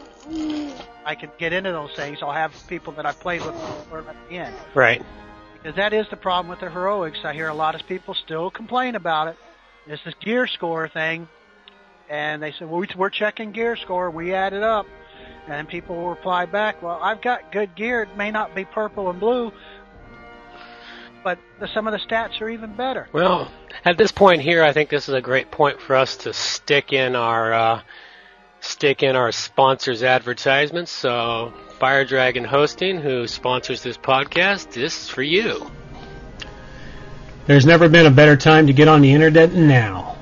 I 1.05 1.15
can 1.15 1.29
get 1.37 1.53
into 1.53 1.71
those 1.71 1.93
things. 1.95 2.19
I'll 2.21 2.31
have 2.31 2.51
people 2.67 2.93
that 2.93 3.05
I 3.05 3.11
played 3.11 3.45
with 3.45 3.53
before 3.53 4.01
let 4.01 4.15
me 4.29 4.37
in. 4.37 4.53
Right. 4.73 5.03
Because 5.53 5.75
that 5.75 5.93
is 5.93 6.07
the 6.09 6.17
problem 6.17 6.49
with 6.49 6.59
the 6.59 6.69
heroics. 6.69 7.19
I 7.23 7.33
hear 7.33 7.47
a 7.47 7.53
lot 7.53 7.75
of 7.75 7.87
people 7.87 8.15
still 8.15 8.49
complain 8.49 8.95
about 8.95 9.27
it. 9.27 9.37
It's 9.87 10.03
this 10.03 10.13
gear 10.23 10.47
score 10.47 10.87
thing, 10.87 11.27
and 12.11 12.43
they 12.43 12.51
said, 12.51 12.69
"Well, 12.69 12.81
we- 12.81 12.87
we're 12.95 13.09
checking 13.09 13.51
gear 13.53 13.75
score. 13.77 14.11
We 14.11 14.33
add 14.33 14.53
it 14.53 14.61
up." 14.61 14.85
And 15.47 15.67
people 15.67 15.95
will 15.95 16.09
reply 16.09 16.45
back, 16.45 16.83
"Well, 16.83 16.99
I've 17.01 17.21
got 17.21 17.51
good 17.51 17.73
gear. 17.75 18.03
It 18.03 18.15
may 18.15 18.29
not 18.29 18.53
be 18.53 18.65
purple 18.65 19.09
and 19.09 19.19
blue, 19.19 19.51
but 21.23 21.39
the, 21.59 21.67
some 21.67 21.87
of 21.87 21.93
the 21.93 21.99
stats 21.99 22.39
are 22.41 22.49
even 22.49 22.73
better." 22.73 23.07
Well, 23.13 23.49
at 23.85 23.97
this 23.97 24.11
point 24.11 24.41
here, 24.41 24.63
I 24.63 24.73
think 24.73 24.89
this 24.89 25.07
is 25.09 25.15
a 25.15 25.21
great 25.21 25.49
point 25.49 25.81
for 25.81 25.95
us 25.95 26.17
to 26.17 26.33
stick 26.33 26.91
in 26.93 27.15
our 27.15 27.53
uh, 27.53 27.81
stick 28.59 29.03
in 29.03 29.15
our 29.15 29.31
sponsors' 29.31 30.03
advertisements. 30.03 30.91
So, 30.91 31.53
Fire 31.79 32.05
Dragon 32.05 32.43
Hosting, 32.43 32.99
who 32.99 33.25
sponsors 33.25 33.81
this 33.81 33.97
podcast, 33.97 34.73
this 34.73 35.03
is 35.03 35.09
for 35.09 35.23
you. 35.23 35.71
There's 37.47 37.65
never 37.65 37.89
been 37.89 38.05
a 38.05 38.11
better 38.11 38.35
time 38.35 38.67
to 38.67 38.73
get 38.73 38.87
on 38.87 39.01
the 39.01 39.11
internet 39.11 39.51
than 39.51 39.67
now. 39.67 40.17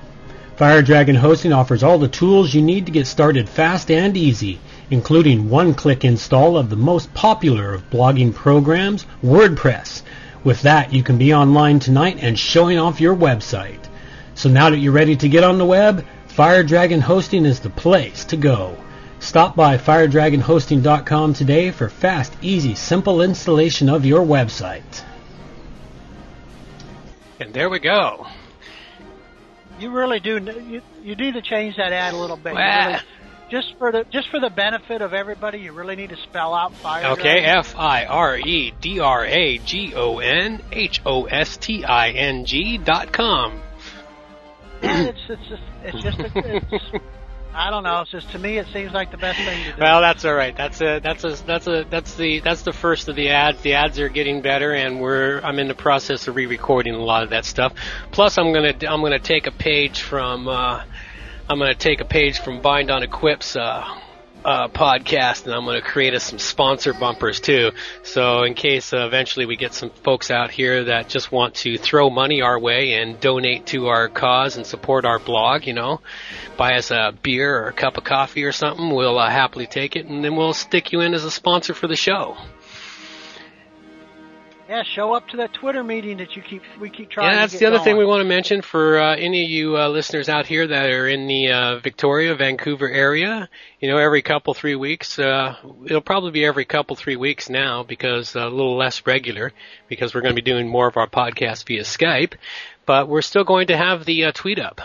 Fire 0.60 0.82
Dragon 0.82 1.16
Hosting 1.16 1.54
offers 1.54 1.84
all 1.84 1.98
the 1.98 2.10
tools 2.10 2.54
you 2.54 2.62
need 2.62 2.86
to 2.86 2.92
get 2.92 3.08
started 3.08 3.48
fast 3.48 3.90
and 3.90 4.18
easy, 4.18 4.60
including 4.90 5.50
one-click 5.50 6.04
install 6.04 6.58
of 6.58 6.70
the 6.70 6.76
most 6.76 7.14
popular 7.14 7.74
of 7.74 7.90
blogging 7.90 8.36
programs, 8.36 9.06
WordPress. 9.24 10.02
With 10.44 10.62
that, 10.64 10.92
you 10.92 11.02
can 11.02 11.18
be 11.18 11.34
online 11.34 11.80
tonight 11.80 12.18
and 12.20 12.38
showing 12.38 12.78
off 12.78 13.00
your 13.00 13.16
website. 13.16 13.88
So 14.36 14.50
now 14.50 14.70
that 14.70 14.80
you're 14.80 14.92
ready 14.92 15.16
to 15.16 15.30
get 15.30 15.46
on 15.46 15.60
the 15.60 15.66
web, 15.66 16.06
Fire 16.28 16.64
Dragon 16.64 17.00
Hosting 17.00 17.46
is 17.46 17.62
the 17.62 17.70
place 17.70 18.26
to 18.26 18.36
go. 18.36 18.76
Stop 19.22 19.56
by 19.56 19.78
firedragonhosting.com 19.78 21.36
today 21.36 21.72
for 21.72 21.88
fast, 21.88 22.34
easy, 22.42 22.76
simple 22.76 23.22
installation 23.22 23.88
of 23.88 24.06
your 24.06 24.26
website. 24.26 25.06
And 27.40 27.54
there 27.54 27.70
we 27.70 27.80
go. 27.80 28.28
You 29.80 29.92
really 29.92 30.20
do. 30.20 30.38
You 30.38 30.82
you 31.02 31.16
need 31.16 31.34
to 31.36 31.42
change 31.42 31.78
that 31.78 31.92
ad 31.94 32.14
a 32.14 32.18
little 32.18 32.38
bit. 32.38 32.54
Well- 32.54 32.88
really- 32.88 33.00
just 33.50 33.74
for 33.80 33.92
the 33.92 34.06
just 34.12 34.30
for 34.30 34.40
the 34.40 34.52
benefit 34.52 35.02
of 35.02 35.14
everybody, 35.14 35.58
you 35.60 35.72
really 35.74 35.96
need 35.96 36.10
to 36.10 36.18
spell 36.18 36.54
out 36.54 36.72
fire. 36.76 37.14
Okay. 37.14 37.40
F 37.40 37.76
I 37.76 38.06
R 38.06 38.38
E 38.38 38.74
D 38.80 39.00
R 39.00 39.26
A 39.26 39.58
G 39.58 39.94
O 39.96 40.20
N 40.20 40.62
H 40.72 41.02
O 41.06 41.26
S 41.26 41.58
T 41.58 41.84
I 41.84 42.12
N 42.12 42.46
G 42.46 42.78
dot 42.78 43.12
com. 43.12 43.60
Yeah, 44.84 45.02
it's 45.02 45.20
it's 45.28 45.48
just 45.50 45.64
it's 45.84 46.04
just 46.04 46.20
a, 46.20 46.32
it's, 46.72 47.04
I 47.54 47.72
don't 47.72 47.84
know. 47.84 48.02
It's 48.02 48.12
just 48.12 48.32
to 48.32 48.40
me, 48.40 48.58
it 48.58 48.68
seems 48.72 48.94
like 48.94 49.12
the 49.12 49.18
best 49.18 49.40
thing 49.40 49.64
to 49.64 49.72
do. 49.72 49.82
Well, 49.82 50.02
that's 50.02 50.24
all 50.24 50.36
right. 50.36 50.56
That's 50.56 50.82
a 50.82 51.00
that's 51.00 51.24
a 51.24 51.36
that's 51.46 51.68
a 51.68 51.86
that's 51.90 52.16
the 52.16 52.40
that's 52.42 52.62
the 52.62 52.74
first 52.74 53.08
of 53.08 53.16
the 53.16 53.30
ads. 53.30 53.62
The 53.62 53.74
ads 53.74 54.00
are 54.00 54.10
getting 54.10 54.42
better, 54.42 54.72
and 54.72 55.02
we're 55.02 55.42
I'm 55.42 55.58
in 55.58 55.68
the 55.68 55.74
process 55.74 56.28
of 56.28 56.36
re-recording 56.36 56.94
a 56.94 57.04
lot 57.04 57.24
of 57.24 57.32
that 57.32 57.46
stuff. 57.46 57.74
Plus, 58.12 58.38
I'm 58.38 58.54
gonna 58.54 58.76
I'm 58.88 59.02
gonna 59.02 59.20
take 59.20 59.48
a 59.48 59.52
page 59.52 60.02
from 60.02 60.48
uh, 60.48 60.84
I'm 61.50 61.58
gonna 61.58 61.74
take 61.74 62.02
a 62.02 62.06
page 62.06 62.40
from 62.40 62.62
Bind 62.62 62.92
on 62.92 63.02
Equip's 63.02 63.56
uh, 63.56 63.84
uh, 64.46 64.68
podcast, 64.70 65.46
and 65.46 65.54
I'm 65.54 65.66
gonna 65.66 65.82
create 65.82 66.14
us 66.14 66.24
some 66.24 66.40
sponsor 66.40 66.94
bumpers 66.94 67.40
too. 67.40 67.72
So 68.04 68.44
in 68.44 68.54
case 68.54 68.94
uh, 68.94 69.06
eventually 69.06 69.46
we 69.46 69.56
get 69.56 69.74
some 69.74 69.90
folks 69.90 70.32
out 70.32 70.52
here 70.52 70.86
that 70.86 71.10
just 71.10 71.32
want 71.32 71.56
to 71.56 71.78
throw 71.78 72.10
money 72.10 72.42
our 72.42 72.60
way 72.60 72.94
and 72.94 73.20
donate 73.20 73.66
to 73.68 73.88
our 73.88 74.08
cause 74.10 74.58
and 74.58 74.66
support 74.66 75.06
our 75.06 75.20
blog, 75.20 75.66
you 75.66 75.74
know, 75.74 76.02
buy 76.58 76.76
us 76.76 76.92
a 76.92 77.14
beer 77.22 77.58
or 77.58 77.68
a 77.68 77.74
cup 77.74 77.98
of 77.98 78.04
coffee 78.04 78.44
or 78.44 78.52
something, 78.52 78.90
we'll 78.90 79.18
uh, 79.18 79.30
happily 79.30 79.68
take 79.68 79.96
it, 79.96 80.06
and 80.06 80.24
then 80.24 80.36
we'll 80.36 80.54
stick 80.54 80.92
you 80.92 81.02
in 81.02 81.14
as 81.14 81.24
a 81.24 81.32
sponsor 81.32 81.74
for 81.74 81.88
the 81.88 81.96
show. 81.96 82.38
Yeah, 84.70 84.84
show 84.84 85.14
up 85.14 85.28
to 85.30 85.38
that 85.38 85.52
Twitter 85.52 85.84
meeting 85.84 86.18
that 86.18 86.36
you 86.36 86.44
keep 86.44 86.62
we 86.80 86.92
keep 86.92 87.10
trying. 87.10 87.32
Yeah, 87.32 87.40
that's 87.40 87.58
the 87.58 87.66
other 87.66 87.80
thing 87.80 87.98
we 87.98 88.06
want 88.06 88.22
to 88.22 88.28
mention 88.28 88.62
for 88.62 89.00
uh, 89.00 89.16
any 89.16 89.44
of 89.44 89.50
you 89.50 89.76
uh, 89.76 89.90
listeners 89.90 90.30
out 90.30 90.46
here 90.46 90.68
that 90.68 90.92
are 90.92 91.08
in 91.08 91.26
the 91.26 91.52
uh, 91.52 91.80
Victoria, 91.80 92.36
Vancouver 92.36 92.88
area. 92.88 93.50
You 93.80 93.90
know, 93.90 93.98
every 93.98 94.22
couple 94.22 94.54
three 94.54 94.76
weeks, 94.76 95.18
uh, 95.18 95.56
it'll 95.86 96.02
probably 96.02 96.30
be 96.30 96.46
every 96.46 96.66
couple 96.66 96.96
three 96.96 97.16
weeks 97.16 97.50
now 97.50 97.82
because 97.82 98.36
uh, 98.36 98.42
a 98.42 98.50
little 98.50 98.78
less 98.78 99.08
regular 99.08 99.54
because 99.88 100.14
we're 100.14 100.22
going 100.22 100.36
to 100.36 100.42
be 100.42 100.46
doing 100.46 100.68
more 100.68 100.88
of 100.88 100.98
our 100.98 101.08
podcast 101.08 101.66
via 101.66 101.82
Skype. 101.82 102.34
But 102.86 103.10
we're 103.10 103.24
still 103.24 103.44
going 103.44 103.68
to 103.68 103.78
have 103.78 104.06
the 104.06 104.26
uh, 104.26 104.32
tweet 104.34 104.60
up. 104.60 104.82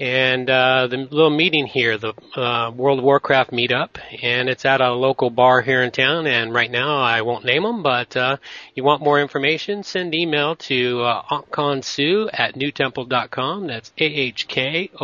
And 0.00 0.48
uh, 0.48 0.86
the 0.86 0.96
little 0.96 1.28
meeting 1.30 1.66
here, 1.66 1.98
the 1.98 2.14
uh, 2.36 2.70
World 2.70 3.00
of 3.00 3.04
Warcraft 3.04 3.50
meetup, 3.50 3.98
and 4.22 4.48
it's 4.48 4.64
at 4.64 4.80
a 4.80 4.92
local 4.92 5.28
bar 5.28 5.60
here 5.60 5.82
in 5.82 5.90
town. 5.90 6.28
And 6.28 6.54
right 6.54 6.70
now, 6.70 7.00
I 7.00 7.22
won't 7.22 7.44
name 7.44 7.64
them, 7.64 7.82
but 7.82 8.16
uh, 8.16 8.36
you 8.76 8.84
want 8.84 9.02
more 9.02 9.20
information, 9.20 9.82
send 9.82 10.14
email 10.14 10.54
to 10.54 11.02
uh, 11.02 11.22
ahkonsu 11.24 12.30
at 12.32 12.54
nutemple.com. 12.54 13.66
That's 13.66 13.90
A-H-K-O-N-S-U 13.98 14.98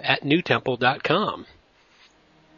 at 0.00 0.22
nutemple.com. 0.22 1.46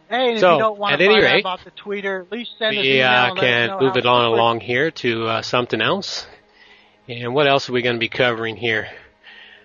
Hey, 0.08 0.28
and 0.30 0.36
if 0.38 0.42
you 0.42 0.58
don't 0.58 0.78
want 0.78 0.94
at 0.94 0.98
to 1.00 1.04
any 1.04 1.14
find 1.14 1.24
rate, 1.24 1.40
about 1.40 1.60
the 1.64 1.70
tweeter, 1.72 2.22
at 2.22 2.32
least 2.32 2.52
send 2.58 2.78
us 2.78 2.82
We 2.82 2.94
email. 2.94 3.06
uh, 3.08 3.28
and 3.28 3.38
can 3.38 3.78
move 3.78 3.96
it 3.98 4.06
on 4.06 4.24
along 4.24 4.60
here 4.60 4.90
to 4.90 5.26
uh, 5.26 5.42
something 5.42 5.82
else. 5.82 6.26
And 7.08 7.34
what 7.34 7.46
else 7.46 7.68
are 7.68 7.74
we 7.74 7.82
going 7.82 7.96
to 7.96 8.00
be 8.00 8.08
covering 8.08 8.56
here? 8.56 8.88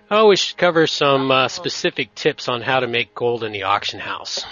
Oh, 0.09 0.27
we 0.27 0.35
should 0.35 0.57
cover 0.57 0.85
some 0.85 1.31
uh, 1.31 1.47
specific 1.47 2.13
tips 2.13 2.47
on 2.47 2.61
how 2.61 2.79
to 2.79 2.87
make 2.87 3.15
gold 3.15 3.43
in 3.43 3.51
the 3.51 3.63
auction 3.63 3.99
house. 3.99 4.45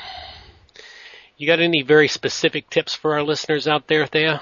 You 1.38 1.46
got 1.46 1.60
any 1.60 1.84
very 1.84 2.08
specific 2.08 2.70
tips 2.70 2.96
for 2.96 3.14
our 3.14 3.24
listeners 3.24 3.68
out 3.68 3.88
there, 3.88 4.06
Thea? 4.08 4.42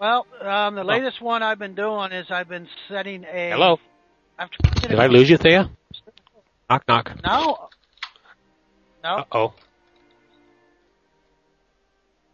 Well, 0.00 0.26
um, 0.40 0.46
Oh. 0.46 0.70
the 0.76 0.84
latest 0.84 1.20
one 1.20 1.42
I've 1.42 1.58
been 1.58 1.74
doing 1.74 2.12
is 2.12 2.26
I've 2.30 2.48
been 2.48 2.68
setting 2.88 3.24
a. 3.24 3.50
Hello? 3.50 3.78
I've 4.38 4.50
tried 4.50 4.74
to 4.74 4.80
get 4.80 4.90
Did 4.90 4.98
I 5.00 5.06
lose 5.06 5.30
you, 5.30 5.36
Thea? 5.36 5.70
Knock, 6.68 6.84
knock. 6.88 7.12
No. 7.24 7.68
No. 9.04 9.10
Uh-oh. 9.10 9.54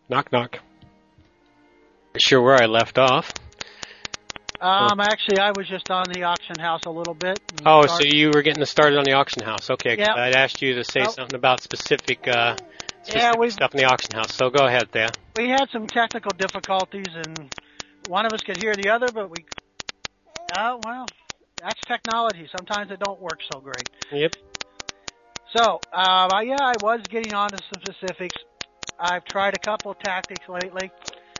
Knock, 0.08 0.30
knock. 0.32 0.58
Not 2.14 2.22
Sure 2.22 2.40
where 2.40 2.62
I 2.62 2.66
left 2.66 2.98
off. 2.98 3.32
Um, 4.60 4.98
actually, 4.98 5.38
I 5.38 5.52
was 5.52 5.68
just 5.68 5.88
on 5.90 6.08
the 6.12 6.24
auction 6.24 6.58
house 6.58 6.82
a 6.86 6.90
little 6.90 7.14
bit. 7.14 7.38
Oh, 7.64 7.86
so 7.86 8.00
you 8.02 8.30
were 8.34 8.42
getting 8.42 8.64
started 8.64 8.98
on 8.98 9.04
the 9.04 9.12
auction 9.12 9.42
house. 9.42 9.70
Okay, 9.70 9.96
Yeah. 9.96 10.14
I'd 10.14 10.34
asked 10.34 10.60
you 10.62 10.74
to 10.74 10.84
say 10.84 11.00
Well- 11.00 11.12
something 11.12 11.36
about 11.36 11.62
specific 11.62 12.26
uh, 12.26 12.56
specific 13.02 13.38
we've- 13.38 13.50
stuff 13.52 13.72
in 13.74 13.78
the 13.78 13.84
auction 13.84 14.14
house. 14.14 14.34
So 14.34 14.50
go 14.50 14.66
ahead, 14.66 14.90
Thea. 14.90 15.12
We 15.36 15.48
had 15.48 15.68
some 15.70 15.86
technical 15.86 16.32
difficulties, 16.32 17.06
and 17.14 17.54
one 18.08 18.26
of 18.26 18.32
us 18.32 18.40
could 18.42 18.56
hear 18.56 18.74
the 18.74 18.88
other, 18.90 19.06
but 19.12 19.30
we. 19.30 19.44
Oh 20.52 20.80
well, 20.84 21.06
that's 21.62 21.80
technology. 21.86 22.48
Sometimes 22.56 22.90
it 22.90 22.98
don't 22.98 23.20
work 23.20 23.38
so 23.52 23.60
great. 23.60 23.88
Yep. 24.10 24.32
So, 25.54 25.80
uh, 25.92 26.40
yeah, 26.44 26.58
I 26.60 26.74
was 26.80 27.00
getting 27.08 27.32
on 27.32 27.52
to 27.52 27.58
some 27.72 27.80
specifics. 27.82 28.36
I've 28.98 29.24
tried 29.24 29.54
a 29.54 29.58
couple 29.58 29.92
of 29.92 29.98
tactics 30.00 30.46
lately. 30.48 30.90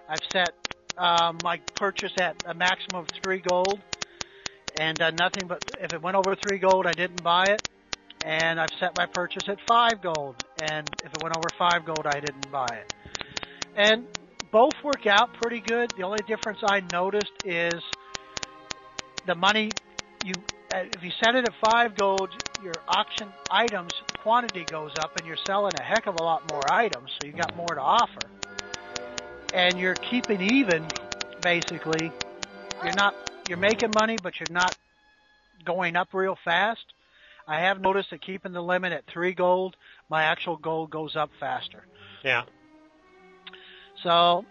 I've 0.09 0.23
set 0.33 0.51
um, 0.99 1.41
my 1.43 1.61
purchase 1.79 2.13
at 2.17 2.37
a 2.47 2.55
maximum 2.55 3.03
of 3.03 3.07
three 3.23 3.41
gold, 3.41 3.81
and 4.79 4.99
done 4.99 5.17
nothing 5.17 5.47
but 5.47 5.63
if 5.81 5.93
it 5.93 6.03
went 6.03 6.17
over 6.17 6.37
three 6.37 6.59
gold, 6.59 6.87
I 6.87 6.95
didn't 6.95 7.23
buy 7.23 7.53
it. 7.53 7.63
And 8.25 8.61
I've 8.61 8.73
set 8.81 8.97
my 8.97 9.07
purchase 9.07 9.45
at 9.49 9.59
five 9.67 10.03
gold, 10.03 10.35
and 10.59 10.87
if 11.05 11.15
it 11.15 11.23
went 11.23 11.35
over 11.35 11.53
five 11.57 11.85
gold, 11.85 12.07
I 12.07 12.21
didn't 12.21 12.51
buy 12.51 12.77
it. 12.77 12.87
And 13.77 14.07
both 14.51 14.75
work 14.83 15.07
out 15.07 15.35
pretty 15.41 15.61
good. 15.61 15.91
The 15.97 16.03
only 16.03 16.23
difference 16.27 16.59
I 16.63 16.81
noticed 16.81 17.33
is 17.45 17.81
the 19.27 19.35
money 19.35 19.75
you 20.23 20.43
uh, 20.71 20.83
if 20.95 21.03
you 21.03 21.11
set 21.23 21.35
it 21.35 21.45
at 21.47 21.53
five 21.61 21.97
gold, 21.97 22.29
your 22.63 22.75
auction 22.89 23.29
items 23.51 23.93
quantity 24.23 24.67
goes 24.71 24.91
up, 24.99 25.17
and 25.17 25.27
you're 25.27 25.39
selling 25.47 25.75
a 25.75 25.83
heck 25.83 26.07
of 26.07 26.15
a 26.17 26.23
lot 26.23 26.47
more 26.53 26.71
items, 26.71 27.11
so 27.19 27.25
you 27.25 27.33
got 27.33 27.57
more 27.57 27.75
to 27.75 27.81
offer. 27.81 28.38
And 29.53 29.79
you're 29.79 29.97
keeping 30.11 30.41
even, 30.41 30.85
basically. 31.43 32.13
You're 32.85 32.95
not 32.95 33.15
you're 33.47 33.59
making 33.59 33.93
money, 33.93 34.19
but 34.19 34.39
you're 34.39 34.49
not 34.51 34.75
going 35.65 35.97
up 35.97 36.09
real 36.13 36.37
fast. 36.45 36.85
I 37.47 37.61
have 37.61 37.81
noticed 37.81 38.11
that 38.11 38.21
keeping 38.21 38.53
the 38.53 38.61
limit 38.61 38.93
at 38.93 39.05
three 39.13 39.33
gold, 39.33 39.75
my 40.11 40.25
actual 40.25 40.57
gold 40.57 40.91
goes 40.91 41.17
up 41.17 41.31
faster. 41.41 41.87
Yeah. 42.23 42.43
So 44.03 44.45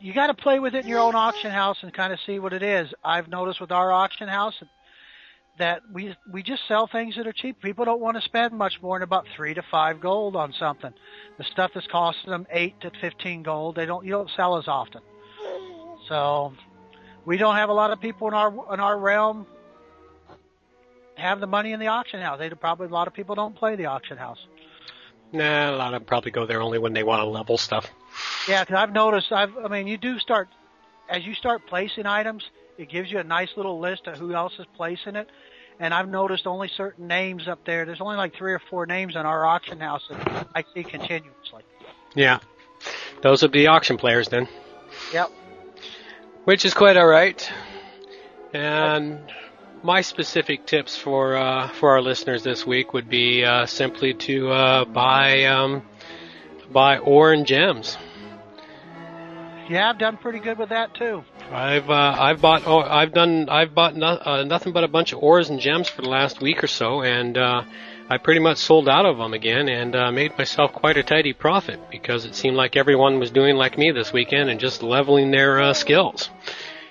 you 0.00 0.12
got 0.12 0.26
to 0.26 0.34
play 0.34 0.58
with 0.58 0.74
it 0.74 0.84
in 0.84 0.88
your 0.88 0.98
own 0.98 1.14
auction 1.14 1.50
house 1.50 1.76
and 1.82 1.92
kind 1.92 2.12
of 2.12 2.18
see 2.26 2.38
what 2.38 2.52
it 2.52 2.62
is. 2.62 2.92
I've 3.04 3.28
noticed 3.28 3.60
with 3.60 3.70
our 3.70 3.92
auction 3.92 4.28
house 4.28 4.54
that 5.60 5.82
we 5.92 6.14
we 6.30 6.42
just 6.42 6.66
sell 6.66 6.86
things 6.86 7.16
that 7.16 7.26
are 7.26 7.32
cheap. 7.32 7.60
People 7.62 7.84
don't 7.84 8.00
want 8.00 8.16
to 8.16 8.22
spend 8.22 8.52
much 8.52 8.80
more 8.82 8.98
than 8.98 9.04
about 9.04 9.26
three 9.36 9.54
to 9.54 9.62
five 9.70 10.00
gold 10.00 10.36
on 10.36 10.52
something. 10.52 10.92
The 11.38 11.44
stuff 11.44 11.72
that's 11.74 11.86
costing 11.86 12.30
them 12.30 12.46
eight 12.50 12.80
to 12.80 12.90
fifteen 13.00 13.42
gold, 13.42 13.76
they 13.76 13.86
don't 13.86 14.04
you 14.04 14.10
don't 14.10 14.30
sell 14.36 14.56
as 14.56 14.68
often. 14.68 15.02
So 16.08 16.52
we 17.24 17.36
don't 17.36 17.56
have 17.56 17.68
a 17.68 17.72
lot 17.72 17.90
of 17.90 18.00
people 18.00 18.28
in 18.28 18.34
our 18.34 18.74
in 18.74 18.80
our 18.80 18.98
realm 18.98 19.46
have 21.16 21.40
the 21.40 21.46
money 21.46 21.72
in 21.72 21.80
the 21.80 21.88
auction 21.88 22.20
house. 22.20 22.38
They 22.38 22.50
probably 22.50 22.86
a 22.86 22.90
lot 22.90 23.06
of 23.06 23.14
people 23.14 23.34
don't 23.34 23.54
play 23.54 23.76
the 23.76 23.86
auction 23.86 24.16
house. 24.16 24.38
Nah, 25.32 25.70
a 25.70 25.76
lot 25.76 25.94
of 25.94 26.00
them 26.00 26.04
probably 26.04 26.32
go 26.32 26.46
there 26.46 26.60
only 26.60 26.78
when 26.78 26.92
they 26.92 27.04
want 27.04 27.20
to 27.20 27.26
level 27.26 27.56
stuff. 27.56 27.86
Yeah, 28.48 28.64
because 28.64 28.76
I've 28.76 28.92
noticed. 28.92 29.30
I've, 29.30 29.56
I 29.56 29.68
mean, 29.68 29.86
you 29.86 29.96
do 29.96 30.18
start 30.18 30.48
as 31.08 31.24
you 31.24 31.34
start 31.34 31.62
placing 31.68 32.06
items. 32.06 32.42
It 32.78 32.88
gives 32.88 33.12
you 33.12 33.18
a 33.18 33.24
nice 33.24 33.50
little 33.56 33.78
list 33.78 34.06
of 34.06 34.16
who 34.16 34.34
else 34.34 34.54
is 34.58 34.66
placing 34.74 35.14
it. 35.14 35.28
And 35.80 35.94
I've 35.94 36.08
noticed 36.08 36.46
only 36.46 36.68
certain 36.68 37.08
names 37.08 37.48
up 37.48 37.64
there. 37.64 37.86
There's 37.86 38.02
only 38.02 38.16
like 38.16 38.36
three 38.36 38.52
or 38.52 38.60
four 38.70 38.84
names 38.86 39.16
in 39.16 39.22
our 39.22 39.46
auction 39.46 39.80
house 39.80 40.06
that 40.10 40.46
I 40.54 40.62
see 40.74 40.84
continuously. 40.84 41.62
Yeah. 42.14 42.38
Those 43.22 43.40
would 43.42 43.50
be 43.50 43.66
auction 43.66 43.96
players 43.96 44.28
then. 44.28 44.46
Yep. 45.12 45.30
Which 46.44 46.64
is 46.66 46.74
quite 46.74 46.98
alright. 46.98 47.50
And 48.52 49.20
my 49.82 50.02
specific 50.02 50.66
tips 50.66 50.96
for 50.96 51.36
uh, 51.36 51.68
for 51.68 51.90
our 51.90 52.02
listeners 52.02 52.42
this 52.42 52.66
week 52.66 52.92
would 52.92 53.08
be 53.08 53.44
uh, 53.44 53.66
simply 53.66 54.14
to 54.14 54.50
uh, 54.50 54.84
buy 54.84 55.44
um, 55.44 55.82
buy 56.70 56.98
ore 56.98 57.32
and 57.32 57.46
gems. 57.46 57.96
Yeah, 59.68 59.88
I've 59.88 59.98
done 59.98 60.16
pretty 60.16 60.40
good 60.40 60.58
with 60.58 60.70
that 60.70 60.94
too. 60.94 61.24
I've 61.52 61.90
uh, 61.90 62.16
I've 62.18 62.40
bought 62.40 62.62
oh 62.66 62.80
I've 62.80 63.12
done 63.12 63.48
I've 63.48 63.74
bought 63.74 63.96
no, 63.96 64.06
uh, 64.06 64.44
nothing 64.44 64.72
but 64.72 64.84
a 64.84 64.88
bunch 64.88 65.12
of 65.12 65.22
ores 65.22 65.50
and 65.50 65.58
gems 65.58 65.88
for 65.88 66.02
the 66.02 66.08
last 66.08 66.40
week 66.40 66.62
or 66.62 66.68
so, 66.68 67.02
and 67.02 67.36
uh, 67.36 67.64
I 68.08 68.18
pretty 68.18 68.40
much 68.40 68.58
sold 68.58 68.88
out 68.88 69.04
of 69.04 69.18
them 69.18 69.34
again 69.34 69.68
and 69.68 69.96
uh, 69.96 70.12
made 70.12 70.36
myself 70.38 70.72
quite 70.72 70.96
a 70.96 71.02
tidy 71.02 71.32
profit 71.32 71.90
because 71.90 72.24
it 72.24 72.34
seemed 72.34 72.56
like 72.56 72.76
everyone 72.76 73.18
was 73.18 73.30
doing 73.30 73.56
like 73.56 73.76
me 73.76 73.90
this 73.90 74.12
weekend 74.12 74.48
and 74.48 74.60
just 74.60 74.82
leveling 74.82 75.30
their 75.32 75.60
uh, 75.60 75.72
skills. 75.72 76.30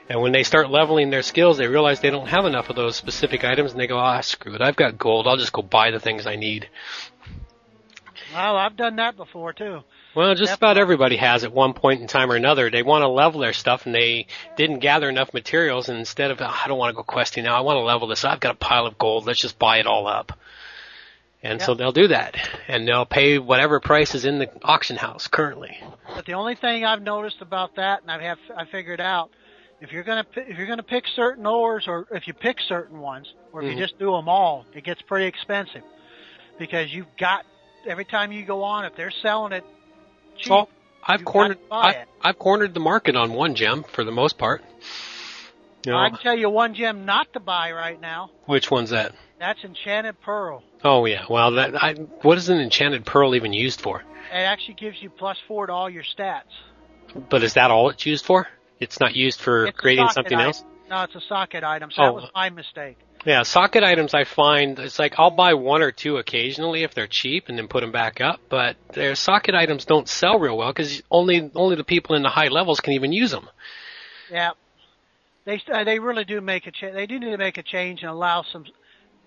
And 0.09 0.21
when 0.21 0.31
they 0.31 0.43
start 0.43 0.71
leveling 0.71 1.09
their 1.09 1.21
skills, 1.21 1.57
they 1.57 1.67
realize 1.67 1.99
they 1.99 2.09
don't 2.09 2.27
have 2.27 2.45
enough 2.45 2.69
of 2.69 2.75
those 2.75 2.95
specific 2.95 3.43
items, 3.45 3.71
and 3.71 3.79
they 3.79 3.85
go, 3.85 3.99
ah, 3.99 4.21
screw 4.21 4.55
it, 4.55 4.61
I've 4.61 4.75
got 4.75 4.97
gold, 4.97 5.27
I'll 5.27 5.37
just 5.37 5.53
go 5.53 5.61
buy 5.61 5.91
the 5.91 5.99
things 5.99 6.25
I 6.25 6.35
need. 6.35 6.67
Well, 8.33 8.57
I've 8.57 8.75
done 8.75 8.95
that 8.97 9.15
before 9.15 9.53
too. 9.53 9.83
Well, 10.15 10.33
just 10.35 10.55
about 10.55 10.77
everybody 10.77 11.17
has 11.17 11.43
at 11.43 11.53
one 11.53 11.73
point 11.73 12.01
in 12.01 12.07
time 12.07 12.31
or 12.31 12.35
another. 12.35 12.69
They 12.69 12.81
want 12.81 13.03
to 13.03 13.07
level 13.07 13.41
their 13.41 13.53
stuff 13.53 13.85
and 13.85 13.93
they 13.93 14.25
didn't 14.57 14.79
gather 14.79 15.07
enough 15.07 15.33
materials 15.33 15.87
and 15.87 15.99
instead 15.99 16.31
of, 16.31 16.41
"Oh, 16.41 16.45
I 16.45 16.67
don't 16.67 16.79
want 16.79 16.91
to 16.91 16.95
go 16.95 17.03
questing 17.03 17.43
now, 17.43 17.55
I 17.55 17.61
want 17.61 17.77
to 17.77 17.81
level 17.81 18.07
this. 18.07 18.25
I've 18.25 18.39
got 18.39 18.55
a 18.55 18.57
pile 18.57 18.87
of 18.87 18.97
gold. 18.97 19.25
Let's 19.27 19.39
just 19.39 19.59
buy 19.59 19.77
it 19.77 19.85
all 19.85 20.07
up. 20.07 20.33
And 21.41 21.61
so 21.61 21.73
they'll 21.73 21.93
do 21.93 22.07
that. 22.07 22.35
And 22.67 22.87
they'll 22.87 23.05
pay 23.05 23.37
whatever 23.39 23.79
price 23.79 24.13
is 24.13 24.25
in 24.25 24.39
the 24.39 24.49
auction 24.63 24.97
house 24.97 25.27
currently. 25.27 25.77
But 26.13 26.25
the 26.25 26.33
only 26.33 26.55
thing 26.55 26.83
I've 26.83 27.01
noticed 27.01 27.41
about 27.41 27.75
that, 27.75 28.01
and 28.01 28.11
I 28.11 28.21
have 28.23 28.39
I 28.57 28.65
figured 28.65 28.99
out, 28.99 29.29
if 29.79 29.93
you're 29.93 30.03
gonna 30.03 30.25
if 30.35 30.57
you're 30.57 30.67
gonna 30.67 30.83
pick 30.83 31.05
certain 31.07 31.45
ores, 31.45 31.87
or 31.87 32.07
if 32.11 32.27
you 32.27 32.33
pick 32.33 32.59
certain 32.59 32.99
ones, 32.99 33.33
or 33.53 33.61
if 33.61 33.67
Mhm. 33.67 33.75
you 33.75 33.81
just 33.81 33.97
do 33.99 34.11
them 34.11 34.27
all, 34.27 34.65
it 34.73 34.83
gets 34.83 35.01
pretty 35.01 35.27
expensive 35.27 35.83
because 36.57 36.93
you've 36.93 37.15
got 37.15 37.45
every 37.87 38.05
time 38.05 38.33
you 38.33 38.43
go 38.43 38.63
on, 38.63 38.83
if 38.83 38.95
they're 38.97 39.11
selling 39.11 39.53
it 39.53 39.63
cheap, 40.39 40.51
Well, 40.51 40.69
I've 41.05 41.21
You 41.21 41.25
cornered, 41.25 41.69
buy 41.69 41.77
I, 41.81 41.89
it. 41.91 42.07
I've 42.21 42.39
cornered 42.39 42.73
the 42.73 42.79
market 42.79 43.15
on 43.15 43.33
one 43.33 43.55
gem 43.55 43.83
for 43.83 44.03
the 44.03 44.11
most 44.11 44.37
part. 44.37 44.63
You 45.85 45.93
know, 45.93 45.97
I 45.97 46.09
can 46.09 46.19
tell 46.19 46.37
you 46.37 46.49
one 46.49 46.73
gem 46.75 47.05
not 47.05 47.31
to 47.33 47.39
buy 47.39 47.71
right 47.71 47.99
now. 47.99 48.31
which 48.45 48.69
one's 48.69 48.89
that? 48.89 49.13
That's 49.39 49.63
Enchanted 49.63 50.19
Pearl. 50.21 50.61
Oh 50.83 51.05
yeah, 51.05 51.23
well 51.29 51.51
that, 51.51 51.81
I, 51.81 51.93
what 51.93 52.37
is 52.37 52.49
an 52.49 52.59
enchanted 52.59 53.05
pearl 53.05 53.33
even 53.35 53.53
used 53.53 53.79
for? 53.81 53.99
It 54.31 54.35
actually 54.35 54.73
gives 54.75 55.01
you 55.01 55.09
plus 55.09 55.37
four 55.47 55.67
to 55.67 55.73
all 55.73 55.89
your 55.89 56.03
stats. 56.03 56.43
But 57.29 57.43
is 57.43 57.53
that 57.53 57.71
all 57.71 57.89
it's 57.89 58.05
used 58.05 58.25
for? 58.25 58.47
It's 58.79 58.99
not 58.99 59.15
used 59.15 59.39
for 59.39 59.67
It's 59.67 59.77
creating 59.79 60.09
something 60.09 60.33
item. 60.37 60.47
else? 60.47 60.63
No, 60.89 61.03
it's 61.03 61.15
a 61.15 61.21
socket 61.27 61.63
item. 61.63 61.89
So 61.91 62.01
oh. 62.01 62.05
that 62.05 62.11
Oh. 62.11 62.15
was 62.15 62.29
my 62.35 62.49
mistake. 62.49 62.97
Yeah, 63.25 63.43
socket 63.43 63.83
items 63.83 64.13
I 64.13 64.23
find 64.23 64.79
it's 64.79 64.97
like 64.97 65.15
I'll 65.17 65.29
buy 65.31 65.53
one 65.53 65.81
or 65.81 65.91
two 65.91 66.17
occasionally 66.17 66.83
if 66.83 66.93
they're 66.93 67.07
cheap 67.07 67.49
and 67.49 67.57
then 67.57 67.67
put 67.67 67.81
them 67.81 67.91
back 67.91 68.21
up, 68.21 68.39
but 68.49 68.77
their 68.93 69.13
socket 69.15 69.55
items 69.55 69.83
don't 69.85 70.07
sell 70.07 70.39
real 70.39 70.57
well 70.57 70.69
because 70.71 71.01
only 71.11 71.51
only 71.53 71.75
the 71.75 71.83
people 71.83 72.15
in 72.15 72.23
the 72.23 72.29
high 72.29 72.47
levels 72.47 72.79
can 72.79 72.93
even 72.93 73.11
use 73.11 73.31
them. 73.31 73.49
Yeah, 74.31 74.51
they 75.45 75.61
uh, 75.71 75.83
they 75.83 75.99
really 75.99 76.23
do 76.23 76.39
make 76.39 76.65
a 76.65 76.71
change. 76.71 76.93
They 76.93 77.07
do 77.07 77.19
need 77.19 77.31
to 77.31 77.37
make 77.37 77.57
a 77.57 77.63
change 77.63 78.01
and 78.03 78.09
allow 78.09 78.43
some. 78.43 78.65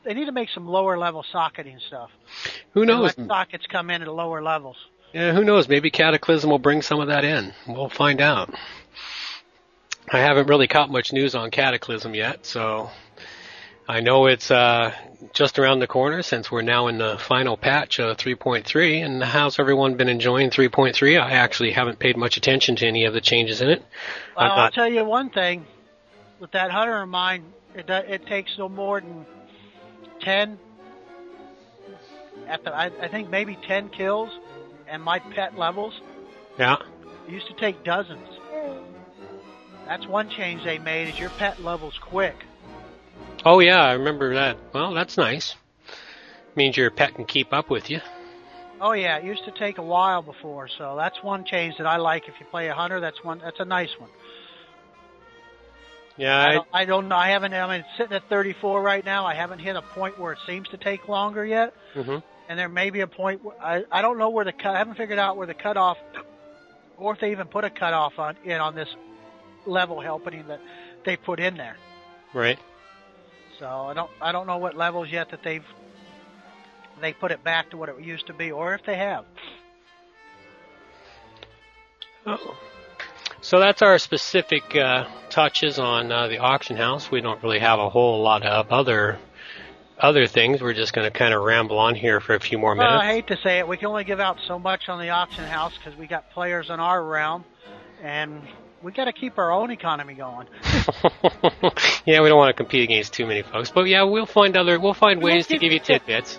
They 0.04 0.14
need 0.14 0.24
to 0.26 0.32
make 0.32 0.48
some 0.48 0.66
lower 0.66 0.98
level 0.98 1.24
socketing 1.30 1.78
stuff. 1.86 2.10
Who 2.72 2.80
And 2.82 2.88
knows? 2.88 3.16
let 3.18 3.26
sockets 3.28 3.66
come 3.70 3.90
in 3.90 4.00
at 4.02 4.08
lower 4.08 4.42
levels. 4.42 4.76
Yeah, 5.12 5.32
who 5.32 5.44
knows? 5.44 5.68
Maybe 5.68 5.90
Cataclysm 5.90 6.48
will 6.48 6.58
bring 6.58 6.80
some 6.80 6.98
of 6.98 7.08
that 7.08 7.24
in. 7.24 7.52
We'll 7.68 7.90
find 7.90 8.20
out. 8.22 8.52
I 10.10 10.18
haven't 10.18 10.48
really 10.48 10.66
caught 10.66 10.90
much 10.90 11.12
news 11.12 11.34
on 11.34 11.50
Cataclysm 11.50 12.14
yet, 12.14 12.44
so 12.46 12.90
I 13.88 14.00
know 14.00 14.26
it's 14.26 14.50
uh, 14.50 14.94
just 15.32 15.58
around 15.58 15.80
the 15.80 15.86
corner 15.86 16.22
since 16.22 16.50
we're 16.50 16.62
now 16.62 16.86
in 16.86 16.98
the 16.98 17.18
final 17.18 17.56
patch 17.56 17.98
of 17.98 18.16
3.3. 18.16 19.04
And 19.04 19.22
how's 19.22 19.58
everyone 19.58 19.96
been 19.96 20.08
enjoying 20.08 20.50
3.3? 20.50 21.20
I 21.20 21.32
actually 21.32 21.72
haven't 21.72 21.98
paid 21.98 22.16
much 22.16 22.36
attention 22.36 22.76
to 22.76 22.86
any 22.86 23.04
of 23.04 23.12
the 23.12 23.20
changes 23.20 23.60
in 23.60 23.70
it. 23.70 23.82
Well, 24.36 24.50
I'll 24.50 24.70
tell 24.70 24.88
you 24.88 25.04
one 25.04 25.30
thing. 25.30 25.66
With 26.38 26.52
that 26.52 26.70
hunter 26.70 27.00
of 27.00 27.08
mine, 27.08 27.44
it 27.74 27.88
it 27.88 28.26
takes 28.26 28.58
no 28.58 28.68
more 28.68 29.00
than 29.00 29.24
ten. 30.20 30.58
At 32.48 32.64
the, 32.64 32.74
I, 32.74 32.86
I 33.00 33.06
think 33.06 33.30
maybe 33.30 33.56
ten 33.66 33.88
kills, 33.88 34.30
and 34.88 35.00
my 35.00 35.20
pet 35.20 35.56
levels. 35.56 36.00
Yeah. 36.58 36.78
It 37.28 37.32
used 37.32 37.46
to 37.46 37.54
take 37.54 37.84
dozens. 37.84 38.28
That's 39.86 40.06
one 40.08 40.30
change 40.30 40.64
they 40.64 40.78
made. 40.78 41.08
Is 41.08 41.18
your 41.18 41.30
pet 41.30 41.62
levels 41.62 41.96
quick? 42.00 42.34
Oh 43.44 43.58
yeah, 43.60 43.82
I 43.82 43.92
remember 43.92 44.34
that. 44.34 44.56
Well, 44.72 44.94
that's 44.94 45.16
nice. 45.16 45.54
Means 46.54 46.76
your 46.76 46.90
pet 46.90 47.14
can 47.14 47.24
keep 47.24 47.52
up 47.52 47.70
with 47.70 47.90
you. 47.90 48.00
Oh 48.80 48.92
yeah, 48.92 49.16
it 49.18 49.24
used 49.24 49.44
to 49.44 49.52
take 49.52 49.78
a 49.78 49.82
while 49.82 50.22
before, 50.22 50.68
so 50.68 50.96
that's 50.96 51.22
one 51.22 51.44
change 51.44 51.76
that 51.78 51.86
I 51.86 51.96
like. 51.96 52.28
If 52.28 52.34
you 52.40 52.46
play 52.50 52.68
a 52.68 52.74
hunter, 52.74 53.00
that's 53.00 53.22
one. 53.24 53.38
That's 53.38 53.60
a 53.60 53.64
nice 53.64 53.90
one. 53.98 54.10
Yeah, 56.16 56.36
I 56.36 56.48
I, 56.48 56.52
don't, 56.52 56.68
I 56.72 56.84
don't 56.84 57.08
know. 57.08 57.16
I 57.16 57.28
haven't. 57.30 57.54
I 57.54 57.66
mean, 57.70 57.80
it's 57.80 57.96
sitting 57.96 58.12
at 58.14 58.28
34 58.28 58.82
right 58.82 59.04
now. 59.04 59.24
I 59.24 59.34
haven't 59.34 59.60
hit 59.60 59.76
a 59.76 59.82
point 59.82 60.18
where 60.18 60.32
it 60.32 60.38
seems 60.46 60.68
to 60.68 60.76
take 60.76 61.08
longer 61.08 61.44
yet, 61.44 61.74
hmm 61.94 62.18
and 62.48 62.58
there 62.58 62.68
may 62.68 62.90
be 62.90 63.00
a 63.00 63.06
point. 63.06 63.42
Where, 63.44 63.60
I 63.62 63.84
I 63.90 64.02
don't 64.02 64.18
know 64.18 64.30
where 64.30 64.44
the 64.44 64.52
cut. 64.52 64.74
I 64.74 64.78
haven't 64.78 64.96
figured 64.96 65.18
out 65.18 65.36
where 65.36 65.46
the 65.46 65.54
cutoff, 65.54 65.96
or 66.98 67.14
if 67.14 67.20
they 67.20 67.30
even 67.32 67.46
put 67.48 67.64
a 67.64 67.70
cutoff 67.70 68.18
on 68.18 68.36
in 68.44 68.60
on 68.60 68.74
this 68.74 68.88
level 69.64 70.00
helping 70.00 70.46
that 70.48 70.60
they 71.06 71.16
put 71.16 71.40
in 71.40 71.56
there. 71.56 71.76
right. 72.34 72.58
So 73.62 73.68
I 73.68 73.94
don't 73.94 74.10
I 74.20 74.32
don't 74.32 74.48
know 74.48 74.58
what 74.58 74.76
levels 74.76 75.08
yet 75.08 75.30
that 75.30 75.44
they've 75.44 75.64
they 77.00 77.12
put 77.12 77.30
it 77.30 77.44
back 77.44 77.70
to 77.70 77.76
what 77.76 77.88
it 77.88 78.00
used 78.00 78.26
to 78.26 78.32
be, 78.32 78.50
or 78.50 78.74
if 78.74 78.84
they 78.84 78.96
have. 78.96 79.24
Oh. 82.26 82.56
So 83.40 83.60
that's 83.60 83.80
our 83.80 84.00
specific 84.00 84.74
uh, 84.74 85.06
touches 85.30 85.78
on 85.78 86.10
uh, 86.10 86.26
the 86.26 86.38
auction 86.38 86.76
house. 86.76 87.08
We 87.08 87.20
don't 87.20 87.40
really 87.40 87.60
have 87.60 87.78
a 87.78 87.88
whole 87.88 88.20
lot 88.20 88.44
of 88.44 88.72
other 88.72 89.20
other 89.96 90.26
things. 90.26 90.60
We're 90.60 90.74
just 90.74 90.92
going 90.92 91.08
to 91.08 91.16
kind 91.16 91.32
of 91.32 91.44
ramble 91.44 91.78
on 91.78 91.94
here 91.94 92.18
for 92.18 92.34
a 92.34 92.40
few 92.40 92.58
more 92.58 92.74
minutes. 92.74 92.90
Well. 92.90 93.00
I 93.00 93.06
hate 93.12 93.28
to 93.28 93.36
say 93.36 93.60
it, 93.60 93.68
we 93.68 93.76
can 93.76 93.86
only 93.86 94.02
give 94.02 94.18
out 94.18 94.38
so 94.48 94.58
much 94.58 94.88
on 94.88 94.98
the 94.98 95.10
auction 95.10 95.44
house 95.44 95.72
because 95.78 95.96
we 95.96 96.08
got 96.08 96.32
players 96.32 96.68
in 96.68 96.80
our 96.80 97.04
realm, 97.04 97.44
and 98.02 98.42
we 98.82 98.90
got 98.90 99.04
to 99.04 99.12
keep 99.12 99.38
our 99.38 99.52
own 99.52 99.70
economy 99.70 100.14
going. 100.14 100.48
yeah, 102.06 102.20
we 102.20 102.28
don't 102.28 102.38
want 102.38 102.50
to 102.50 102.54
compete 102.54 102.84
against 102.84 103.12
too 103.12 103.26
many 103.26 103.42
folks, 103.42 103.70
but 103.70 103.84
yeah, 103.84 104.02
we'll 104.02 104.26
find 104.26 104.56
other 104.56 104.78
we'll 104.78 104.94
find 104.94 105.22
We 105.22 105.32
ways 105.32 105.46
to 105.48 105.58
give 105.58 105.72
you 105.72 105.80
tidbits. 105.80 106.38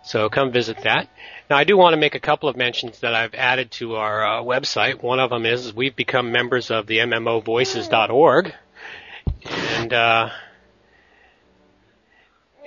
So 0.06 0.28
come 0.28 0.52
visit 0.52 0.78
that. 0.84 1.08
Now, 1.50 1.56
I 1.56 1.64
do 1.64 1.76
want 1.76 1.94
to 1.94 1.96
make 1.96 2.14
a 2.14 2.20
couple 2.20 2.48
of 2.48 2.56
mentions 2.56 3.00
that 3.00 3.12
I've 3.12 3.34
added 3.34 3.72
to 3.72 3.96
our 3.96 4.24
uh, 4.24 4.42
website. 4.42 5.02
One 5.02 5.18
of 5.18 5.30
them 5.30 5.44
is 5.44 5.74
we've 5.74 5.96
become 5.96 6.30
members 6.30 6.70
of 6.70 6.86
the 6.86 6.98
MMOvoices.org, 6.98 8.54
and 9.50 9.92
uh, 9.92 10.30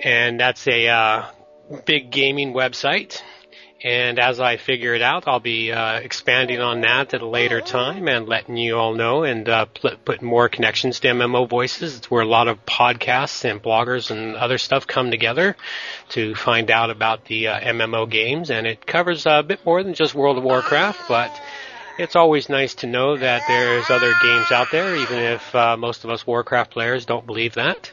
and 0.04 0.38
that's 0.38 0.68
a 0.68 0.88
uh, 0.88 1.30
big 1.86 2.10
gaming 2.10 2.52
website. 2.52 3.22
And 3.82 4.18
as 4.18 4.40
I 4.40 4.58
figure 4.58 4.94
it 4.94 5.00
out, 5.00 5.26
I'll 5.26 5.40
be 5.40 5.72
uh, 5.72 6.00
expanding 6.00 6.60
on 6.60 6.82
that 6.82 7.14
at 7.14 7.22
a 7.22 7.26
later 7.26 7.62
time 7.62 8.08
and 8.08 8.28
letting 8.28 8.58
you 8.58 8.76
all 8.76 8.92
know 8.94 9.24
and 9.24 9.48
uh, 9.48 9.64
put 9.64 10.20
more 10.20 10.50
connections 10.50 11.00
to 11.00 11.08
MMO 11.08 11.48
Voices. 11.48 11.96
It's 11.96 12.10
where 12.10 12.20
a 12.20 12.26
lot 12.26 12.48
of 12.48 12.66
podcasts 12.66 13.50
and 13.50 13.62
bloggers 13.62 14.10
and 14.10 14.36
other 14.36 14.58
stuff 14.58 14.86
come 14.86 15.10
together 15.10 15.56
to 16.10 16.34
find 16.34 16.70
out 16.70 16.90
about 16.90 17.24
the 17.24 17.48
uh, 17.48 17.60
MMO 17.60 18.10
games. 18.10 18.50
And 18.50 18.66
it 18.66 18.86
covers 18.86 19.24
a 19.24 19.42
bit 19.42 19.64
more 19.64 19.82
than 19.82 19.94
just 19.94 20.14
World 20.14 20.36
of 20.36 20.44
Warcraft, 20.44 21.00
but 21.08 21.30
it's 21.98 22.16
always 22.16 22.50
nice 22.50 22.74
to 22.76 22.86
know 22.86 23.16
that 23.16 23.42
there's 23.48 23.88
other 23.88 24.12
games 24.22 24.52
out 24.52 24.68
there, 24.70 24.94
even 24.94 25.18
if 25.18 25.54
uh, 25.54 25.78
most 25.78 26.04
of 26.04 26.10
us 26.10 26.26
Warcraft 26.26 26.70
players 26.70 27.06
don't 27.06 27.24
believe 27.24 27.54
that. 27.54 27.90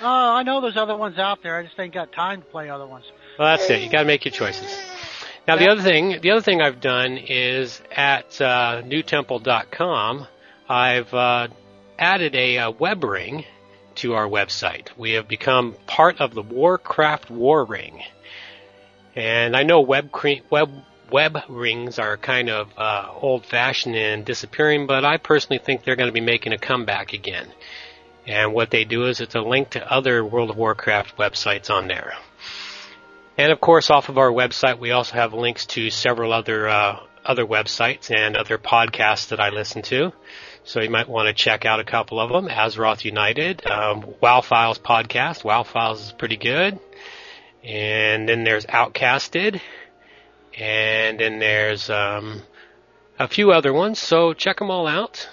Oh, 0.00 0.06
I 0.06 0.42
know 0.42 0.60
there's 0.60 0.76
other 0.76 0.96
ones 0.96 1.16
out 1.18 1.44
there. 1.44 1.56
I 1.56 1.62
just 1.62 1.78
ain't 1.78 1.94
got 1.94 2.12
time 2.12 2.42
to 2.42 2.46
play 2.48 2.70
other 2.70 2.86
ones. 2.86 3.04
Well, 3.38 3.56
that's 3.56 3.70
it. 3.70 3.82
You 3.82 3.88
got 3.88 4.00
to 4.00 4.06
make 4.06 4.24
your 4.24 4.32
choices. 4.32 4.87
Now, 5.48 5.56
the 5.56 5.70
other 5.70 5.80
thing, 5.80 6.20
the 6.20 6.32
other 6.32 6.42
thing 6.42 6.60
I've 6.60 6.78
done 6.78 7.16
is 7.16 7.80
at 7.90 8.38
uh, 8.38 8.82
nutemple.com, 8.84 10.26
I've 10.68 11.14
uh, 11.14 11.48
added 11.98 12.36
a, 12.36 12.58
uh 12.58 12.70
web 12.72 13.02
ring 13.02 13.46
to 13.94 14.12
our 14.12 14.28
website. 14.28 14.88
We 14.98 15.12
have 15.12 15.26
become 15.26 15.74
part 15.86 16.20
of 16.20 16.34
the 16.34 16.42
Warcraft 16.42 17.30
War 17.30 17.64
Ring, 17.64 18.02
and 19.16 19.56
I 19.56 19.62
know 19.62 19.80
web 19.80 20.12
cre- 20.12 20.44
web 20.50 20.70
web 21.10 21.38
rings 21.48 21.98
are 21.98 22.18
kind 22.18 22.50
of 22.50 22.68
uh, 22.76 23.08
old-fashioned 23.14 23.96
and 23.96 24.26
disappearing, 24.26 24.86
but 24.86 25.06
I 25.06 25.16
personally 25.16 25.62
think 25.64 25.82
they're 25.82 25.96
going 25.96 26.10
to 26.10 26.12
be 26.12 26.20
making 26.20 26.52
a 26.52 26.58
comeback 26.58 27.14
again. 27.14 27.48
And 28.26 28.52
what 28.52 28.70
they 28.70 28.84
do 28.84 29.06
is 29.06 29.22
it's 29.22 29.34
a 29.34 29.40
link 29.40 29.70
to 29.70 29.90
other 29.90 30.22
World 30.22 30.50
of 30.50 30.58
Warcraft 30.58 31.16
websites 31.16 31.70
on 31.70 31.88
there. 31.88 32.12
And 33.38 33.52
of 33.52 33.60
course, 33.60 33.88
off 33.88 34.08
of 34.08 34.18
our 34.18 34.32
website, 34.32 34.80
we 34.80 34.90
also 34.90 35.14
have 35.14 35.32
links 35.32 35.64
to 35.66 35.90
several 35.90 36.32
other 36.32 36.68
uh, 36.68 36.98
other 37.24 37.46
websites 37.46 38.10
and 38.10 38.36
other 38.36 38.58
podcasts 38.58 39.28
that 39.28 39.38
I 39.38 39.50
listen 39.50 39.82
to. 39.82 40.12
So 40.64 40.80
you 40.80 40.90
might 40.90 41.08
want 41.08 41.28
to 41.28 41.34
check 41.34 41.64
out 41.64 41.78
a 41.78 41.84
couple 41.84 42.18
of 42.18 42.30
them. 42.30 42.48
Azeroth 42.48 43.04
United, 43.04 43.64
um, 43.66 44.04
WoW 44.20 44.40
Files 44.40 44.78
podcast. 44.78 45.44
WoW 45.44 45.62
Files 45.62 46.06
is 46.06 46.12
pretty 46.12 46.36
good. 46.36 46.80
And 47.62 48.28
then 48.28 48.44
there's 48.44 48.66
Outcasted, 48.66 49.60
and 50.58 51.20
then 51.20 51.38
there's 51.38 51.90
um, 51.90 52.42
a 53.18 53.28
few 53.28 53.52
other 53.52 53.72
ones. 53.72 53.98
So 53.98 54.32
check 54.32 54.58
them 54.58 54.70
all 54.70 54.86
out. 54.86 55.28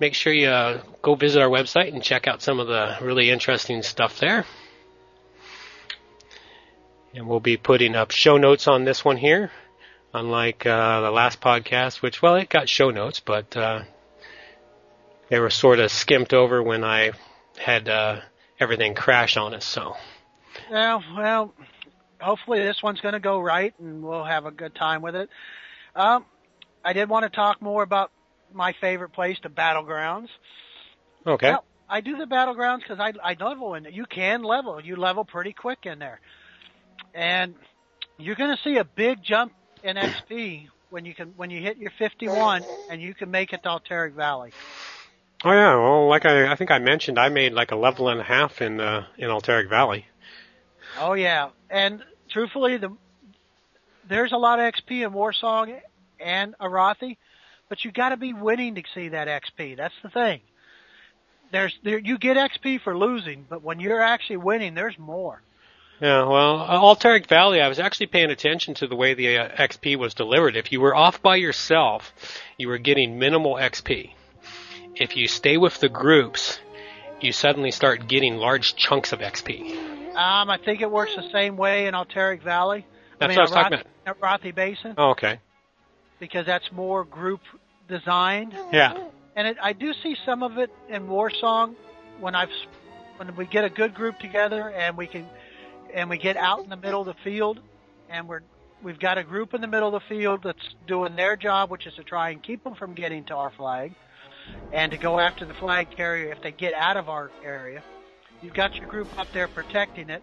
Make 0.00 0.14
sure 0.14 0.32
you 0.32 0.48
uh, 0.48 0.82
go 1.02 1.14
visit 1.14 1.42
our 1.42 1.48
website 1.48 1.92
and 1.92 2.02
check 2.02 2.26
out 2.26 2.42
some 2.42 2.58
of 2.58 2.68
the 2.68 2.96
really 3.02 3.30
interesting 3.30 3.82
stuff 3.82 4.18
there. 4.18 4.44
And 7.14 7.28
we'll 7.28 7.40
be 7.40 7.56
putting 7.56 7.94
up 7.94 8.10
show 8.10 8.36
notes 8.38 8.66
on 8.66 8.84
this 8.84 9.04
one 9.04 9.16
here, 9.16 9.50
unlike 10.12 10.66
uh, 10.66 11.00
the 11.00 11.10
last 11.10 11.40
podcast, 11.40 12.02
which, 12.02 12.20
well, 12.20 12.34
it 12.34 12.48
got 12.48 12.68
show 12.68 12.90
notes, 12.90 13.20
but 13.20 13.56
uh, 13.56 13.84
they 15.28 15.38
were 15.38 15.50
sort 15.50 15.78
of 15.78 15.92
skimped 15.92 16.34
over 16.34 16.62
when 16.62 16.82
I 16.82 17.12
had 17.56 17.88
uh, 17.88 18.20
everything 18.58 18.94
crash 18.94 19.36
on 19.36 19.54
us. 19.54 19.64
So, 19.64 19.94
Well, 20.70 21.04
well, 21.16 21.54
hopefully 22.20 22.60
this 22.64 22.82
one's 22.82 23.00
going 23.00 23.14
to 23.14 23.20
go 23.20 23.38
right, 23.40 23.72
and 23.78 24.02
we'll 24.02 24.24
have 24.24 24.46
a 24.46 24.50
good 24.50 24.74
time 24.74 25.00
with 25.00 25.14
it. 25.14 25.30
Um, 25.94 26.24
I 26.84 26.92
did 26.94 27.08
want 27.08 27.22
to 27.24 27.30
talk 27.30 27.62
more 27.62 27.82
about 27.84 28.10
my 28.52 28.74
favorite 28.80 29.12
place, 29.12 29.38
the 29.42 29.48
battlegrounds. 29.48 30.28
okay. 31.26 31.50
Well, 31.50 31.64
I 31.88 32.00
do 32.00 32.16
the 32.16 32.24
battlegrounds 32.24 32.80
because 32.80 32.98
I 32.98 33.12
I 33.22 33.36
level 33.38 33.74
in. 33.74 33.84
You 33.84 34.06
can 34.06 34.42
level. 34.42 34.80
You 34.80 34.96
level 34.96 35.24
pretty 35.24 35.52
quick 35.52 35.80
in 35.84 35.98
there, 35.98 36.20
and 37.14 37.54
you're 38.18 38.34
going 38.34 38.54
to 38.54 38.62
see 38.62 38.76
a 38.76 38.84
big 38.84 39.22
jump 39.22 39.52
in 39.82 39.96
XP 39.96 40.68
when 40.90 41.04
you 41.04 41.14
can 41.14 41.34
when 41.36 41.50
you 41.50 41.60
hit 41.60 41.78
your 41.78 41.90
51 41.98 42.64
and 42.90 43.00
you 43.00 43.14
can 43.14 43.30
make 43.30 43.52
it 43.52 43.62
to 43.62 43.68
Alterac 43.68 44.12
Valley. 44.12 44.52
Oh 45.44 45.52
yeah, 45.52 45.76
well, 45.76 46.08
like 46.08 46.24
I, 46.24 46.50
I 46.50 46.56
think 46.56 46.70
I 46.70 46.78
mentioned, 46.78 47.18
I 47.18 47.28
made 47.28 47.52
like 47.52 47.70
a 47.70 47.76
level 47.76 48.08
and 48.08 48.20
a 48.20 48.24
half 48.24 48.62
in 48.62 48.80
uh, 48.80 49.06
in 49.18 49.28
Alterac 49.28 49.68
Valley. 49.68 50.06
Oh 50.98 51.14
yeah, 51.14 51.50
and 51.68 52.02
truthfully, 52.30 52.78
the 52.78 52.96
there's 54.08 54.32
a 54.32 54.36
lot 54.36 54.58
of 54.60 54.72
XP 54.72 55.04
in 55.06 55.12
Warsong 55.12 55.80
and 56.20 56.54
Arathi, 56.60 57.16
but 57.68 57.84
you 57.84 57.92
got 57.92 58.10
to 58.10 58.16
be 58.16 58.32
winning 58.32 58.74
to 58.76 58.82
see 58.94 59.08
that 59.08 59.28
XP. 59.28 59.76
That's 59.76 59.94
the 60.02 60.08
thing. 60.08 60.40
There's 61.52 61.76
there 61.82 61.98
you 61.98 62.18
get 62.18 62.36
XP 62.36 62.80
for 62.82 62.96
losing, 62.96 63.46
but 63.48 63.62
when 63.62 63.80
you're 63.80 64.00
actually 64.00 64.38
winning, 64.38 64.74
there's 64.74 64.98
more. 64.98 65.42
Yeah, 66.00 66.24
well, 66.26 66.60
uh, 66.60 66.80
Alterac 66.80 67.26
Valley, 67.28 67.60
I 67.60 67.68
was 67.68 67.78
actually 67.78 68.06
paying 68.08 68.30
attention 68.30 68.74
to 68.74 68.86
the 68.86 68.96
way 68.96 69.14
the 69.14 69.38
uh, 69.38 69.48
XP 69.56 69.96
was 69.96 70.12
delivered. 70.14 70.56
If 70.56 70.72
you 70.72 70.80
were 70.80 70.94
off 70.94 71.22
by 71.22 71.36
yourself, 71.36 72.12
you 72.58 72.68
were 72.68 72.78
getting 72.78 73.18
minimal 73.18 73.54
XP. 73.54 74.10
If 74.96 75.16
you 75.16 75.28
stay 75.28 75.56
with 75.56 75.78
the 75.80 75.88
groups, 75.88 76.58
you 77.20 77.32
suddenly 77.32 77.70
start 77.70 78.08
getting 78.08 78.36
large 78.36 78.74
chunks 78.76 79.12
of 79.12 79.20
XP. 79.20 79.70
Um, 80.14 80.50
I 80.50 80.58
think 80.64 80.80
it 80.80 80.90
works 80.90 81.14
the 81.16 81.28
same 81.32 81.56
way 81.56 81.86
in 81.86 81.94
Alterac 81.94 82.42
Valley. 82.42 82.86
That's 83.18 83.24
I 83.24 83.28
mean, 83.28 83.36
what 83.36 83.38
I 83.38 83.42
was 83.42 83.50
talking 83.50 83.78
Arathi, 83.78 83.84
at 84.06 84.20
Arathi 84.20 84.54
Basin 84.54 84.94
Oh, 84.98 85.10
okay. 85.10 85.40
because 86.18 86.44
that's 86.44 86.70
more 86.72 87.04
group 87.04 87.40
designed. 87.88 88.54
Yeah. 88.72 88.96
and 89.36 89.46
it, 89.48 89.56
I 89.62 89.72
do 89.72 89.92
see 90.02 90.16
some 90.26 90.42
of 90.42 90.58
it 90.58 90.70
in 90.88 91.06
Warsong 91.06 91.74
when 92.20 92.34
I've 92.34 92.50
when 93.16 93.34
we 93.36 93.46
get 93.46 93.64
a 93.64 93.70
good 93.70 93.94
group 93.94 94.18
together 94.18 94.70
and 94.70 94.96
we 94.96 95.06
can 95.06 95.26
and 95.94 96.10
we 96.10 96.18
get 96.18 96.36
out 96.36 96.62
in 96.64 96.68
the 96.68 96.76
middle 96.76 97.00
of 97.00 97.06
the 97.06 97.14
field 97.22 97.60
and 98.10 98.28
we're 98.28 98.42
we've 98.82 98.98
got 98.98 99.16
a 99.16 99.24
group 99.24 99.54
in 99.54 99.60
the 99.62 99.66
middle 99.66 99.94
of 99.94 100.02
the 100.02 100.08
field 100.08 100.40
that's 100.44 100.74
doing 100.86 101.16
their 101.16 101.36
job, 101.36 101.70
which 101.70 101.86
is 101.86 101.94
to 101.94 102.02
try 102.02 102.30
and 102.30 102.42
keep 102.42 102.62
them 102.62 102.74
from 102.74 102.94
getting 102.94 103.24
to 103.24 103.34
our 103.34 103.50
flag 103.56 103.94
and 104.72 104.92
to 104.92 104.98
go 104.98 105.18
after 105.18 105.46
the 105.46 105.54
flag 105.54 105.90
carrier 105.96 106.30
if 106.30 106.42
they 106.42 106.52
get 106.52 106.74
out 106.74 106.98
of 106.98 107.08
our 107.08 107.30
area. 107.42 107.82
You've 108.42 108.52
got 108.52 108.74
your 108.74 108.86
group 108.86 109.08
up 109.18 109.28
there 109.32 109.48
protecting 109.48 110.10
it, 110.10 110.22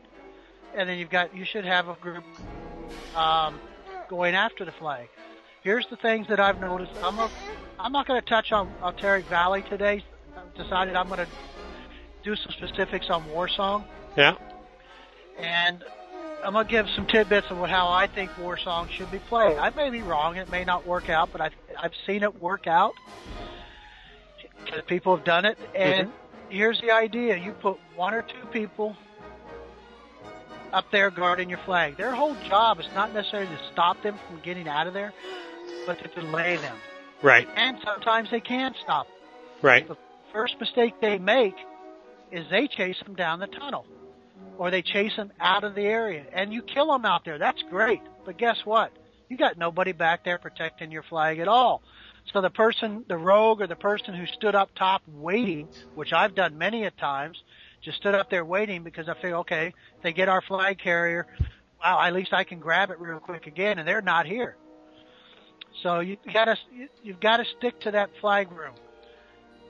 and 0.75 0.87
then 0.87 0.99
you've 0.99 1.09
got 1.09 1.35
you 1.35 1.43
should 1.43 1.65
have 1.65 1.87
a 1.87 1.95
group 1.95 2.23
um, 3.15 3.59
going 4.09 4.35
after 4.35 4.63
the 4.63 4.73
flag. 4.73 5.07
Here's 5.63 5.87
the 5.89 5.95
things 5.97 6.27
that 6.27 6.39
I've 6.39 6.59
noticed. 6.59 6.91
I'm 7.01 7.17
a, 7.17 7.31
I'm 7.79 7.91
not 7.91 8.07
going 8.07 8.21
to 8.21 8.27
touch 8.27 8.51
on 8.51 8.71
Alterac 8.81 9.25
Valley 9.25 9.63
today. 9.69 10.03
I've 10.35 10.53
decided 10.55 10.95
I'm 10.95 11.07
going 11.07 11.25
to 11.25 11.27
do 12.23 12.35
some 12.35 12.51
specifics 12.51 13.07
on 13.09 13.23
Warsong, 13.29 13.85
Yeah. 14.15 14.35
And 15.41 15.83
I'm 16.43 16.53
going 16.53 16.65
to 16.65 16.71
give 16.71 16.87
some 16.95 17.05
tidbits 17.05 17.47
of 17.49 17.57
how 17.69 17.89
I 17.89 18.07
think 18.07 18.31
Warsong 18.31 18.89
should 18.89 19.11
be 19.11 19.19
played. 19.19 19.57
I 19.57 19.69
may 19.71 19.89
be 19.89 20.01
wrong; 20.01 20.37
it 20.37 20.49
may 20.49 20.63
not 20.63 20.87
work 20.87 21.09
out, 21.09 21.29
but 21.31 21.41
I've 21.41 21.55
I've 21.77 21.93
seen 22.05 22.23
it 22.23 22.41
work 22.41 22.67
out 22.67 22.93
because 24.63 24.81
people 24.87 25.15
have 25.15 25.25
done 25.25 25.45
it. 25.45 25.57
And 25.75 26.07
mm-hmm. 26.07 26.51
here's 26.51 26.79
the 26.81 26.91
idea: 26.91 27.37
you 27.37 27.53
put 27.53 27.77
one 27.95 28.13
or 28.13 28.23
two 28.23 28.47
people 28.51 28.95
up 30.73 30.85
there 30.91 31.11
guarding 31.11 31.49
your 31.49 31.59
flag. 31.59 31.97
Their 31.97 32.15
whole 32.15 32.35
job 32.47 32.79
is 32.79 32.87
not 32.95 33.13
necessarily 33.13 33.47
to 33.47 33.59
stop 33.71 34.01
them 34.03 34.17
from 34.27 34.39
getting 34.41 34.67
out 34.67 34.87
of 34.87 34.93
there, 34.93 35.13
but 35.85 35.99
to 35.99 36.07
delay 36.21 36.57
them. 36.57 36.77
Right. 37.21 37.47
And 37.55 37.77
sometimes 37.83 38.31
they 38.31 38.39
can 38.39 38.73
stop. 38.81 39.07
them. 39.07 39.15
Right. 39.61 39.87
The 39.87 39.97
first 40.33 40.59
mistake 40.59 40.95
they 41.01 41.17
make 41.17 41.55
is 42.31 42.45
they 42.49 42.67
chase 42.67 42.97
them 43.03 43.15
down 43.15 43.39
the 43.39 43.47
tunnel, 43.47 43.85
or 44.57 44.71
they 44.71 44.81
chase 44.81 45.15
them 45.15 45.31
out 45.39 45.63
of 45.63 45.75
the 45.75 45.81
area, 45.81 46.25
and 46.33 46.53
you 46.53 46.61
kill 46.61 46.91
them 46.91 47.05
out 47.05 47.25
there. 47.25 47.37
That's 47.37 47.61
great, 47.69 48.01
but 48.25 48.37
guess 48.37 48.57
what? 48.65 48.91
You 49.29 49.37
got 49.37 49.57
nobody 49.57 49.91
back 49.91 50.23
there 50.23 50.37
protecting 50.37 50.91
your 50.91 51.03
flag 51.03 51.39
at 51.39 51.47
all. 51.47 51.81
So 52.33 52.41
the 52.41 52.49
person, 52.49 53.03
the 53.07 53.17
rogue 53.17 53.61
or 53.61 53.67
the 53.67 53.75
person 53.75 54.13
who 54.13 54.25
stood 54.25 54.55
up 54.55 54.69
top 54.75 55.01
waiting, 55.07 55.67
which 55.95 56.13
I've 56.13 56.35
done 56.35 56.57
many 56.57 56.83
a 56.83 56.91
times, 56.91 57.41
just 57.81 57.97
stood 57.97 58.13
up 58.13 58.29
there 58.29 58.45
waiting 58.45 58.83
because 58.83 59.09
I 59.09 59.15
feel, 59.21 59.37
okay, 59.37 59.73
they 60.03 60.13
get 60.13 60.29
our 60.29 60.41
flag 60.41 60.77
carrier, 60.77 61.25
wow, 61.83 61.99
at 62.01 62.13
least 62.13 62.33
I 62.33 62.43
can 62.43 62.59
grab 62.59 62.91
it 62.91 62.99
real 62.99 63.19
quick 63.19 63.47
again 63.47 63.79
and 63.79 63.87
they're 63.87 64.01
not 64.01 64.25
here. 64.25 64.55
So 65.81 65.99
you 65.99 66.17
gotta, 66.31 66.57
you've 67.01 67.19
gotta 67.19 67.45
stick 67.57 67.79
to 67.81 67.91
that 67.91 68.11
flag 68.19 68.51
room. 68.51 68.75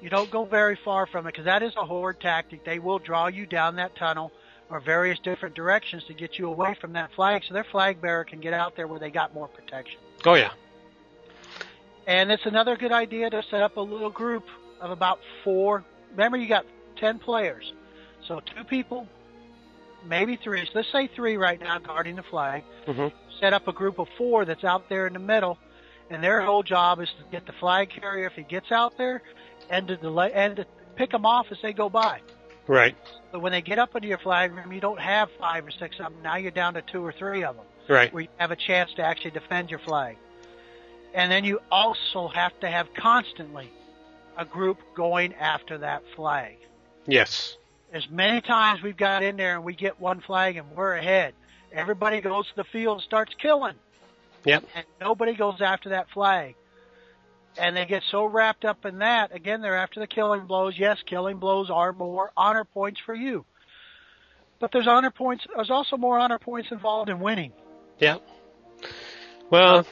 You 0.02 0.10
don't 0.10 0.32
go 0.32 0.46
very 0.46 0.78
far 0.84 1.06
from 1.06 1.28
it 1.28 1.32
because 1.32 1.46
that 1.46 1.64
is 1.64 1.74
a 1.78 1.86
horde 1.86 2.20
tactic. 2.20 2.66
They 2.66 2.80
will 2.80 3.00
draw 3.00 3.28
you 3.28 3.46
down 3.46 3.76
that 3.76 3.96
tunnel 3.96 4.32
or 4.72 4.80
various 4.80 5.20
different 5.20 5.54
directions 5.54 6.04
to 6.06 6.14
get 6.14 6.40
you 6.40 6.48
away 6.48 6.76
from 6.80 6.94
that 6.94 7.12
flag 7.14 7.44
so 7.48 7.54
their 7.54 7.66
flag 7.66 8.02
bearer 8.02 8.24
can 8.24 8.40
get 8.40 8.54
out 8.54 8.76
there 8.76 8.88
where 8.88 9.00
they 9.00 9.12
got 9.12 9.34
more 9.34 9.48
protection. 9.50 10.00
Oh 10.26 10.36
yeah. 10.36 10.52
And 12.08 12.32
it's 12.32 12.46
another 12.46 12.78
good 12.78 12.92
idea 12.92 13.30
to 13.30 13.44
set 13.52 13.62
up 13.62 13.78
a 13.78 13.82
little 13.82 14.10
group 14.10 14.46
of 14.80 14.90
about 14.90 15.20
four. 15.44 15.84
Remember, 16.12 16.38
you 16.38 16.48
got 16.48 16.66
10 16.98 17.20
players. 17.20 17.74
So 18.28 18.40
two 18.40 18.64
people, 18.64 19.08
maybe 20.08 20.38
three. 20.38 20.66
So 20.66 20.72
let's 20.76 20.92
say 20.92 21.08
three 21.08 21.38
right 21.38 21.60
now 21.60 21.78
guarding 21.80 22.16
the 22.16 22.24
flag. 22.24 22.64
hmm 22.88 23.08
Set 23.40 23.54
up 23.54 23.68
a 23.68 23.74
group 23.74 23.98
of 23.98 24.08
four 24.20 24.46
that's 24.46 24.64
out 24.64 24.88
there 24.88 25.08
in 25.08 25.14
the 25.14 25.20
middle, 25.20 25.58
and 26.12 26.24
their 26.24 26.42
whole 26.42 26.62
job 26.62 27.02
is 27.02 27.10
to 27.10 27.24
get 27.32 27.48
the 27.48 27.54
flag 27.54 27.90
carrier 27.90 28.28
if 28.28 28.34
he 28.34 28.44
gets 28.44 28.72
out 28.72 29.00
there, 29.00 29.24
and 29.68 29.88
to 29.88 29.98
delay 29.98 30.32
and 30.32 30.58
to 30.58 30.66
pick 30.96 31.10
them 31.10 31.26
off 31.26 31.48
as 31.50 31.58
they 31.64 31.74
go 31.74 31.90
by. 31.90 32.22
Right. 32.72 32.96
But 33.34 33.42
when 33.42 33.52
they 33.52 33.62
get 33.62 33.80
up 33.80 33.98
into 33.98 34.08
your 34.08 34.18
flag 34.18 34.54
room, 34.54 34.72
you 34.72 34.80
don't 34.80 35.00
have 35.00 35.30
five 35.38 35.68
or 35.68 35.72
six 35.72 36.00
of 36.00 36.06
them. 36.06 36.16
Now 36.24 36.38
you're 36.38 36.52
down 36.52 36.76
to 36.76 36.82
two 36.82 37.04
or 37.06 37.12
three 37.12 37.44
of 37.44 37.58
them, 37.58 37.66
Right. 37.90 38.14
where 38.14 38.24
you 38.24 38.30
have 38.38 38.52
a 38.52 38.56
chance 38.56 38.94
to 38.94 39.02
actually 39.04 39.32
defend 39.32 39.70
your 39.70 39.80
flag. 39.80 40.16
And 41.14 41.30
then 41.30 41.44
you 41.44 41.60
also 41.70 42.30
have 42.30 42.58
to 42.62 42.70
have 42.70 42.88
constantly 42.94 43.70
a 44.38 44.46
group 44.46 44.78
going 44.96 45.34
after 45.34 45.80
that 45.80 46.02
flag. 46.16 46.56
Yes. 47.08 47.58
As 47.92 48.10
many 48.10 48.40
times 48.40 48.82
we've 48.82 48.96
got 48.96 49.22
in 49.22 49.36
there 49.36 49.56
and 49.56 49.66
we 49.66 49.76
get 49.76 50.00
one 50.00 50.22
flag 50.22 50.56
and 50.56 50.72
we're 50.72 50.94
ahead. 50.96 51.34
Everybody 51.74 52.22
goes 52.22 52.48
to 52.48 52.56
the 52.56 52.64
field 52.64 53.00
and 53.00 53.04
starts 53.04 53.34
killing. 53.38 53.76
Yep. 54.46 54.64
And 54.76 54.86
nobody 55.02 55.34
goes 55.34 55.60
after 55.60 55.90
that 55.90 56.10
flag. 56.12 56.56
And 57.58 57.76
they 57.76 57.86
get 57.86 58.04
so 58.10 58.26
wrapped 58.26 58.64
up 58.64 58.86
in 58.86 59.00
that, 59.00 59.36
again, 59.36 59.62
they're 59.62 59.78
after 59.78 60.00
the 60.00 60.08
killing 60.08 60.46
blows. 60.46 60.76
Yes, 60.78 61.00
killing 61.06 61.38
blows 61.38 61.70
are 61.70 61.92
more 61.92 62.32
honor 62.38 62.64
points 62.64 63.02
for 63.06 63.14
you. 63.14 63.46
But 64.60 64.72
there's 64.72 64.88
honor 64.88 65.12
points, 65.12 65.46
there's 65.56 65.72
also 65.72 65.98
more 65.98 66.18
honor 66.18 66.40
points 66.40 66.72
involved 66.72 67.10
in 67.10 67.20
winning. 67.20 67.52
Yep. 68.00 68.22
Well, 69.50 69.86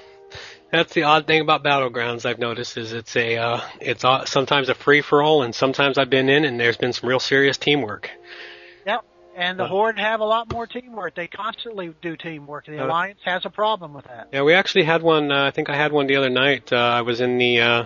that's 0.72 0.94
the 0.94 1.04
odd 1.04 1.28
thing 1.28 1.42
about 1.42 1.64
battlegrounds. 1.64 2.26
I've 2.26 2.40
noticed 2.40 2.78
is 2.78 2.94
it's 2.94 3.16
a 3.16 3.38
uh, 3.38 3.62
it's 3.82 4.06
sometimes 4.32 4.70
a 4.70 4.76
free 4.76 5.02
for 5.02 5.22
all, 5.22 5.42
and 5.44 5.54
sometimes 5.54 5.98
I've 5.98 6.10
been 6.10 6.30
in 6.30 6.46
and 6.46 6.60
there's 6.60 6.78
been 6.78 6.94
some 6.94 7.10
real 7.10 7.20
serious 7.20 7.58
teamwork. 7.58 8.10
Yep. 8.86 9.04
And 9.40 9.58
the. 9.58 9.68
Horde 9.68 9.98
have 9.98 10.20
a 10.20 10.26
lot 10.26 10.52
more 10.52 10.68
teamwork. 10.68 11.16
They 11.16 11.28
constantly 11.28 11.94
do 12.02 12.18
teamwork. 12.18 12.66
The 12.66 12.80
Uh. 12.80 12.86
Alliance 12.88 13.20
has 13.24 13.46
a 13.46 13.50
problem 13.50 13.94
with 13.94 14.06
that. 14.06 14.28
Yeah, 14.34 14.42
we 14.44 14.54
actually 14.54 14.84
had 14.84 15.02
one. 15.02 15.32
Uh, 15.32 15.46
I 15.46 15.52
think 15.52 15.70
I 15.70 15.76
had 15.76 15.92
one 15.94 16.08
the 16.08 16.18
other 16.18 16.30
night. 16.30 16.72
Uh, 16.74 16.76
I 16.76 17.02
was 17.02 17.22
in 17.22 17.38
the 17.38 17.62
uh, 17.62 17.86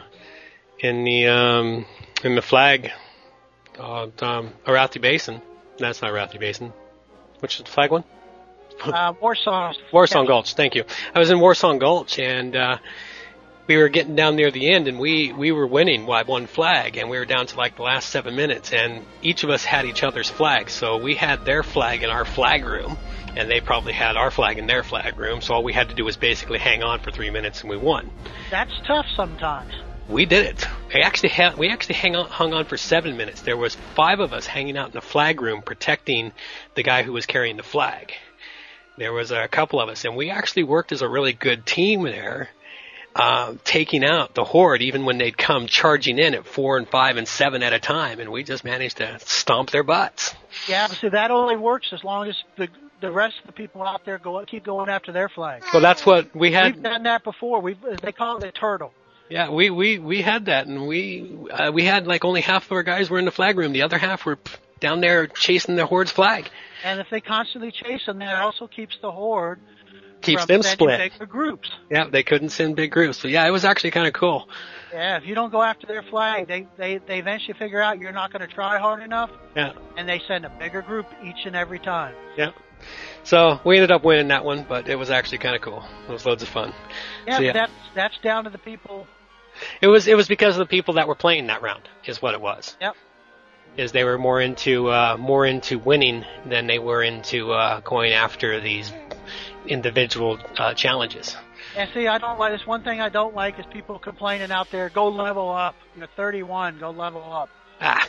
in 0.79 1.03
the 1.03 1.27
um, 1.27 1.85
in 2.23 2.35
the 2.35 2.41
flag, 2.41 2.91
uh, 3.79 4.07
um, 4.21 4.51
Arathi 4.65 4.99
Basin. 4.99 5.41
That's 5.77 6.01
not 6.01 6.11
Arathi 6.11 6.39
Basin. 6.39 6.73
Which 7.39 7.57
is 7.57 7.63
the 7.65 7.69
flag 7.71 7.91
one? 7.91 8.03
Uh, 8.83 9.13
Warsaw. 9.21 9.73
Warsong 9.91 10.25
Gulch. 10.25 10.55
Thank 10.55 10.73
you. 10.73 10.83
I 11.13 11.19
was 11.19 11.29
in 11.29 11.37
Warsong 11.37 11.79
Gulch 11.79 12.17
and 12.17 12.55
uh, 12.55 12.77
we 13.67 13.77
were 13.77 13.89
getting 13.89 14.15
down 14.15 14.35
near 14.35 14.51
the 14.51 14.71
end 14.73 14.87
and 14.87 14.99
we 14.99 15.31
we 15.31 15.51
were 15.51 15.67
winning 15.67 16.05
by 16.05 16.23
one 16.23 16.47
flag 16.47 16.97
and 16.97 17.09
we 17.09 17.17
were 17.17 17.25
down 17.25 17.45
to 17.47 17.57
like 17.57 17.75
the 17.75 17.83
last 17.83 18.09
seven 18.09 18.35
minutes 18.35 18.73
and 18.73 19.05
each 19.21 19.43
of 19.43 19.49
us 19.49 19.63
had 19.63 19.85
each 19.85 20.03
other's 20.03 20.29
flag. 20.29 20.69
So 20.69 20.97
we 20.97 21.15
had 21.15 21.45
their 21.45 21.63
flag 21.63 22.03
in 22.03 22.09
our 22.09 22.25
flag 22.25 22.65
room 22.65 22.97
and 23.35 23.49
they 23.49 23.61
probably 23.61 23.93
had 23.93 24.17
our 24.17 24.31
flag 24.31 24.59
in 24.59 24.67
their 24.67 24.83
flag 24.83 25.17
room. 25.17 25.41
So 25.41 25.55
all 25.55 25.63
we 25.63 25.73
had 25.73 25.89
to 25.89 25.95
do 25.95 26.03
was 26.03 26.17
basically 26.17 26.59
hang 26.59 26.83
on 26.83 26.99
for 26.99 27.11
three 27.11 27.29
minutes 27.29 27.61
and 27.61 27.69
we 27.69 27.77
won. 27.77 28.11
That's 28.51 28.73
tough 28.85 29.05
sometimes. 29.15 29.73
We 30.09 30.25
did 30.25 30.45
it. 30.45 30.67
We 30.93 31.01
actually 31.01 31.29
had, 31.29 31.57
we 31.57 31.69
actually 31.69 31.95
hang 31.95 32.15
on, 32.17 32.25
hung 32.25 32.53
on 32.53 32.65
for 32.65 32.75
seven 32.75 33.15
minutes. 33.15 33.41
There 33.41 33.55
was 33.55 33.75
five 33.95 34.19
of 34.19 34.33
us 34.33 34.45
hanging 34.45 34.75
out 34.75 34.87
in 34.87 34.93
the 34.93 35.01
flag 35.01 35.41
room 35.41 35.61
protecting 35.61 36.33
the 36.75 36.83
guy 36.83 37.03
who 37.03 37.13
was 37.13 37.25
carrying 37.25 37.55
the 37.55 37.63
flag. 37.63 38.11
There 38.97 39.13
was 39.13 39.31
a 39.31 39.47
couple 39.47 39.79
of 39.79 39.89
us, 39.89 40.05
and 40.05 40.15
we 40.15 40.29
actually 40.29 40.63
worked 40.63 40.91
as 40.91 41.01
a 41.01 41.07
really 41.07 41.33
good 41.33 41.65
team 41.65 42.03
there, 42.03 42.49
uh, 43.15 43.53
taking 43.63 44.03
out 44.03 44.33
the 44.33 44.43
horde 44.43 44.81
even 44.81 45.05
when 45.05 45.17
they'd 45.17 45.37
come 45.37 45.67
charging 45.67 46.17
in 46.17 46.33
at 46.33 46.45
four 46.45 46.77
and 46.77 46.87
five 46.87 47.17
and 47.17 47.27
seven 47.27 47.63
at 47.63 47.73
a 47.73 47.79
time, 47.79 48.19
and 48.19 48.31
we 48.31 48.43
just 48.43 48.63
managed 48.63 48.97
to 48.97 49.19
stomp 49.19 49.69
their 49.69 49.83
butts. 49.83 50.33
Yeah, 50.67 50.87
so 50.87 51.09
that 51.09 51.31
only 51.31 51.55
works 51.55 51.87
as 51.91 52.03
long 52.03 52.27
as 52.27 52.35
the 52.57 52.67
the 53.01 53.11
rest 53.11 53.35
of 53.41 53.47
the 53.47 53.53
people 53.53 53.83
out 53.83 54.05
there 54.05 54.17
go 54.17 54.43
keep 54.45 54.63
going 54.63 54.89
after 54.89 55.11
their 55.11 55.27
flag. 55.27 55.61
Well, 55.73 55.81
that's 55.81 56.05
what 56.05 56.33
we 56.35 56.51
had. 56.51 56.75
We've 56.75 56.83
done 56.83 57.03
that 57.03 57.23
before. 57.23 57.61
We 57.61 57.75
they 58.01 58.13
call 58.13 58.37
it 58.37 58.43
a 58.45 58.51
turtle. 58.51 58.93
Yeah, 59.29 59.49
we 59.49 59.69
we 59.69 59.99
we 59.99 60.21
had 60.21 60.45
that, 60.45 60.67
and 60.67 60.87
we 60.87 61.29
uh, 61.51 61.71
we 61.71 61.83
had 61.83 62.07
like 62.07 62.25
only 62.25 62.41
half 62.41 62.65
of 62.65 62.71
our 62.71 62.83
guys 62.83 63.09
were 63.09 63.19
in 63.19 63.25
the 63.25 63.31
flag 63.31 63.57
room. 63.57 63.73
The 63.73 63.83
other 63.83 63.97
half 63.97 64.25
were 64.25 64.39
down 64.79 65.01
there 65.01 65.27
chasing 65.27 65.75
the 65.75 65.85
horde's 65.85 66.11
flag. 66.11 66.49
And 66.83 66.99
if 66.99 67.07
they 67.09 67.21
constantly 67.21 67.71
chase 67.71 68.05
them, 68.05 68.19
that 68.19 68.41
also 68.41 68.67
keeps 68.67 68.97
the 69.01 69.11
horde 69.11 69.59
Keeps 70.23 70.45
them 70.45 70.63
split. 70.63 71.11
groups. 71.29 71.69
Yeah, 71.91 72.05
they 72.09 72.23
couldn't 72.23 72.49
send 72.49 72.75
big 72.75 72.91
groups. 72.91 73.17
So 73.19 73.27
yeah, 73.27 73.45
it 73.47 73.51
was 73.51 73.65
actually 73.65 73.91
kind 73.91 74.07
of 74.07 74.13
cool. 74.13 74.47
Yeah, 74.91 75.17
if 75.17 75.25
you 75.25 75.35
don't 75.35 75.51
go 75.51 75.61
after 75.61 75.85
their 75.87 76.03
flag, 76.03 76.47
they 76.47 76.67
they 76.77 76.97
they 76.99 77.19
eventually 77.19 77.57
figure 77.57 77.81
out 77.81 77.99
you're 77.99 78.11
not 78.11 78.31
going 78.31 78.47
to 78.47 78.53
try 78.53 78.77
hard 78.79 79.01
enough, 79.03 79.29
Yeah, 79.55 79.73
and 79.97 80.07
they 80.07 80.21
send 80.27 80.45
a 80.45 80.49
bigger 80.49 80.81
group 80.81 81.07
each 81.23 81.45
and 81.45 81.55
every 81.55 81.79
time. 81.79 82.15
yeah. 82.37 82.51
So 83.23 83.59
we 83.63 83.77
ended 83.77 83.91
up 83.91 84.03
winning 84.03 84.27
that 84.27 84.43
one, 84.43 84.65
but 84.67 84.89
it 84.89 84.95
was 84.95 85.09
actually 85.09 85.37
kind 85.37 85.55
of 85.55 85.61
cool. 85.61 85.83
It 86.07 86.11
was 86.11 86.25
loads 86.25 86.43
of 86.43 86.49
fun. 86.49 86.73
Yeah, 87.25 87.37
So, 87.37 87.45
but 87.45 87.53
that's 87.53 87.71
that's 87.95 88.17
down 88.19 88.43
to 88.43 88.49
the 88.49 88.57
people. 88.57 89.07
It 89.81 89.87
was 89.87 90.07
it 90.07 90.15
was 90.17 90.27
because 90.27 90.55
of 90.55 90.59
the 90.59 90.65
people 90.65 90.95
that 90.95 91.07
were 91.07 91.15
playing 91.15 91.47
that 91.47 91.61
round 91.61 91.83
is 92.05 92.21
what 92.21 92.33
it 92.33 92.41
was. 92.41 92.75
Yep. 92.81 92.95
Is 93.77 93.91
they 93.91 94.03
were 94.03 94.17
more 94.19 94.39
into 94.41 94.89
uh, 94.89 95.15
more 95.17 95.45
into 95.47 95.79
winning 95.79 96.25
than 96.45 96.67
they 96.67 96.77
were 96.77 97.01
into 97.01 97.53
uh, 97.53 97.79
going 97.79 98.11
after 98.13 98.59
these 98.59 98.91
individual 99.67 100.39
uh, 100.57 100.73
challenges. 100.73 101.35
And 101.77 101.89
see, 101.93 102.07
I 102.07 102.17
don't 102.17 102.39
like 102.39 102.51
this. 102.57 102.67
One 102.67 102.83
thing 102.83 103.01
I 103.01 103.09
don't 103.09 103.35
like 103.35 103.59
is 103.59 103.65
people 103.71 103.97
complaining 103.99 104.51
out 104.51 104.67
there. 104.71 104.89
Go 104.89 105.07
level 105.09 105.49
up. 105.49 105.75
You're 105.97 106.07
31. 106.15 106.79
Go 106.79 106.91
level 106.91 107.23
up. 107.23 107.49
Ah, 107.81 108.07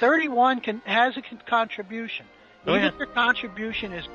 31 0.00 0.60
can 0.60 0.82
has 0.84 1.16
a 1.16 1.22
con- 1.22 1.42
contribution. 1.46 2.26
Oh, 2.66 2.72
Even 2.72 2.82
yeah. 2.82 2.88
if 2.88 2.98
your 2.98 3.06
contribution 3.08 3.92
is 3.92 4.06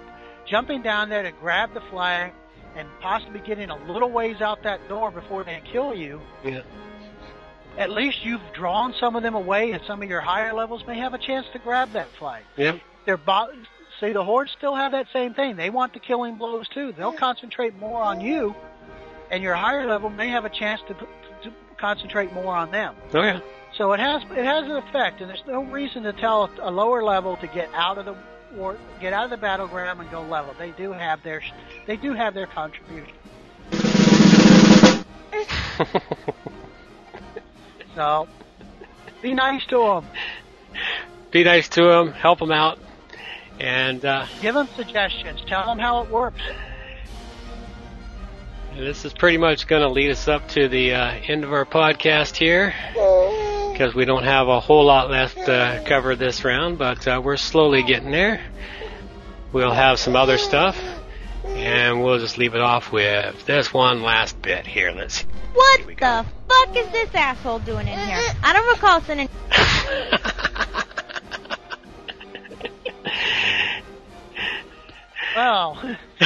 jumping 0.45 0.81
down 0.81 1.09
there 1.09 1.23
to 1.23 1.31
grab 1.31 1.73
the 1.73 1.81
flag 1.89 2.33
and 2.75 2.87
possibly 3.01 3.39
getting 3.39 3.69
a 3.69 3.91
little 3.91 4.11
ways 4.11 4.41
out 4.41 4.63
that 4.63 4.87
door 4.87 5.09
before 5.09 5.43
they 5.43 5.61
kill 5.71 5.95
you, 5.95 6.21
yeah. 6.43 6.61
at 7.77 7.89
least 7.89 8.23
you've 8.23 8.41
drawn 8.53 8.93
some 8.99 9.15
of 9.15 9.23
them 9.23 9.33
away, 9.33 9.71
and 9.71 9.81
some 9.87 10.03
of 10.03 10.09
your 10.09 10.21
higher 10.21 10.53
levels 10.53 10.83
may 10.85 10.97
have 10.99 11.13
a 11.13 11.17
chance 11.17 11.45
to 11.53 11.59
grab 11.59 11.91
that 11.93 12.07
flag. 12.19 12.43
Yep. 12.57 12.79
Their 13.05 13.17
bo- 13.17 13.53
see, 13.99 14.13
the 14.13 14.23
hordes 14.23 14.51
still 14.51 14.75
have 14.75 14.91
that 14.93 15.07
same 15.11 15.33
thing. 15.33 15.55
They 15.55 15.69
want 15.69 15.93
the 15.93 15.99
killing 15.99 16.35
blows 16.35 16.67
too. 16.69 16.93
They'll 16.97 17.13
concentrate 17.13 17.77
more 17.77 18.01
on 18.01 18.21
you, 18.21 18.55
and 19.31 19.43
your 19.43 19.55
higher 19.55 19.87
level 19.87 20.09
may 20.09 20.29
have 20.29 20.45
a 20.45 20.49
chance 20.49 20.81
to, 20.87 20.93
to 20.93 21.53
concentrate 21.77 22.33
more 22.33 22.55
on 22.55 22.71
them. 22.71 22.95
Oh 23.13 23.21
yeah. 23.21 23.39
So 23.77 23.91
it 23.93 23.99
has 23.99 24.23
it 24.31 24.45
has 24.45 24.65
an 24.65 24.71
effect, 24.71 25.21
and 25.21 25.29
there's 25.29 25.43
no 25.47 25.63
reason 25.63 26.03
to 26.03 26.13
tell 26.13 26.49
a 26.61 26.71
lower 26.71 27.03
level 27.03 27.37
to 27.37 27.47
get 27.47 27.69
out 27.73 27.97
of 27.97 28.05
the 28.05 28.15
war, 28.55 28.77
get 29.01 29.13
out 29.13 29.25
of 29.25 29.29
the 29.31 29.37
battleground 29.37 29.99
and 29.99 30.09
go 30.11 30.21
level. 30.21 30.55
They 30.57 30.71
do 30.71 30.91
have 30.91 31.23
their 31.23 31.41
they 31.85 31.97
do 31.97 32.13
have 32.13 32.33
their 32.33 32.47
contribution. 32.47 33.13
So 37.95 38.27
be 39.21 39.33
nice 39.33 39.65
to 39.67 39.77
them. 39.77 40.05
Be 41.31 41.43
nice 41.43 41.69
to 41.69 41.83
them, 41.83 42.11
help 42.11 42.39
them 42.39 42.51
out, 42.51 42.77
and 43.59 44.03
uh, 44.05 44.25
Give 44.41 44.53
them 44.55 44.67
suggestions. 44.75 45.41
Tell 45.47 45.65
them 45.65 45.79
how 45.79 46.03
it 46.03 46.09
works. 46.09 46.41
this 48.77 49.05
is 49.05 49.13
pretty 49.13 49.37
much 49.37 49.67
going 49.67 49.81
to 49.81 49.89
lead 49.89 50.11
us 50.11 50.27
up 50.27 50.47
to 50.49 50.67
the 50.67 50.93
uh, 50.93 51.11
end 51.27 51.43
of 51.43 51.53
our 51.53 51.65
podcast 51.65 52.35
here. 52.35 52.73
because 53.71 53.93
we 53.95 54.05
don't 54.05 54.23
have 54.23 54.47
a 54.47 54.59
whole 54.59 54.85
lot 54.85 55.09
left 55.09 55.35
to 55.45 55.83
cover 55.87 56.15
this 56.15 56.43
round, 56.43 56.77
but 56.77 57.07
uh, 57.07 57.21
we're 57.23 57.37
slowly 57.37 57.83
getting 57.83 58.11
there. 58.11 58.41
We'll 59.53 59.71
have 59.73 59.99
some 59.99 60.15
other 60.17 60.37
stuff, 60.37 60.77
and 61.45 62.03
we'll 62.03 62.19
just 62.19 62.37
leave 62.37 62.55
it 62.55 62.61
off 62.61 62.91
with 62.91 63.45
this 63.45 63.73
one 63.73 64.01
last 64.03 64.41
bit 64.41 64.67
here. 64.67 64.91
Let's 64.91 65.15
see. 65.21 65.25
What 65.53 65.79
Here 65.79 65.87
the 65.87 65.95
go. 65.95 66.25
fuck 66.49 66.75
is 66.75 66.91
this 66.91 67.09
asshole 67.15 67.59
doing 67.59 67.87
in 67.87 67.97
here? 67.97 68.21
I 68.43 68.51
don't 68.51 68.67
recall 68.67 68.99
sending. 69.01 69.29
Well, 75.35 75.77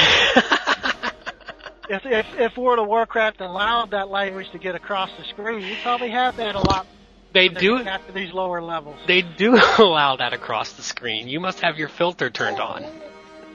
if, 1.90 2.06
if 2.06 2.26
if 2.38 2.58
World 2.58 2.80
of 2.80 2.88
Warcraft 2.88 3.42
allowed 3.42 3.92
that 3.92 4.10
language 4.10 4.50
to 4.52 4.60
get 4.60 4.76
across 4.76 5.10
the 5.18 5.24
screen, 5.26 5.66
you 5.66 5.76
probably 5.82 6.10
have 6.12 6.38
that 6.38 6.56
a 6.56 6.60
lot. 6.60 6.88
They 7.34 7.48
do 7.48 7.78
after 7.78 8.12
these 8.12 8.34
lower 8.34 8.62
levels. 8.62 8.98
They 9.08 9.22
do 9.22 9.60
allow 9.78 10.16
that 10.18 10.34
across 10.34 10.74
the 10.74 10.84
screen. 10.84 11.28
You 11.28 11.40
must 11.40 11.60
have 11.62 11.78
your 11.78 11.90
filter 11.90 12.30
turned 12.30 12.60
on. 12.60 12.86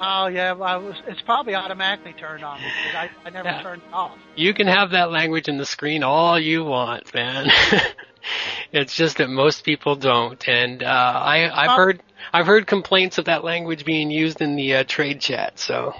Oh 0.01 0.27
yeah, 0.27 0.55
I 0.55 0.77
was, 0.77 0.97
it's 1.07 1.21
probably 1.23 1.55
automatically 1.55 2.13
turned 2.15 2.45
on 2.45 2.61
because 2.61 2.95
I, 2.97 3.11
I 3.25 3.31
never 3.31 3.49
Yeah. 3.49 3.63
turned 3.63 3.83
it 3.83 3.95
off. 3.95 4.19
You 4.37 4.53
can 4.53 4.67
have 4.67 4.91
that 4.91 5.11
language 5.11 5.49
in 5.49 5.57
the 5.57 5.65
screen 5.67 6.03
all 6.03 6.39
you 6.39 6.65
want, 6.65 7.15
man. 7.15 7.49
it's 8.73 8.95
just 8.95 9.19
that 9.19 9.29
most 9.29 9.65
people 9.65 9.97
don't, 9.97 10.47
and 10.49 10.83
uh, 10.83 10.87
I 10.87 11.65
I've 11.65 11.71
heard 11.77 12.03
I've 12.33 12.47
heard 12.47 12.67
complaints 12.67 13.19
of 13.19 13.27
that 13.27 13.45
language 13.45 13.85
being 13.85 14.11
used 14.11 14.41
in 14.41 14.57
the 14.57 14.77
uh, 14.77 14.85
trade 14.85 15.21
chat. 15.21 15.59
So 15.59 15.95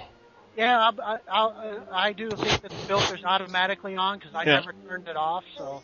Yeah, 0.55 0.77
I, 0.79 1.15
I, 1.15 1.17
I, 1.29 1.77
I 1.91 2.13
do 2.13 2.29
think 2.37 2.61
that 2.61 2.71
the 2.73 2.79
filter's 2.87 3.23
automatically 3.23 3.95
on 3.95 4.17
because 4.19 4.33
I 4.35 4.45
Yeah. 4.45 4.59
never 4.59 4.73
turned 4.87 5.07
it 5.07 5.17
off, 5.17 5.43
so 5.57 5.83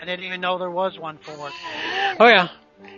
I 0.00 0.04
didn't 0.04 0.24
even 0.24 0.40
know 0.40 0.58
there 0.58 0.70
was 0.70 0.98
one 0.98 1.18
for 1.24 1.48
it. 1.50 1.54
Oh 2.20 2.26
yeah, 2.28 2.48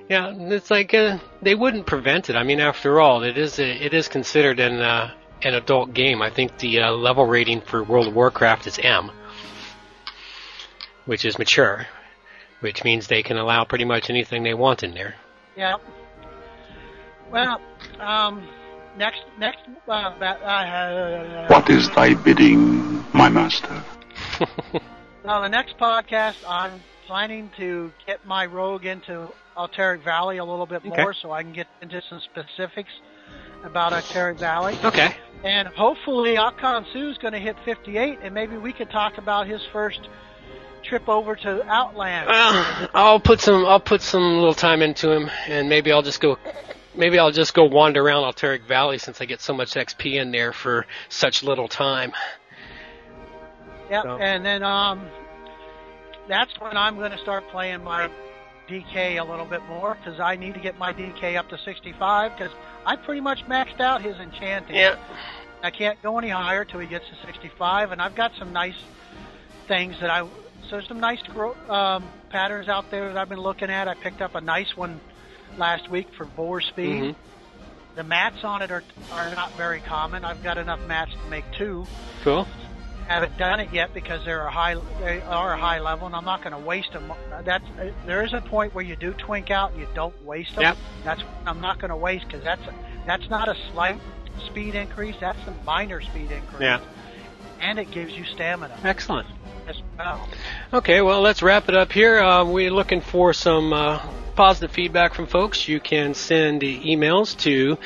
yeah. 0.08 0.32
It's 0.36 0.70
like 0.70 0.94
uh, 0.94 1.18
they 1.42 1.54
wouldn't 1.54 1.86
prevent 1.86 2.30
it. 2.30 2.36
I 2.36 2.42
mean, 2.42 2.60
after 2.60 3.00
all, 3.00 3.22
it 3.22 3.36
is 3.38 3.58
a, 3.58 3.84
it 3.84 3.94
is 3.94 4.08
considered 4.08 4.60
an 4.60 4.80
uh, 4.80 5.10
an 5.42 5.54
adult 5.54 5.94
game. 5.94 6.22
I 6.22 6.30
think 6.30 6.58
the 6.58 6.80
uh, 6.80 6.92
level 6.92 7.26
rating 7.26 7.60
for 7.62 7.82
World 7.82 8.08
of 8.08 8.14
Warcraft 8.14 8.66
is 8.66 8.78
M, 8.82 9.10
which 11.06 11.24
is 11.24 11.38
mature, 11.38 11.86
which 12.60 12.84
means 12.84 13.06
they 13.08 13.22
can 13.22 13.36
allow 13.36 13.64
pretty 13.64 13.84
much 13.84 14.10
anything 14.10 14.42
they 14.42 14.54
want 14.54 14.82
in 14.82 14.94
there. 14.94 15.14
Yeah. 15.56 15.76
Well, 17.30 17.60
um, 17.98 18.46
next 18.96 19.22
next 19.38 19.60
uh, 19.88 20.18
ba- 20.18 20.40
uh, 20.44 21.46
What 21.48 21.68
is 21.70 21.88
thy 21.90 22.14
bidding, 22.14 23.04
my 23.12 23.28
master? 23.28 23.84
Now, 25.22 25.42
the 25.42 25.48
next 25.50 25.76
podcast, 25.76 26.36
I'm 26.48 26.80
planning 27.06 27.50
to 27.58 27.92
get 28.06 28.24
my 28.26 28.46
rogue 28.46 28.86
into 28.86 29.28
Alterac 29.54 30.02
Valley 30.02 30.38
a 30.38 30.44
little 30.44 30.64
bit 30.64 30.78
Okay. 30.78 31.02
more 31.02 31.12
so 31.12 31.30
I 31.30 31.42
can 31.42 31.52
get 31.52 31.66
into 31.82 32.00
some 32.08 32.20
specifics 32.32 32.88
about 33.62 33.92
Alterac 33.92 34.38
Valley. 34.38 34.78
Okay. 34.82 35.14
And 35.44 35.68
hopefully, 35.68 36.36
Ahkonsu's 36.36 37.18
going 37.18 37.34
to 37.34 37.38
hit 37.38 37.54
58, 37.66 38.20
and 38.22 38.32
maybe 38.32 38.56
we 38.56 38.72
could 38.72 38.88
talk 38.90 39.18
about 39.18 39.46
his 39.46 39.60
first 39.74 40.00
trip 40.82 41.08
over 41.08 41.36
to 41.36 41.62
Outland. 41.68 42.28
Well, 42.28 42.88
I'll 42.94 43.20
put 43.20 43.40
some 43.40 43.64
I'll 43.66 43.80
put 43.80 44.02
some 44.02 44.36
little 44.38 44.54
time 44.54 44.82
into 44.82 45.10
him, 45.10 45.30
and 45.48 45.68
maybe 45.68 45.92
I'll 45.92 46.02
just 46.02 46.20
go. 46.20 46.38
Maybe 46.94 47.18
I'll 47.18 47.30
just 47.30 47.54
go 47.54 47.64
wander 47.64 48.02
around 48.02 48.24
Alterac 48.24 48.66
Valley 48.66 48.98
since 48.98 49.20
I 49.20 49.24
get 49.24 49.40
so 49.40 49.54
much 49.54 49.74
XP 49.74 50.14
in 50.20 50.32
there 50.32 50.52
for 50.52 50.86
such 51.08 51.42
little 51.42 51.68
time. 51.68 52.12
Yep. 53.90 54.02
So- 54.02 54.18
And 54.18 54.44
then 54.44 54.62
um, 54.64 55.06
that's 56.28 56.58
when 56.60 56.76
I'm 56.76 56.96
going 56.96 57.12
to 57.12 57.18
start 57.18 57.48
playing 57.50 57.84
my 57.84 58.10
DK 58.68 59.20
a 59.20 59.24
little 59.24 59.46
bit 59.46 59.62
more 59.68 59.94
because 59.96 60.18
I 60.20 60.36
need 60.36 60.54
to 60.54 60.60
get 60.60 60.78
my 60.78 60.92
DK 60.92 61.36
up 61.36 61.48
to 61.50 61.58
65 61.58 62.36
because 62.36 62.52
I 62.84 62.96
pretty 62.96 63.20
much 63.20 63.44
maxed 63.46 63.80
out 63.80 64.02
his 64.02 64.16
enchanting. 64.16 64.74
Yeah. 64.76 64.96
I 65.62 65.70
can't 65.70 66.00
go 66.02 66.18
any 66.18 66.28
higher 66.30 66.64
till 66.64 66.80
he 66.80 66.86
gets 66.86 67.04
to 67.08 67.26
65, 67.26 67.92
and 67.92 68.00
I've 68.00 68.14
got 68.14 68.32
some 68.38 68.52
nice 68.52 68.76
things 69.68 69.94
that 70.00 70.10
I. 70.10 70.26
So 70.70 70.76
there's 70.76 70.86
some 70.86 71.00
nice 71.00 71.20
gro- 71.22 71.56
um, 71.68 72.04
patterns 72.30 72.68
out 72.68 72.92
there 72.92 73.08
that 73.08 73.16
I've 73.16 73.28
been 73.28 73.40
looking 73.40 73.70
at. 73.70 73.88
I 73.88 73.94
picked 73.94 74.22
up 74.22 74.36
a 74.36 74.40
nice 74.40 74.76
one 74.76 75.00
last 75.58 75.90
week 75.90 76.06
for 76.16 76.24
boar 76.24 76.60
speed. 76.60 77.02
Mhm. 77.02 77.14
The 77.96 78.04
mats 78.04 78.44
on 78.44 78.62
it 78.62 78.70
are 78.70 78.84
are 79.10 79.34
not 79.34 79.50
very 79.54 79.80
common. 79.80 80.24
I've 80.24 80.44
got 80.44 80.58
enough 80.58 80.78
mats 80.86 81.10
to 81.10 81.28
make 81.28 81.44
two. 81.58 81.88
Cool. 82.22 82.46
Haven't 83.08 83.36
done 83.36 83.58
it 83.58 83.72
yet 83.72 83.92
because 83.92 84.24
they're 84.24 84.46
a 84.46 84.50
high 84.52 84.76
they 85.00 85.20
are 85.22 85.54
a 85.54 85.58
high 85.58 85.80
level, 85.80 86.06
and 86.06 86.14
I'm 86.14 86.24
not 86.24 86.40
going 86.40 86.52
to 86.52 86.58
waste 86.60 86.92
them. 86.92 87.12
That's 87.42 87.64
there 88.06 88.22
is 88.22 88.32
a 88.32 88.40
point 88.40 88.72
where 88.72 88.84
you 88.84 88.94
do 88.94 89.12
twink 89.12 89.50
out 89.50 89.72
and 89.72 89.80
you 89.80 89.88
don't 89.92 90.24
waste 90.24 90.54
them. 90.54 90.62
Yep. 90.62 90.76
That's 91.02 91.22
I'm 91.46 91.60
not 91.60 91.80
going 91.80 91.90
to 91.90 91.96
waste 91.96 92.26
because 92.26 92.44
that's 92.44 92.62
that's 93.06 93.28
not 93.28 93.48
a 93.48 93.56
slight 93.72 93.98
speed 94.46 94.76
increase. 94.76 95.16
That's 95.18 95.44
a 95.48 95.64
minor 95.64 96.00
speed 96.00 96.30
increase. 96.30 96.60
Yeah. 96.62 96.78
And 97.60 97.80
it 97.80 97.90
gives 97.90 98.12
you 98.12 98.24
stamina 98.24 98.78
Excellent. 98.84 99.26
As 99.70 99.82
well. 99.96 100.28
Okay, 100.72 101.00
well, 101.00 101.20
let's 101.20 101.42
wrap 101.42 101.68
it 101.68 101.76
up 101.76 101.92
here. 101.92 102.18
Um, 102.20 102.50
we're 102.50 102.72
looking 102.72 103.00
for 103.00 103.32
some 103.32 103.72
uh, 103.72 104.04
positive 104.34 104.72
feedback 104.72 105.14
from 105.14 105.28
folks. 105.28 105.68
You 105.68 105.78
can 105.78 106.14
send 106.14 106.62
emails 106.62 107.38
to 107.42 107.78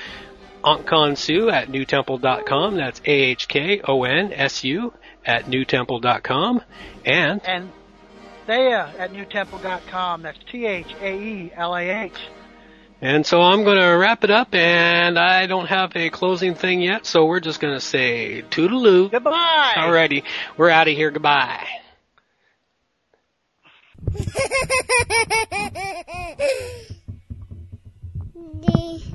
ahkonsu 0.63 1.53
at 1.53 1.69
nutemple.com. 1.69 2.77
That's 2.77 3.03
A-H-K-O-N-S-U 3.05 4.95
at 5.27 5.45
nutemple.com. 5.45 6.63
And 7.05 7.47
And 7.47 7.71
Thea 8.47 8.95
at 8.99 9.13
nutemple.com. 9.13 10.23
That's 10.23 10.39
T 10.51 10.65
H 10.65 10.95
A 11.03 11.15
E 11.15 11.53
L 11.55 11.77
A 11.77 11.83
H. 11.83 12.19
and 13.05 13.27
so 13.27 13.43
I'm 13.43 13.65
going 13.65 13.79
to 13.79 13.89
wrap 13.89 14.25
it 14.25 14.31
up, 14.31 14.55
and 14.55 15.19
I 15.19 15.47
don't 15.47 15.67
have 15.67 15.95
a 15.95 16.09
closing 16.09 16.55
thing 16.55 16.81
yet, 16.81 17.05
so 17.05 17.27
we're 17.27 17.41
just 17.41 17.61
going 17.61 17.75
to 17.75 17.81
say 17.81 18.43
toodaloo. 18.49 19.11
Goodbye. 19.11 19.75
Alrighty, 19.77 20.23
we're 20.57 20.71
out 20.71 20.89
of 20.89 20.95
here. 20.95 21.11
Goodbye. 21.11 21.67
The 28.67 29.14